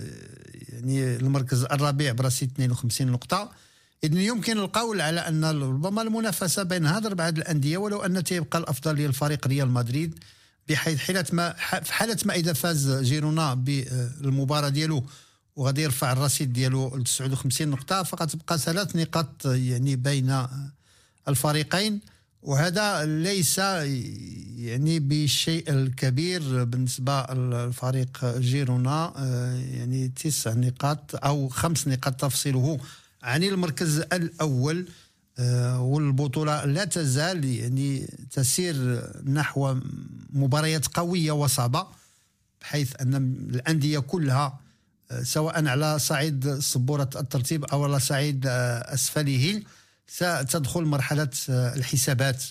يعني 0.69 1.15
المركز 1.15 1.63
الرابع 1.63 2.11
برصيد 2.11 2.51
52 2.51 3.07
نقطة. 3.07 3.51
إذن 4.03 4.17
يمكن 4.17 4.57
القول 4.57 5.01
على 5.01 5.19
أن 5.19 5.45
ربما 5.45 6.01
المنافسة 6.01 6.63
بين 6.63 6.85
هذه 6.85 6.97
الأربعة 6.97 7.29
الأندية 7.29 7.77
ولو 7.77 8.01
أن 8.01 8.23
تيبقى 8.23 8.59
الأفضل 8.59 8.95
للفريق 8.95 9.47
ريال 9.47 9.69
مدريد 9.69 10.19
بحيث 10.69 10.99
حالة 10.99 11.25
ما 11.31 11.53
في 11.83 11.93
حالة 11.93 12.17
ما 12.25 12.33
إذا 12.33 12.53
فاز 12.53 12.91
جيرونا 12.91 13.53
بالمباراة 13.53 14.69
ديالو. 14.69 15.03
وغادي 15.55 15.81
يرفع 15.81 16.11
الرصيد 16.11 16.53
ديالو 16.53 16.97
ل 16.97 17.03
59 17.03 17.67
نقطة 17.67 18.03
فقط 18.03 18.29
تبقى 18.29 18.57
ثلاث 18.57 18.95
نقاط 18.95 19.45
يعني 19.45 19.95
بين 19.95 20.47
الفريقين. 21.27 21.99
وهذا 22.41 23.05
ليس 23.05 23.57
يعني 23.57 24.99
بالشيء 24.99 25.71
الكبير 25.71 26.63
بالنسبة 26.63 27.25
للفريق 27.33 28.37
جيرونا 28.37 29.13
يعني 29.71 30.07
تسع 30.07 30.53
نقاط 30.53 31.25
أو 31.25 31.47
خمس 31.49 31.87
نقاط 31.87 32.13
تفصيله 32.21 32.79
عن 33.23 33.43
المركز 33.43 33.97
الأول. 33.99 34.85
آه، 35.39 35.81
والبطولة 35.81 36.65
لا 36.65 36.85
تزال 36.85 37.45
يعني 37.45 38.07
تسير 38.31 39.03
نحو 39.25 39.75
مباريات 40.33 40.87
قوية 40.87 41.31
وصعبة 41.31 41.87
بحيث 42.61 43.01
أن 43.01 43.15
الأندية 43.49 43.99
كلها 43.99 44.59
سواء 45.23 45.67
على 45.67 45.99
صعيد 45.99 46.59
سبورة 46.59 47.09
الترتيب 47.15 47.65
أو 47.65 47.83
على 47.83 47.99
صعيد 47.99 48.43
أسفله 48.47 49.61
ستدخل 50.11 50.83
مرحلة 50.83 51.29
آه، 51.49 51.75
الحسابات 51.75 52.43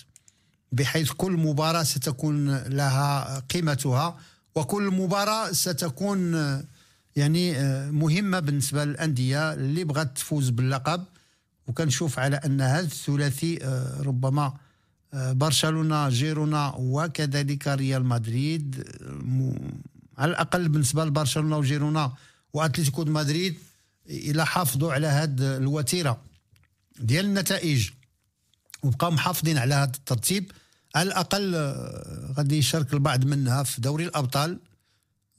بحيث 0.71 1.11
كل 1.11 1.31
مباراة 1.31 1.83
ستكون 1.83 2.57
لها 2.57 3.39
قيمتها 3.39 4.17
وكل 4.55 4.83
مباراة 4.83 5.51
ستكون 5.51 6.35
آه، 6.35 6.63
يعني 7.15 7.57
آه، 7.57 7.91
مهمة 7.91 8.39
بالنسبة 8.39 8.85
للأندية 8.85 9.53
اللي 9.53 9.83
بغات 9.83 10.15
تفوز 10.15 10.49
باللقب. 10.49 11.03
وكنشوف 11.67 12.19
على 12.19 12.35
أن 12.35 12.61
هذا 12.61 12.85
الثلاثي 12.85 13.59
ربما 13.99 14.53
برشلونة 15.13 16.09
جيرونا 16.09 16.73
وكذلك 16.77 17.67
ريال 17.67 18.05
مدريد 18.05 18.83
على 20.17 20.31
الأقل 20.31 20.69
بالنسبة 20.69 21.05
لبرشلونة 21.05 21.57
وجيرونا 21.57 22.11
وأتلتيكو 22.53 23.05
مدريد 23.05 23.57
إلى 24.09 24.45
حافظوا 24.45 24.93
على 24.93 25.07
هذه 25.07 25.57
الوتيرة 25.57 26.21
ديال 26.99 27.25
النتائج. 27.25 27.89
وبقاو 28.83 29.11
محافظين 29.11 29.57
على 29.57 29.75
هذا 29.75 29.91
الترتيب. 29.95 30.51
على 30.95 31.07
الأقل 31.07 31.55
آه، 31.55 32.33
غادي 32.37 32.57
يشارك 32.57 32.93
البعض 32.93 33.25
منها 33.25 33.63
في 33.63 33.81
دوري 33.81 34.05
الأبطال 34.05 34.59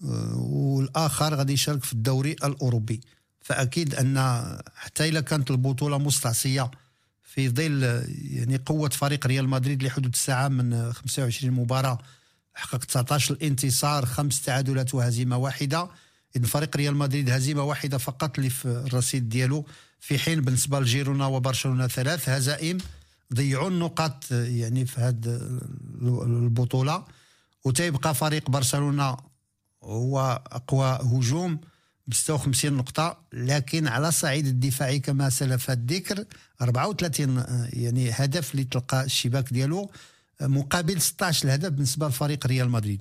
آه، 0.04 0.36
والآخر 0.36 1.34
غادي 1.34 1.52
يشارك 1.52 1.84
في 1.84 1.92
الدوري 1.92 2.32
الأوروبي. 2.32 3.00
فأكيد 3.40 3.94
أن 3.94 4.18
حتى 4.74 5.08
اذا 5.08 5.20
كانت 5.20 5.50
البطولة 5.50 5.98
مستعصية 5.98 6.70
في 7.22 7.48
ظل 7.48 8.04
يعني 8.30 8.56
قوة 8.56 8.88
فريق 8.88 9.26
ريال 9.26 9.48
مدريد 9.48 9.82
لحدود 9.82 10.12
الساعة 10.12 10.48
من 10.48 10.92
25 10.92 11.54
مباراة 11.54 11.98
حقق 12.54 12.84
19 12.84 13.34
الانتصار 13.34 14.06
خمس 14.06 14.42
تعادلات 14.42 14.94
وهزيمة 14.94 15.36
واحدة. 15.36 15.88
اذا 16.36 16.46
فريق 16.46 16.76
ريال 16.76 16.96
مدريد 16.96 17.30
هزيمة 17.30 17.62
واحدة 17.62 17.98
فقط 17.98 18.38
اللي 18.38 18.50
في 18.50 18.64
الرصيد 18.64 19.28
ديالو 19.28 19.66
في 20.00 20.18
حين 20.18 20.40
بالنسبة 20.40 20.80
لجيرونا 20.80 21.26
وبرشلونة 21.26 21.86
ثلاث 21.86 22.28
هزائم 22.28 22.78
ضيعوا 23.34 23.68
النقاط 23.68 24.24
يعني 24.30 24.86
في 24.86 25.00
هذه 25.00 25.58
البطولة. 26.02 27.04
وتيبقى 27.64 28.14
فريق 28.14 28.50
برشلونة 28.50 29.16
هو 29.84 30.42
أقوى 30.52 30.98
هجوم 31.02 31.60
ب 32.06 32.14
56 32.14 32.72
نقطة 32.72 33.18
لكن 33.32 33.88
على 33.88 34.08
الصعيد 34.08 34.46
الدفاعي 34.46 34.98
كما 34.98 35.30
سلف 35.30 35.70
الذكر 35.70 36.24
34 36.62 37.44
يعني 37.72 38.10
هدف 38.10 38.52
اللي 38.52 38.64
تلقى 38.64 39.04
الشباك 39.04 39.52
ديالو 39.52 39.90
مقابل 40.40 41.00
16 41.00 41.44
الهدف 41.44 41.68
بالنسبة 41.68 42.08
لفريق 42.08 42.46
ريال 42.46 42.70
مدريد. 42.70 43.00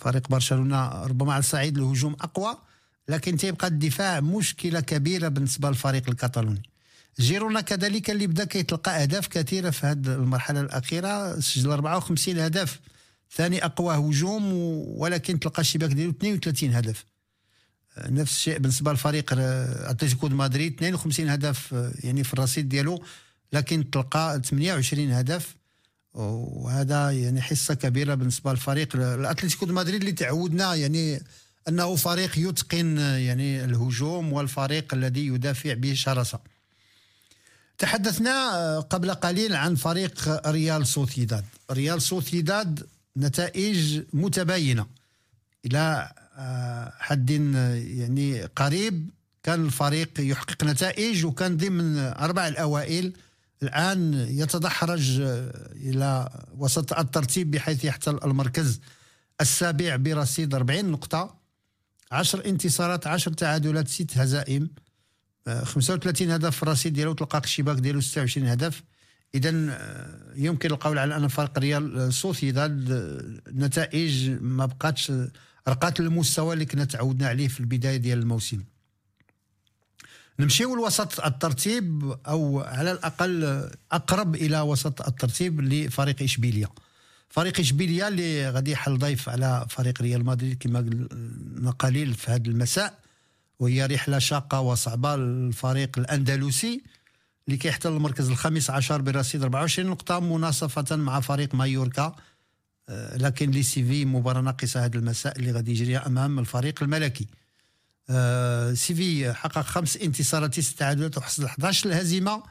فريق 0.00 0.28
برشلونة 0.28 0.88
ربما 0.88 1.32
على 1.32 1.40
الصعيد 1.40 1.78
الهجوم 1.78 2.16
أقوى 2.20 2.56
لكن 3.08 3.36
تيبقى 3.36 3.66
الدفاع 3.66 4.20
مشكلة 4.20 4.80
كبيرة 4.80 5.28
بالنسبة 5.28 5.68
للفريق 5.68 6.08
الكتالوني 6.08 6.62
جيرونا 7.20 7.60
كذلك 7.60 8.10
اللي 8.10 8.26
بدأ 8.26 8.44
كيتلقى 8.44 9.02
أهداف 9.02 9.26
كثيرة 9.26 9.70
في 9.70 9.86
هذه 9.86 10.06
المرحلة 10.14 10.60
الأخيرة 10.60 11.40
سجل 11.40 11.70
54 11.70 12.38
هدف 12.38 12.80
ثاني 13.32 13.64
أقوى 13.64 13.94
هجوم 13.96 14.52
ولكن 14.98 15.40
تلقى 15.40 15.60
الشباك 15.60 15.90
ديالو 15.90 16.10
32 16.10 16.74
هدف. 16.74 17.04
نفس 17.98 18.32
الشيء 18.32 18.58
بالنسبة 18.58 18.90
للفريق 18.90 19.32
أتلتيكو 19.32 20.28
مدريد 20.28 20.74
52 20.74 21.28
هدف 21.28 21.74
يعني 22.04 22.24
في 22.24 22.34
الرصيد 22.34 22.68
ديالو 22.68 23.04
لكن 23.52 23.90
تلقى 23.90 24.40
28 24.44 25.10
هدف. 25.10 25.54
وهذا 26.18 27.10
يعني 27.10 27.42
حصة 27.42 27.74
كبيرة 27.74 28.14
بالنسبة 28.14 28.50
للفريق. 28.50 28.96
الأتلتيكو 28.96 29.66
مدريد 29.66 30.00
اللي 30.00 30.12
تعودنا 30.12 30.74
يعني 30.74 31.22
أنه 31.68 31.96
فريق 31.96 32.38
يتقن 32.38 32.98
يعني 32.98 33.64
الهجوم 33.64 34.32
والفريق 34.32 34.94
الذي 34.94 35.26
يدافع 35.26 35.74
بشراسه 35.74 36.38
تحدثنا 37.78 38.80
قبل 38.80 39.14
قليل 39.14 39.56
عن 39.56 39.74
فريق 39.74 40.46
ريال 40.48 40.86
سوسيداد. 40.86 41.44
ريال 41.70 42.02
سوسيداد 42.02 42.86
نتائج 43.16 44.02
متباينة. 44.12 44.86
إلى 45.64 46.12
آه، 46.38 46.92
حد 46.98 47.30
يعني 47.30 48.42
قريب 48.42 49.10
كان 49.42 49.64
الفريق 49.64 50.10
يحقق 50.18 50.64
نتائج 50.64 51.26
وكان 51.26 51.56
ضمن 51.56 51.98
أربع 51.98 52.48
الأوائل 52.48 53.12
الآن 53.62 54.14
يتدحرج 54.14 55.20
إلى 55.76 56.28
وسط 56.56 56.92
الترتيب 56.92 57.50
بحيث 57.50 57.84
يحتل 57.84 58.18
المركز 58.24 58.80
السابع 59.40 59.96
برصيد 59.96 60.54
40 60.54 60.84
نقطة. 60.84 61.38
10 62.12 62.48
انتصارات 62.48 63.06
10 63.06 63.32
تعادلات 63.32 63.88
6 63.88 64.22
هزائم. 64.22 64.70
35 65.64 66.30
آه، 66.30 66.34
هدف 66.34 66.56
في 66.56 66.62
الرصيد 66.62 66.92
ديالو 66.92 67.12
تلقى 67.12 67.38
الشباك 67.38 67.76
ديالو 67.76 68.00
26 68.00 68.46
هدف. 68.46 68.82
اذا 69.34 69.52
آه، 69.70 70.32
يمكن 70.36 70.70
القول 70.70 70.98
على 70.98 71.16
أن 71.16 71.28
فريق 71.28 71.58
ريال 71.58 72.12
سوسيداد 72.12 72.84
النتائج 73.48 74.30
آه، 74.30 74.38
ما 74.40 74.66
بقاتش 74.66 75.12
رقات 75.68 76.00
المستوى 76.00 76.54
اللي 76.54 76.64
كنا 76.64 76.84
تعودنا 76.84 77.28
عليه 77.28 77.48
في 77.48 77.60
البداية 77.60 77.96
ديال 77.96 78.18
الموسم. 78.18 78.64
نمشيو 80.40 80.74
لوسط 80.74 81.20
الترتيب 81.20 82.16
أو 82.26 82.60
على 82.60 82.92
الأقل 82.92 83.70
أقرب 83.92 84.34
إلى 84.34 84.60
وسط 84.60 85.06
الترتيب 85.06 85.60
لفريق 85.60 86.22
إشبيلية. 86.22 86.68
فريق 87.28 87.60
اشبيليا 87.60 88.08
اللي 88.08 88.50
غادي 88.50 88.70
يحل 88.70 88.98
ضيف 88.98 89.28
على 89.28 89.66
فريق 89.70 90.02
ريال 90.02 90.24
مدريد 90.24 90.58
كما 90.62 90.78
قلنا 90.78 91.70
قليل 91.70 92.14
في 92.14 92.30
هذا 92.30 92.42
المساء 92.46 92.98
وهي 93.58 93.86
رحلة 93.86 94.18
شاقة 94.18 94.60
وصعبة 94.60 95.16
للفريق 95.16 95.98
الأندلسي 95.98 96.82
اللي 97.46 97.58
كيحتل 97.58 97.92
المركز 97.92 98.30
الخامس 98.30 98.70
عشر 98.70 99.00
برصيد 99.00 99.42
24 99.42 99.90
نقطة 99.90 100.20
مناصفة 100.20 100.96
مع 100.96 101.20
فريق 101.20 101.54
مايوركا. 101.54 102.16
آه، 102.88 103.16
لكن 103.16 103.50
لي 103.50 103.62
سي 103.62 103.84
في 103.84 104.04
مباراة 104.04 104.40
ناقصة 104.40 104.84
هذا 104.84 104.98
المساء 104.98 105.38
اللي 105.38 105.52
غادي 105.52 105.70
يجري 105.70 105.96
أمام 105.96 106.38
الفريق 106.38 106.82
الملكي. 106.82 107.26
آه، 108.10 108.74
سي 108.74 108.94
في 108.94 109.32
حقق 109.32 109.60
خمس 109.60 109.96
انتصارات 109.96 110.60
ست 110.60 110.78
تعادلات 110.78 111.18
وحصل 111.18 111.44
11 111.44 111.86
الهزيمة. 111.86 112.42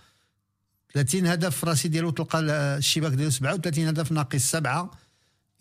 30 0.94 1.28
هدف 1.28 1.66
راسي 1.66 1.88
ديالو 1.88 2.10
تلقى 2.10 2.40
الشباك 2.78 3.12
ديالو 3.12 3.30
37 3.30 3.88
هدف 3.88 4.12
ناقص 4.12 4.42
سبعة. 4.42 4.92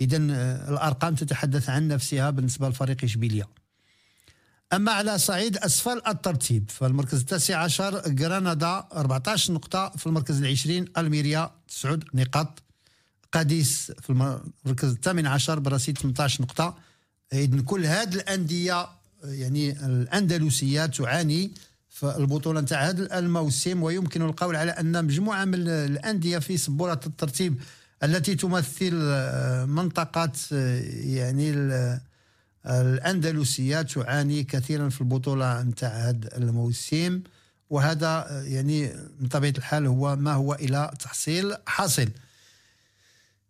إذا 0.01 0.17
آه، 0.31 0.71
الأرقام 0.71 1.15
تتحدث 1.15 1.71
عن 1.71 1.89
نفسها 1.89 2.31
بالنسبة 2.31 2.69
لفريق 2.69 3.05
إشبيلية. 3.05 3.49
أما 4.73 4.93
على 4.93 5.19
صعيد 5.19 5.57
أسفل 5.57 6.03
الترتيب 6.09 6.71
فالمركز 6.71 7.21
التاسع 7.21 7.59
عشر 7.59 7.95
غرناطة 8.21 8.89
14 8.93 9.53
نقطة 9.53 9.89
في 9.97 10.07
المركز 10.07 10.43
العشرين 10.43 10.85
ألميريا 10.99 11.51
9 11.69 11.99
نقاط. 12.15 12.63
قاديس 13.33 13.93
في 14.03 14.11
المركز 14.11 14.91
الثامن 14.91 15.27
عشر 15.27 15.59
برصيد 15.59 15.99
18 15.99 16.43
نقطة. 16.43 16.79
إذن 17.33 17.61
كل 17.61 17.87
هذه 17.87 18.15
الأندية 18.15 18.89
يعني 19.27 19.87
الأندلسية 19.87 20.87
تعاني 20.87 21.51
في 21.91 22.17
البطولة 22.17 22.61
نتاع 22.61 22.89
هذا 22.89 23.19
الموسم 23.19 23.83
ويمكن 23.83 24.23
القول 24.23 24.57
على 24.57 24.71
أن 24.71 25.05
مجموعة 25.05 25.45
من 25.45 25.69
الأندية 25.69 26.39
في 26.39 26.57
سبورة 26.57 27.01
الترتيب 27.07 27.61
التي 28.03 28.35
تمثل 28.35 28.95
منطقة 29.69 30.33
يعني 30.91 31.55
الأندلسية 32.67 33.83
تعاني 33.83 34.45
كثيرا 34.45 34.89
في 34.89 35.01
البطولة 35.01 35.63
نتاع 35.63 35.89
هذا 35.89 36.37
الموسم. 36.37 37.21
وهذا 37.71 38.43
يعني 38.47 38.93
من 39.21 39.29
طبيعة 39.29 39.55
الحال 39.59 39.87
هو 39.87 40.17
ما 40.17 40.33
هو 40.33 40.55
إلى 40.55 40.91
تحصيل 41.01 41.55
حاصل. 41.67 42.09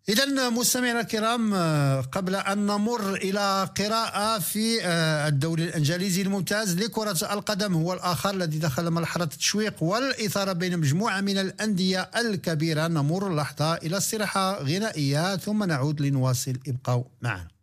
إذا 0.08 0.50
مستمعينا 0.50 1.00
الكرام 1.00 1.54
قبل 2.02 2.34
أن 2.34 2.58
نمر 2.66 3.14
إلى 3.14 3.70
قراءة 3.78 4.38
في 4.38 4.86
الدوري 5.28 5.64
الإنجليزي 5.64 6.22
الممتاز 6.22 6.76
لكرة 6.76 7.32
القدم 7.32 7.74
هو 7.74 7.92
الآخر 7.92 8.30
الذي 8.30 8.58
دخل 8.58 8.90
مرحلة 8.90 9.24
التشويق 9.24 9.82
والإثارة 9.82 10.52
بين 10.52 10.78
مجموعة 10.78 11.20
من 11.20 11.38
الأندية 11.38 12.10
الكبيرة. 12.16 12.86
نمر 12.88 13.34
لحظة 13.34 13.74
إلى 13.74 13.96
استراحة 13.96 14.62
غنائية 14.62 15.36
ثم 15.36 15.64
نعود 15.64 16.00
لنواصل. 16.00 16.58
ابقوا 16.68 17.04
معنا. 17.22 17.55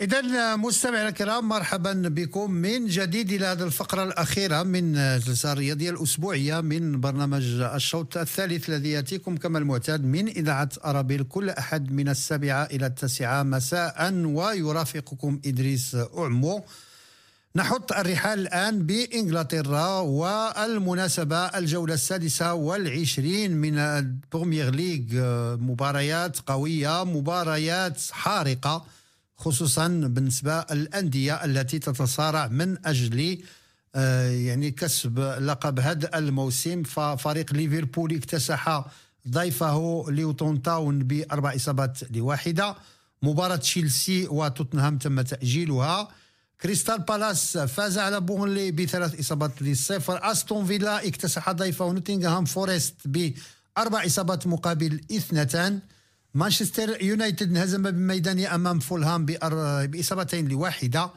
إذا 0.00 0.56
مستمعينا 0.56 1.08
الكرام 1.08 1.48
مرحبا 1.48 1.92
بكم 1.92 2.50
من 2.50 2.86
جديد 2.86 3.32
إلى 3.32 3.46
هذه 3.46 3.62
الفقرة 3.62 4.02
الأخيرة 4.02 4.62
من 4.62 4.96
الجلسة 4.96 5.52
الرياضية 5.52 5.90
الأسبوعية 5.90 6.60
من 6.60 7.00
برنامج 7.00 7.42
الشوط 7.60 8.16
الثالث 8.16 8.68
الذي 8.68 8.90
يأتيكم 8.90 9.36
كما 9.36 9.58
المعتاد 9.58 10.04
من 10.04 10.28
إذاعة 10.28 10.68
أرابيل. 10.84 11.22
كل 11.22 11.50
أحد 11.50 11.92
من 11.92 12.08
السابعة 12.08 12.64
إلى 12.64 12.86
التاسعة 12.86 13.42
مساء 13.42 14.14
ويرافقكم 14.24 15.40
إدريس 15.46 15.96
أعمو. 16.18 16.64
نحط 17.56 17.92
الرحال 17.92 18.38
الآن 18.40 18.86
بإنجلترا 18.86 19.98
والمناسبة 19.98 21.36
الجولة 21.36 21.94
السادسة 21.94 22.54
والعشرين 22.54 23.52
من 23.56 23.78
البريمير 23.78 24.74
ليغ. 24.74 25.02
مباريات 25.56 26.38
قوية 26.38 27.04
مباريات 27.04 28.00
حارقة. 28.10 28.99
خصوصا 29.40 29.88
بالنسبة 29.88 30.64
للأندية 30.70 31.44
التي 31.44 31.78
تتصارع 31.78 32.46
من 32.46 32.86
أجل 32.86 33.42
آه، 33.94 34.30
يعني 34.30 34.70
كسب 34.70 35.18
لقب 35.18 35.80
هذا 35.80 36.18
الموسم. 36.18 36.82
ففريق 36.82 37.52
ليفربول 37.52 38.14
اكتسح 38.14 38.84
ضيفه 39.28 40.04
لوتون 40.08 40.62
تاون 40.62 40.98
بأربع 40.98 41.56
إصابات 41.56 41.98
لواحدة. 42.10 42.76
مباراة 43.22 43.56
تشيلسي 43.56 44.26
وتوتنهام 44.28 44.98
تم 44.98 45.20
تأجيلها. 45.20 46.08
كريستال 46.60 46.98
بالاس 46.98 47.58
فاز 47.58 47.98
على 47.98 48.20
بورنلي 48.20 48.70
بثلاث 48.70 49.20
إصابات 49.20 49.62
للصفر 49.62 50.30
أستون 50.30 50.66
فيلا 50.66 51.08
اكتسح 51.08 51.50
ضيفه 51.50 51.92
نوتنغهام 51.92 52.44
فورست 52.44 52.94
بأربع 53.04 54.06
إصابات 54.06 54.46
مقابل 54.46 55.00
اثنتان. 55.12 55.80
مانشستر 56.34 57.02
يونايتد 57.02 57.50
انهزم 57.50 57.82
بميدانه 57.82 58.54
أمام 58.54 58.78
فولهام 58.78 59.26
بإصابتين 59.86 60.48
لواحدة. 60.48 61.10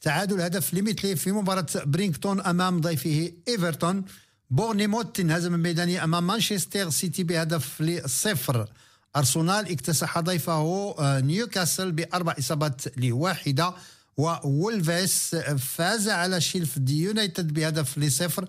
تعادل 0.00 0.40
هدف 0.40 0.74
لمثله 0.74 1.16
في 1.16 1.32
مباراة 1.32 1.66
برايتون 1.84 2.40
أمام 2.40 2.80
ضيفه 2.80 3.32
إيفرتون. 3.48 4.04
بورنيموت 4.50 5.20
انهزم 5.20 5.56
بميدانه 5.56 6.04
أمام 6.04 6.26
مانشستر 6.26 6.90
سيتي 6.90 7.22
بهدف 7.22 7.80
لصفر. 7.80 8.68
أرسنال 9.16 9.72
اكتسح 9.72 10.18
ضيفه 10.18 10.52
آه، 10.98 11.20
نيوكاسل 11.20 11.92
بأربع 11.92 12.34
إصابات 12.38 12.98
لواحدة. 12.98 13.74
وولفيس 14.16 15.34
فاز 15.58 16.08
على 16.08 16.40
شيفيلد 16.40 16.90
يونايتد 16.90 17.54
بهدف 17.54 17.98
لصفر. 17.98 18.48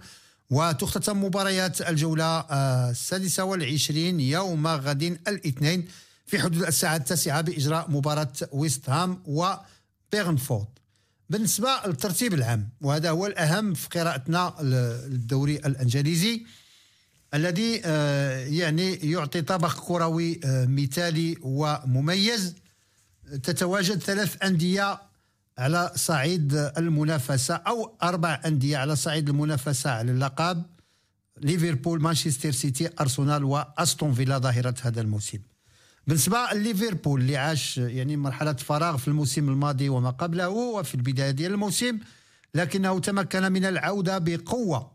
وتختتم 0.49 1.23
مباريات 1.23 1.81
الجولة 1.81 2.25
آه، 2.25 2.89
السادسة 2.89 3.43
والعشرين 3.43 4.19
يوم 4.19 4.67
غد 4.67 5.03
الاثنين. 5.03 5.87
في 6.31 6.39
حدود 6.39 6.63
الساعة 6.63 6.95
التاسعة 6.95 7.41
بإجراء 7.41 7.91
مباراة 7.91 8.33
ويست 8.51 8.89
هام 8.89 9.23
وبيرنفورد 9.25 10.67
بالنسبة 11.29 11.69
للترتيب 11.85 12.33
العام 12.33 12.69
وهذا 12.81 13.09
هو 13.09 13.25
الأهم 13.27 13.73
في 13.73 13.89
قراءتنا 13.89 14.55
للدوري 14.61 15.55
الإنجليزي 15.55 16.45
الذي 17.33 17.81
آه، 17.85 18.45
يعني 18.45 18.93
يعطي 18.93 19.41
طبق 19.41 19.79
كروي 19.79 20.39
آه، 20.45 20.65
مثالي 20.65 21.37
ومميز. 21.41 22.55
تتواجد 23.43 23.99
ثلاث 23.99 24.43
أندية 24.43 25.01
على 25.57 25.91
صعيد 25.95 26.53
المنافسة 26.53 27.55
أو 27.55 27.95
أربع 28.03 28.41
أندية 28.45 28.77
على 28.77 28.95
صعيد 28.95 29.29
المنافسة 29.29 29.89
على 29.89 30.11
اللقب. 30.11 30.63
ليفربول 31.41 32.01
مانشستر 32.01 32.51
سيتي 32.51 32.89
أرسنال 33.01 33.43
وأستون 33.43 34.13
فيلا 34.13 34.37
ظاهرة 34.37 34.75
هذا 34.81 35.01
الموسم. 35.01 35.39
بالنسبة 36.07 36.37
لليفربول 36.53 37.21
اللي 37.21 37.37
عاش 37.37 37.77
يعني 37.77 38.17
مرحلة 38.17 38.53
فراغ 38.53 38.97
في 38.97 39.07
الموسم 39.07 39.49
الماضي 39.49 39.89
وما 39.89 40.09
قبله 40.09 40.49
وفي 40.49 40.95
البداية 40.95 41.31
ديال 41.31 41.51
الموسم 41.51 41.97
لكنه 42.55 42.99
تمكن 42.99 43.51
من 43.51 43.65
العودة 43.65 44.17
بقوة 44.17 44.91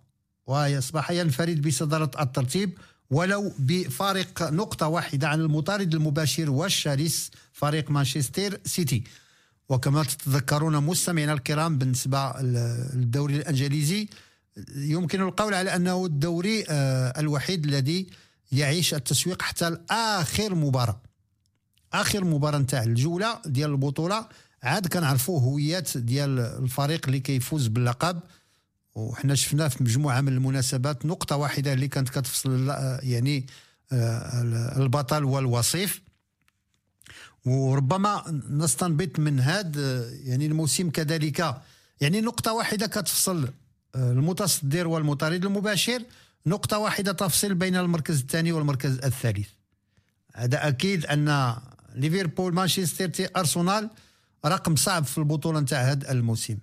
ويصبح 0.46 1.10
ينفرد 1.10 1.66
بصدارة 1.66 2.10
الترتيب 2.20 2.70
ولو 3.10 3.52
بفارق 3.58 4.42
نقطة 4.52 4.88
واحدة 4.88 5.28
عن 5.28 5.40
المطارد 5.40 5.94
المباشر 5.94 6.50
والشرس 6.50 7.30
فريق 7.52 7.90
مانشستر 7.90 8.60
سيتي. 8.64 9.04
وكما 9.68 10.02
تتذكرون 10.02 10.76
مستمعينا 10.76 11.32
الكرام 11.32 11.78
بالنسبة 11.78 12.32
للدوري 12.40 13.36
الإنجليزي 13.36 14.08
يمكن 14.76 15.20
القول 15.20 15.54
على 15.54 15.76
أنه 15.76 16.06
الدوري 16.06 16.64
آه، 16.68 17.20
الوحيد 17.20 17.64
الذي 17.64 18.06
يعيش 18.52 18.94
التسويق 18.94 19.42
حتى 19.42 19.70
لاخر 19.70 20.54
مباراة. 20.54 21.00
آخر 21.92 22.24
مباراة 22.24 22.58
نتاع 22.58 22.82
الجولة 22.82 23.40
ديال 23.46 23.70
البطولة. 23.70 24.28
عاد 24.62 24.86
كنعرفوا 24.86 25.40
هويات 25.40 25.98
ديال 25.98 26.38
الفريق 26.38 27.06
اللي 27.06 27.20
كيفوز 27.20 27.66
باللقب. 27.66 28.20
وحنا 28.94 29.34
شفنا 29.34 29.68
في 29.68 29.82
مجموعة 29.82 30.20
من 30.20 30.28
المناسبات 30.32 31.06
نقطة 31.06 31.36
واحدة 31.36 31.72
اللي 31.72 31.88
كانت 31.88 32.08
كتفصل 32.08 32.68
يعني 33.02 33.46
آه، 33.92 34.42
البطل 34.76 35.24
والوصيف. 35.24 36.02
وربما 37.44 38.40
نستنبط 38.50 39.18
من 39.18 39.40
هذا 39.40 40.10
يعني 40.10 40.46
الموسم 40.46 40.90
كذلك. 40.90 41.56
يعني 42.00 42.20
نقطة 42.20 42.52
واحدة 42.52 42.86
كتفصل 42.86 43.48
آه، 43.94 44.12
المتصدر 44.12 44.86
والمطارد 44.86 45.44
المباشر. 45.44 46.02
نقطة 46.46 46.78
واحدة 46.78 47.12
تفصل 47.12 47.54
بين 47.54 47.76
المركز 47.76 48.20
الثاني 48.20 48.52
والمركز 48.52 48.98
الثالث. 48.98 49.48
هذا 50.34 50.68
أكيد 50.68 51.06
أن 51.06 51.56
ليفربول 51.94 52.54
مانشستر 52.54 53.28
أرسنال 53.36 53.90
رقم 54.46 54.76
صعب 54.76 55.04
في 55.04 55.18
البطولة 55.18 55.60
نتاع 55.60 55.80
هذا 55.80 56.12
الموسم. 56.12 56.58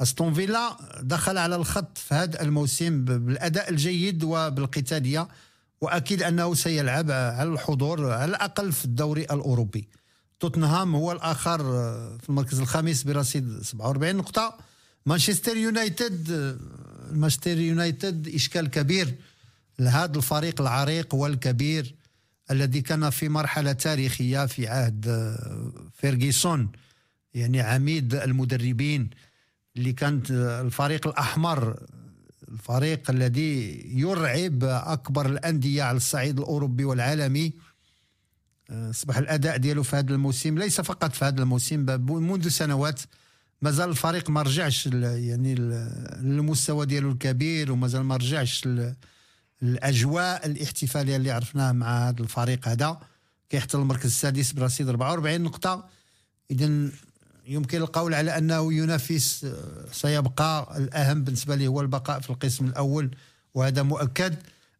أستون 0.00 0.34
فيلا 0.34 0.76
دخل 1.00 1.38
على 1.38 1.56
الخط 1.56 1.98
في 1.98 2.14
هذا 2.14 2.42
الموسم 2.42 3.04
بالأداء 3.04 3.70
الجيد 3.70 4.24
وبالقتالية 4.24 5.28
وأكيد 5.80 6.22
أنه 6.22 6.54
سيلعب 6.54 7.10
على 7.10 7.48
الحضور 7.48 8.12
على 8.12 8.24
الأقل 8.24 8.72
في 8.72 8.84
الدوري 8.84 9.22
الأوروبي. 9.22 9.88
توتنهام 10.40 10.94
هو 10.96 11.12
الآخر 11.12 11.58
في 12.18 12.28
المركز 12.28 12.60
الخامس 12.60 13.02
برصيد 13.02 13.62
47 13.62 14.16
نقطة. 14.16 14.58
مانشستر 15.06 15.56
يونايتد 15.56 16.58
مانشستر 17.12 17.58
يونايتد 17.58 18.28
إشكال 18.28 18.70
كبير 18.70 19.14
لهذا 19.78 20.16
الفريق 20.16 20.60
العريق 20.60 21.14
والكبير 21.14 21.94
الذي 22.50 22.80
كان 22.80 23.10
في 23.10 23.28
مرحلة 23.28 23.72
تاريخية 23.72 24.46
في 24.46 24.68
عهد 24.68 25.08
آه، 25.08 25.72
فيرغيسون 25.94 26.68
يعني 27.34 27.60
عميد 27.60 28.14
المدربين 28.14 29.10
اللي 29.76 29.92
كانت 29.92 30.30
الفريق 30.30 31.06
الأحمر 31.06 31.86
الفريق 32.48 33.10
الذي 33.10 33.82
يرعب 33.86 34.64
أكبر 34.64 35.26
الأندية 35.26 35.82
على 35.82 35.96
الصعيد 35.96 36.38
الأوروبي 36.38 36.84
والعالمي. 36.84 37.52
أصبح 38.70 39.16
الأداء 39.16 39.56
ديالو 39.56 39.82
في 39.82 39.96
هذا 39.96 40.14
الموسم 40.14 40.58
ليس 40.58 40.80
فقط 40.80 41.12
في 41.12 41.24
هذا 41.24 41.42
الموسم 41.42 41.80
منذ 42.08 42.48
سنوات 42.48 43.00
مازال 43.62 43.88
الفريق 43.88 44.30
ما 44.30 44.42
رجعش 44.42 44.86
يعني 44.86 45.54
للمستوى 45.54 46.86
ديالو 46.86 47.10
الكبير 47.10 47.72
ومازال 47.72 48.02
ما 48.02 48.16
رجعش 48.16 48.68
الاجواء 49.62 50.46
الاحتفالية 50.46 51.16
اللي 51.16 51.30
عرفناها 51.30 51.72
مع 51.72 52.08
هذا 52.08 52.20
الفريق 52.20 52.68
هذا. 52.68 53.00
كيحتل 53.50 53.78
المركز 53.78 54.04
السادس 54.04 54.52
برصيد 54.52 54.88
44 54.88 55.40
نقطة. 55.40 55.88
اذا 56.50 56.90
يمكن 57.46 57.78
القول 57.78 58.14
على 58.14 58.38
أنه 58.38 58.72
ينافس 58.72 59.46
سيبقى 59.92 60.76
الأهم 60.76 61.24
بالنسبة 61.24 61.54
لي 61.54 61.66
هو 61.66 61.80
البقاء 61.80 62.20
في 62.20 62.30
القسم 62.30 62.66
الأول 62.66 63.10
وهذا 63.54 63.82
مؤكد. 63.82 64.36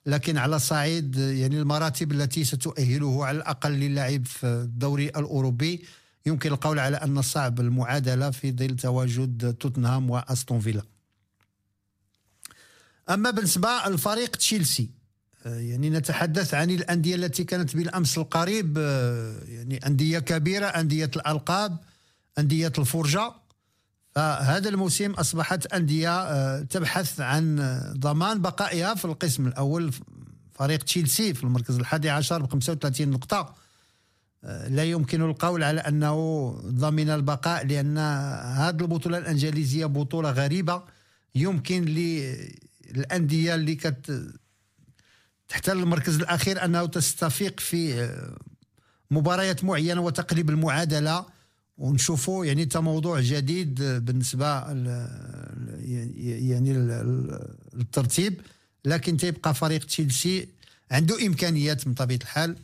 لكن 0.07 0.39
على 0.39 0.59
صعيد 0.59 1.17
يعني 1.17 1.61
المراتب 1.61 2.13
التي 2.13 2.45
ستؤهله 2.45 3.27
على 3.27 3.37
الأقل 3.37 3.73
للعب 3.73 4.27
في 4.27 4.47
الدوري 4.47 5.09
الأوروبي 5.09 5.85
يمكن 6.27 6.53
القول 6.53 6.79
على 6.79 6.97
أن 6.97 7.23
صعب 7.23 7.61
المعادلة 7.61 8.31
في 8.31 8.53
ظل 8.53 8.77
تواجد 8.77 9.55
توتنهام 9.61 10.11
وأستون 10.11 10.61
فيلا. 10.61 10.83
أما 13.11 13.31
بالنسبة 13.31 13.69
لفريق 13.89 14.37
تشيلسي. 14.37 14.91
آه، 15.47 15.59
يعني 15.59 15.91
نتحدث 15.91 16.55
عن 16.55 16.71
الأندية 16.71 17.15
التي 17.15 17.45
كانت 17.45 17.77
بالأمس 17.77 18.19
القريب. 18.19 18.79
آه، 18.79 19.39
يعني 19.49 19.87
أندية 19.87 20.19
كبيرة 20.19 20.67
أندية 20.67 21.11
الألقاب 21.17 21.79
أندية 22.39 22.73
الفرجة. 22.79 23.33
فهذا 24.15 24.69
الموسم 24.69 25.11
أصبحت 25.11 25.67
أندية 25.67 26.23
آه، 26.23 26.61
تبحث 26.61 27.21
عن 27.21 27.57
ضمان 27.99 28.43
بقائها 28.43 28.95
في 28.95 29.05
القسم 29.05 29.47
الأول. 29.47 29.93
فريق 30.55 30.83
تشيلسي 30.83 31.35
في 31.35 31.45
المركز 31.45 31.77
الحادي 31.77 32.11
عشر 32.11 32.43
ب 32.43 32.51
35 32.53 33.11
نقطة. 33.11 33.55
لا 34.69 34.85
يمكن 34.85 35.23
القول 35.23 35.63
على 35.63 35.81
أنه 35.81 36.49
ضمن 36.67 37.11
البقاء 37.11 37.67
لأن 37.67 37.99
هذه 38.59 38.81
البطولة 38.81 39.19
الأنجليزية 39.19 39.87
بطولة 39.87 40.31
غريبة 40.31 40.83
يمكن 41.35 41.85
للأندية 41.85 43.55
اللي 43.55 43.75
كت 43.75 44.23
تحتل 45.49 45.79
المركز 45.79 46.15
الأخير 46.17 46.65
أنه 46.65 46.87
تستفيق 46.87 47.61
في 47.61 48.11
مباريات 49.11 49.65
معينة 49.65 50.01
وتقلب 50.01 50.51
المعادلة. 50.51 51.37
ونشوفوا 51.79 52.45
يعني 52.45 52.69
موضوع 52.75 53.21
جديد 53.21 53.83
بالنسبة 53.83 54.47
يعني 56.25 56.73
الترتيب 57.75 58.41
لكن 58.85 59.17
تيبقى 59.17 59.55
فريق 59.55 59.85
تشيلسي 59.85 60.49
عنده 60.91 61.27
إمكانيات 61.27 61.87
من 61.87 61.95
طبيعة 61.95 62.19
الحال. 62.23 62.57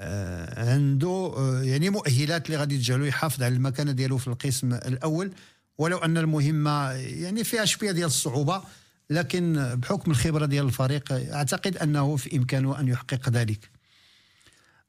عنده 0.00 1.34
آه، 1.36 1.62
يعني 1.62 1.90
مؤهلات 1.90 2.46
اللي 2.46 2.56
غادي 2.56 2.78
تجعله 2.78 3.06
يحافظ 3.06 3.42
على 3.42 3.54
المكانة 3.54 3.92
ديالو 3.92 4.18
في 4.18 4.28
القسم 4.28 4.72
الأول. 4.72 5.32
ولو 5.78 5.98
أن 5.98 6.18
المهمة 6.18 6.90
يعني 6.92 7.44
فيها 7.44 7.64
شوية 7.64 7.92
ديال 7.92 8.06
الصعوبة 8.06 8.62
لكن 9.10 9.74
بحكم 9.74 10.10
الخبرة 10.10 10.46
ديال 10.46 10.66
الفريق 10.66 11.12
أعتقد 11.12 11.76
أنه 11.76 12.16
في 12.16 12.36
إمكانه 12.36 12.80
أن 12.80 12.88
يحقق 12.88 13.28
ذلك. 13.28 13.70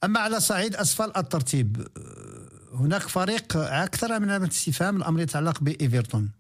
أما 0.04 0.20
على 0.20 0.40
صعيد 0.40 0.76
أسفل 0.76 1.12
الترتيب 1.18 1.88
آه، 1.98 2.76
هناك 2.76 3.02
فريق 3.02 3.58
أكثر 3.58 4.20
من 4.20 4.30
علامه 4.30 4.48
استفهام 4.48 4.98
الأمر 4.98 5.22
يتعلق 5.22 5.60
بإيفرتون. 5.64 6.32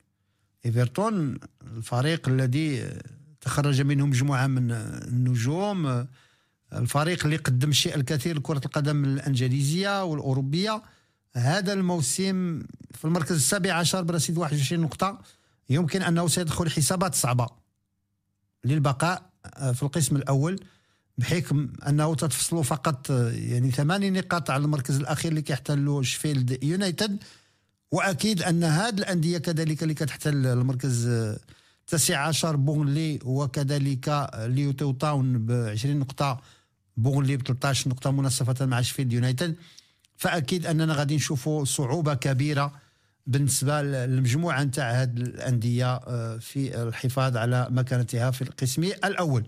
إيفرتون 0.65 1.37
الفريق 1.77 2.29
الذي 2.29 2.89
تخرج 3.41 3.81
منه 3.81 4.05
مجموعة 4.05 4.47
من 4.47 4.71
النجوم 4.71 6.05
الفريق 6.75 7.25
اللي 7.25 7.37
قدم 7.37 7.69
الشيء 7.69 7.95
الكثير 7.95 8.37
لكرة 8.37 8.61
القدم 8.65 9.05
الإنجليزية 9.05 10.03
والأوروبية. 10.03 10.81
هذا 11.35 11.73
الموسم 11.73 12.63
في 12.91 13.05
المركز 13.05 13.35
السابع 13.35 13.73
عشر 13.73 14.01
برصيد 14.01 14.37
21 14.37 14.81
نقطة. 14.81 15.19
يمكن 15.69 16.01
أنه 16.01 16.27
سيدخل 16.27 16.71
حسابات 16.71 17.15
صعبة 17.15 17.47
للبقاء 18.65 19.29
في 19.73 19.83
القسم 19.83 20.15
الأول 20.15 20.59
بحكم 21.17 21.69
أنه 21.87 22.15
تتفصل 22.15 22.63
فقط 22.63 23.09
يعني 23.31 23.71
ثماني 23.71 24.09
نقاط 24.09 24.49
على 24.49 24.63
المركز 24.63 24.95
الأخير 24.95 25.31
اللي 25.31 25.41
كيحتلو 25.41 26.01
شفيلد 26.01 26.63
يونايتد. 26.63 27.23
وأكيد 27.91 28.43
أن 28.43 28.63
هذه 28.63 28.97
الأندية 28.97 29.37
كذلك 29.37 29.83
اللي 29.83 29.93
كتحتل 29.93 30.45
المركز 30.47 31.07
التاسع 31.07 32.27
عشر 32.27 32.55
بيرنلي 32.55 33.19
وكذلك 33.23 34.29
لوتون 34.35 34.91
تاون 34.91 35.45
ب 35.45 35.51
20 35.51 35.99
نقطة. 35.99 36.41
بيرنلي 36.97 37.37
ب 37.37 37.41
13 37.47 37.89
نقطة 37.89 38.11
مناصفة 38.11 38.65
مع 38.65 38.81
شفيلد 38.81 39.13
يونايتد. 39.13 39.55
فأكيد 40.17 40.65
أننا 40.65 40.93
غادي 40.93 41.15
نشوفوا 41.15 41.65
صعوبة 41.65 42.13
كبيرة 42.13 42.71
بالنسبة 43.27 43.81
للمجموعة 43.81 44.63
نتاع 44.63 44.91
هذه 44.91 45.17
الأندية 45.17 45.95
آه، 45.95 46.37
في 46.37 46.81
الحفاظ 46.83 47.37
على 47.37 47.67
مكانتها 47.69 48.31
في 48.31 48.41
القسم 48.41 48.83
الأول. 48.83 49.43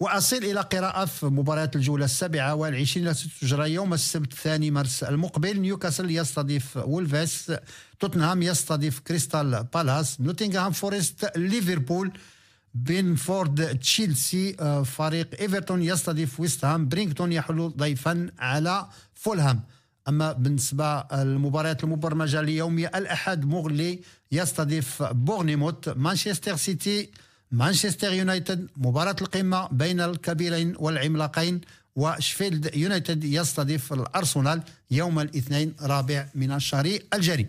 وأصل 0.00 0.36
إلى 0.36 0.60
قراءة 0.60 1.04
في 1.04 1.26
مباريات 1.26 1.76
الجولة 1.76 2.04
السابعة 2.04 2.54
والعشرين 2.54 3.08
التي 3.08 3.28
تجرى 3.40 3.72
يوم 3.72 3.94
السبت 3.94 4.32
الثاني 4.32 4.70
مارس 4.70 5.04
المقبل. 5.04 5.60
نيوكاسل 5.60 6.10
يستضيف 6.10 6.76
وولفيس 6.76 7.52
توتنهام 8.00 8.42
يستضيف 8.42 9.00
كريستال 9.00 9.66
بالاس. 9.74 10.20
نوتنغهام 10.20 10.72
فورست 10.72 11.32
ليفربول. 11.36 12.12
برينتفورد 12.74 13.78
تشيلسي 13.78 14.56
آه، 14.60 14.82
فريق 14.82 15.40
إيفرتون 15.40 15.82
يستضيف 15.82 16.40
ويست 16.40 16.64
هام. 16.64 16.88
برايتون 16.88 17.32
يحل 17.32 17.72
ضيفا 17.76 18.30
على 18.38 18.86
فولهام. 19.14 19.60
أما 20.08 20.32
بالنسبة 20.32 21.04
للمباريات 21.12 21.84
المبرمجة 21.84 22.40
ليوم 22.40 22.78
الأحد 22.78 23.44
بيرنلي 23.44 24.00
يستضيف 24.32 25.02
بورنموث 25.02 25.88
مانشستر 25.88 26.56
سيتي 26.56 27.10
مانشستر 27.50 28.12
يونايتد. 28.12 28.68
مباراة 28.76 29.16
القمة 29.20 29.68
بين 29.68 30.00
الكبيرين 30.00 30.74
والعملاقين 30.78 31.60
وشفيلد 31.96 32.76
يونايتد 32.76 33.24
يستضيف 33.24 33.92
الأرسنال 33.92 34.62
يوم 34.90 35.20
الاثنين 35.20 35.74
رابع 35.82 36.26
من 36.34 36.52
الشهر 36.52 36.98
الجاري. 37.14 37.46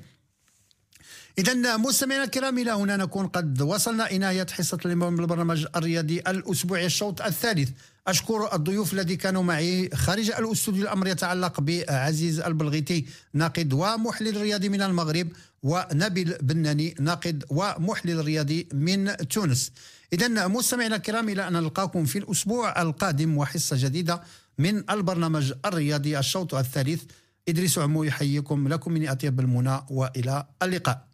إذا 1.40 1.78
مستمعينا 1.78 2.24
الكرام 2.24 2.58
إلى 2.58 2.72
هنا 2.72 2.98
نكون 2.98 3.28
قد 3.28 3.62
وصلنا 3.62 4.06
إلى 4.06 4.18
نهاية 4.18 4.48
حصة 4.52 4.78
اليوم 4.86 5.20
البرنامج 5.20 5.66
الرياضي 5.76 6.20
الأسبوعي 6.20 6.86
الشوط 6.86 7.22
الثالث. 7.22 7.70
أشكر 8.08 8.56
الضيوف 8.56 8.94
الذين 8.94 9.18
كانوا 9.18 9.44
معي 9.44 9.90
خارج 9.94 10.32
الأستوديو 10.32 10.84
الأمر 10.84 11.08
يتعلق 11.08 11.60
بعزيز 11.60 12.40
البلغيتي 12.40 13.06
ناقد 13.34 13.74
ومحلل 13.74 14.42
رياضي 14.42 14.70
من 14.70 14.82
المغرب 14.82 15.28
ونبيل 15.64 16.38
بناني 16.42 16.96
ناقد 17.00 17.44
ومحلل 17.50 18.26
رياضي 18.26 18.68
من 18.74 19.18
تونس. 19.18 19.72
إذا 20.14 20.48
مستمعينا 20.48 20.96
الكرام 20.96 21.30
إلى 21.30 21.48
أن 21.48 21.54
نلقاكم 21.54 22.06
في 22.06 22.18
الأسبوع 22.20 22.82
القادم 22.82 23.38
وحصة 23.38 23.76
جديدة 23.80 24.22
من 24.58 24.90
البرنامج 24.90 25.54
الرياضي 25.66 26.20
الشوط 26.20 26.56
الثالث. 26.56 27.04
إدريس 27.50 27.78
عمو 27.78 28.04
يحييكم 28.04 28.68
لكم 28.68 28.92
من 28.92 29.08
أطيب 29.08 29.40
المنى 29.40 29.82
وإلى 29.90 30.46
اللقاء. 30.64 31.11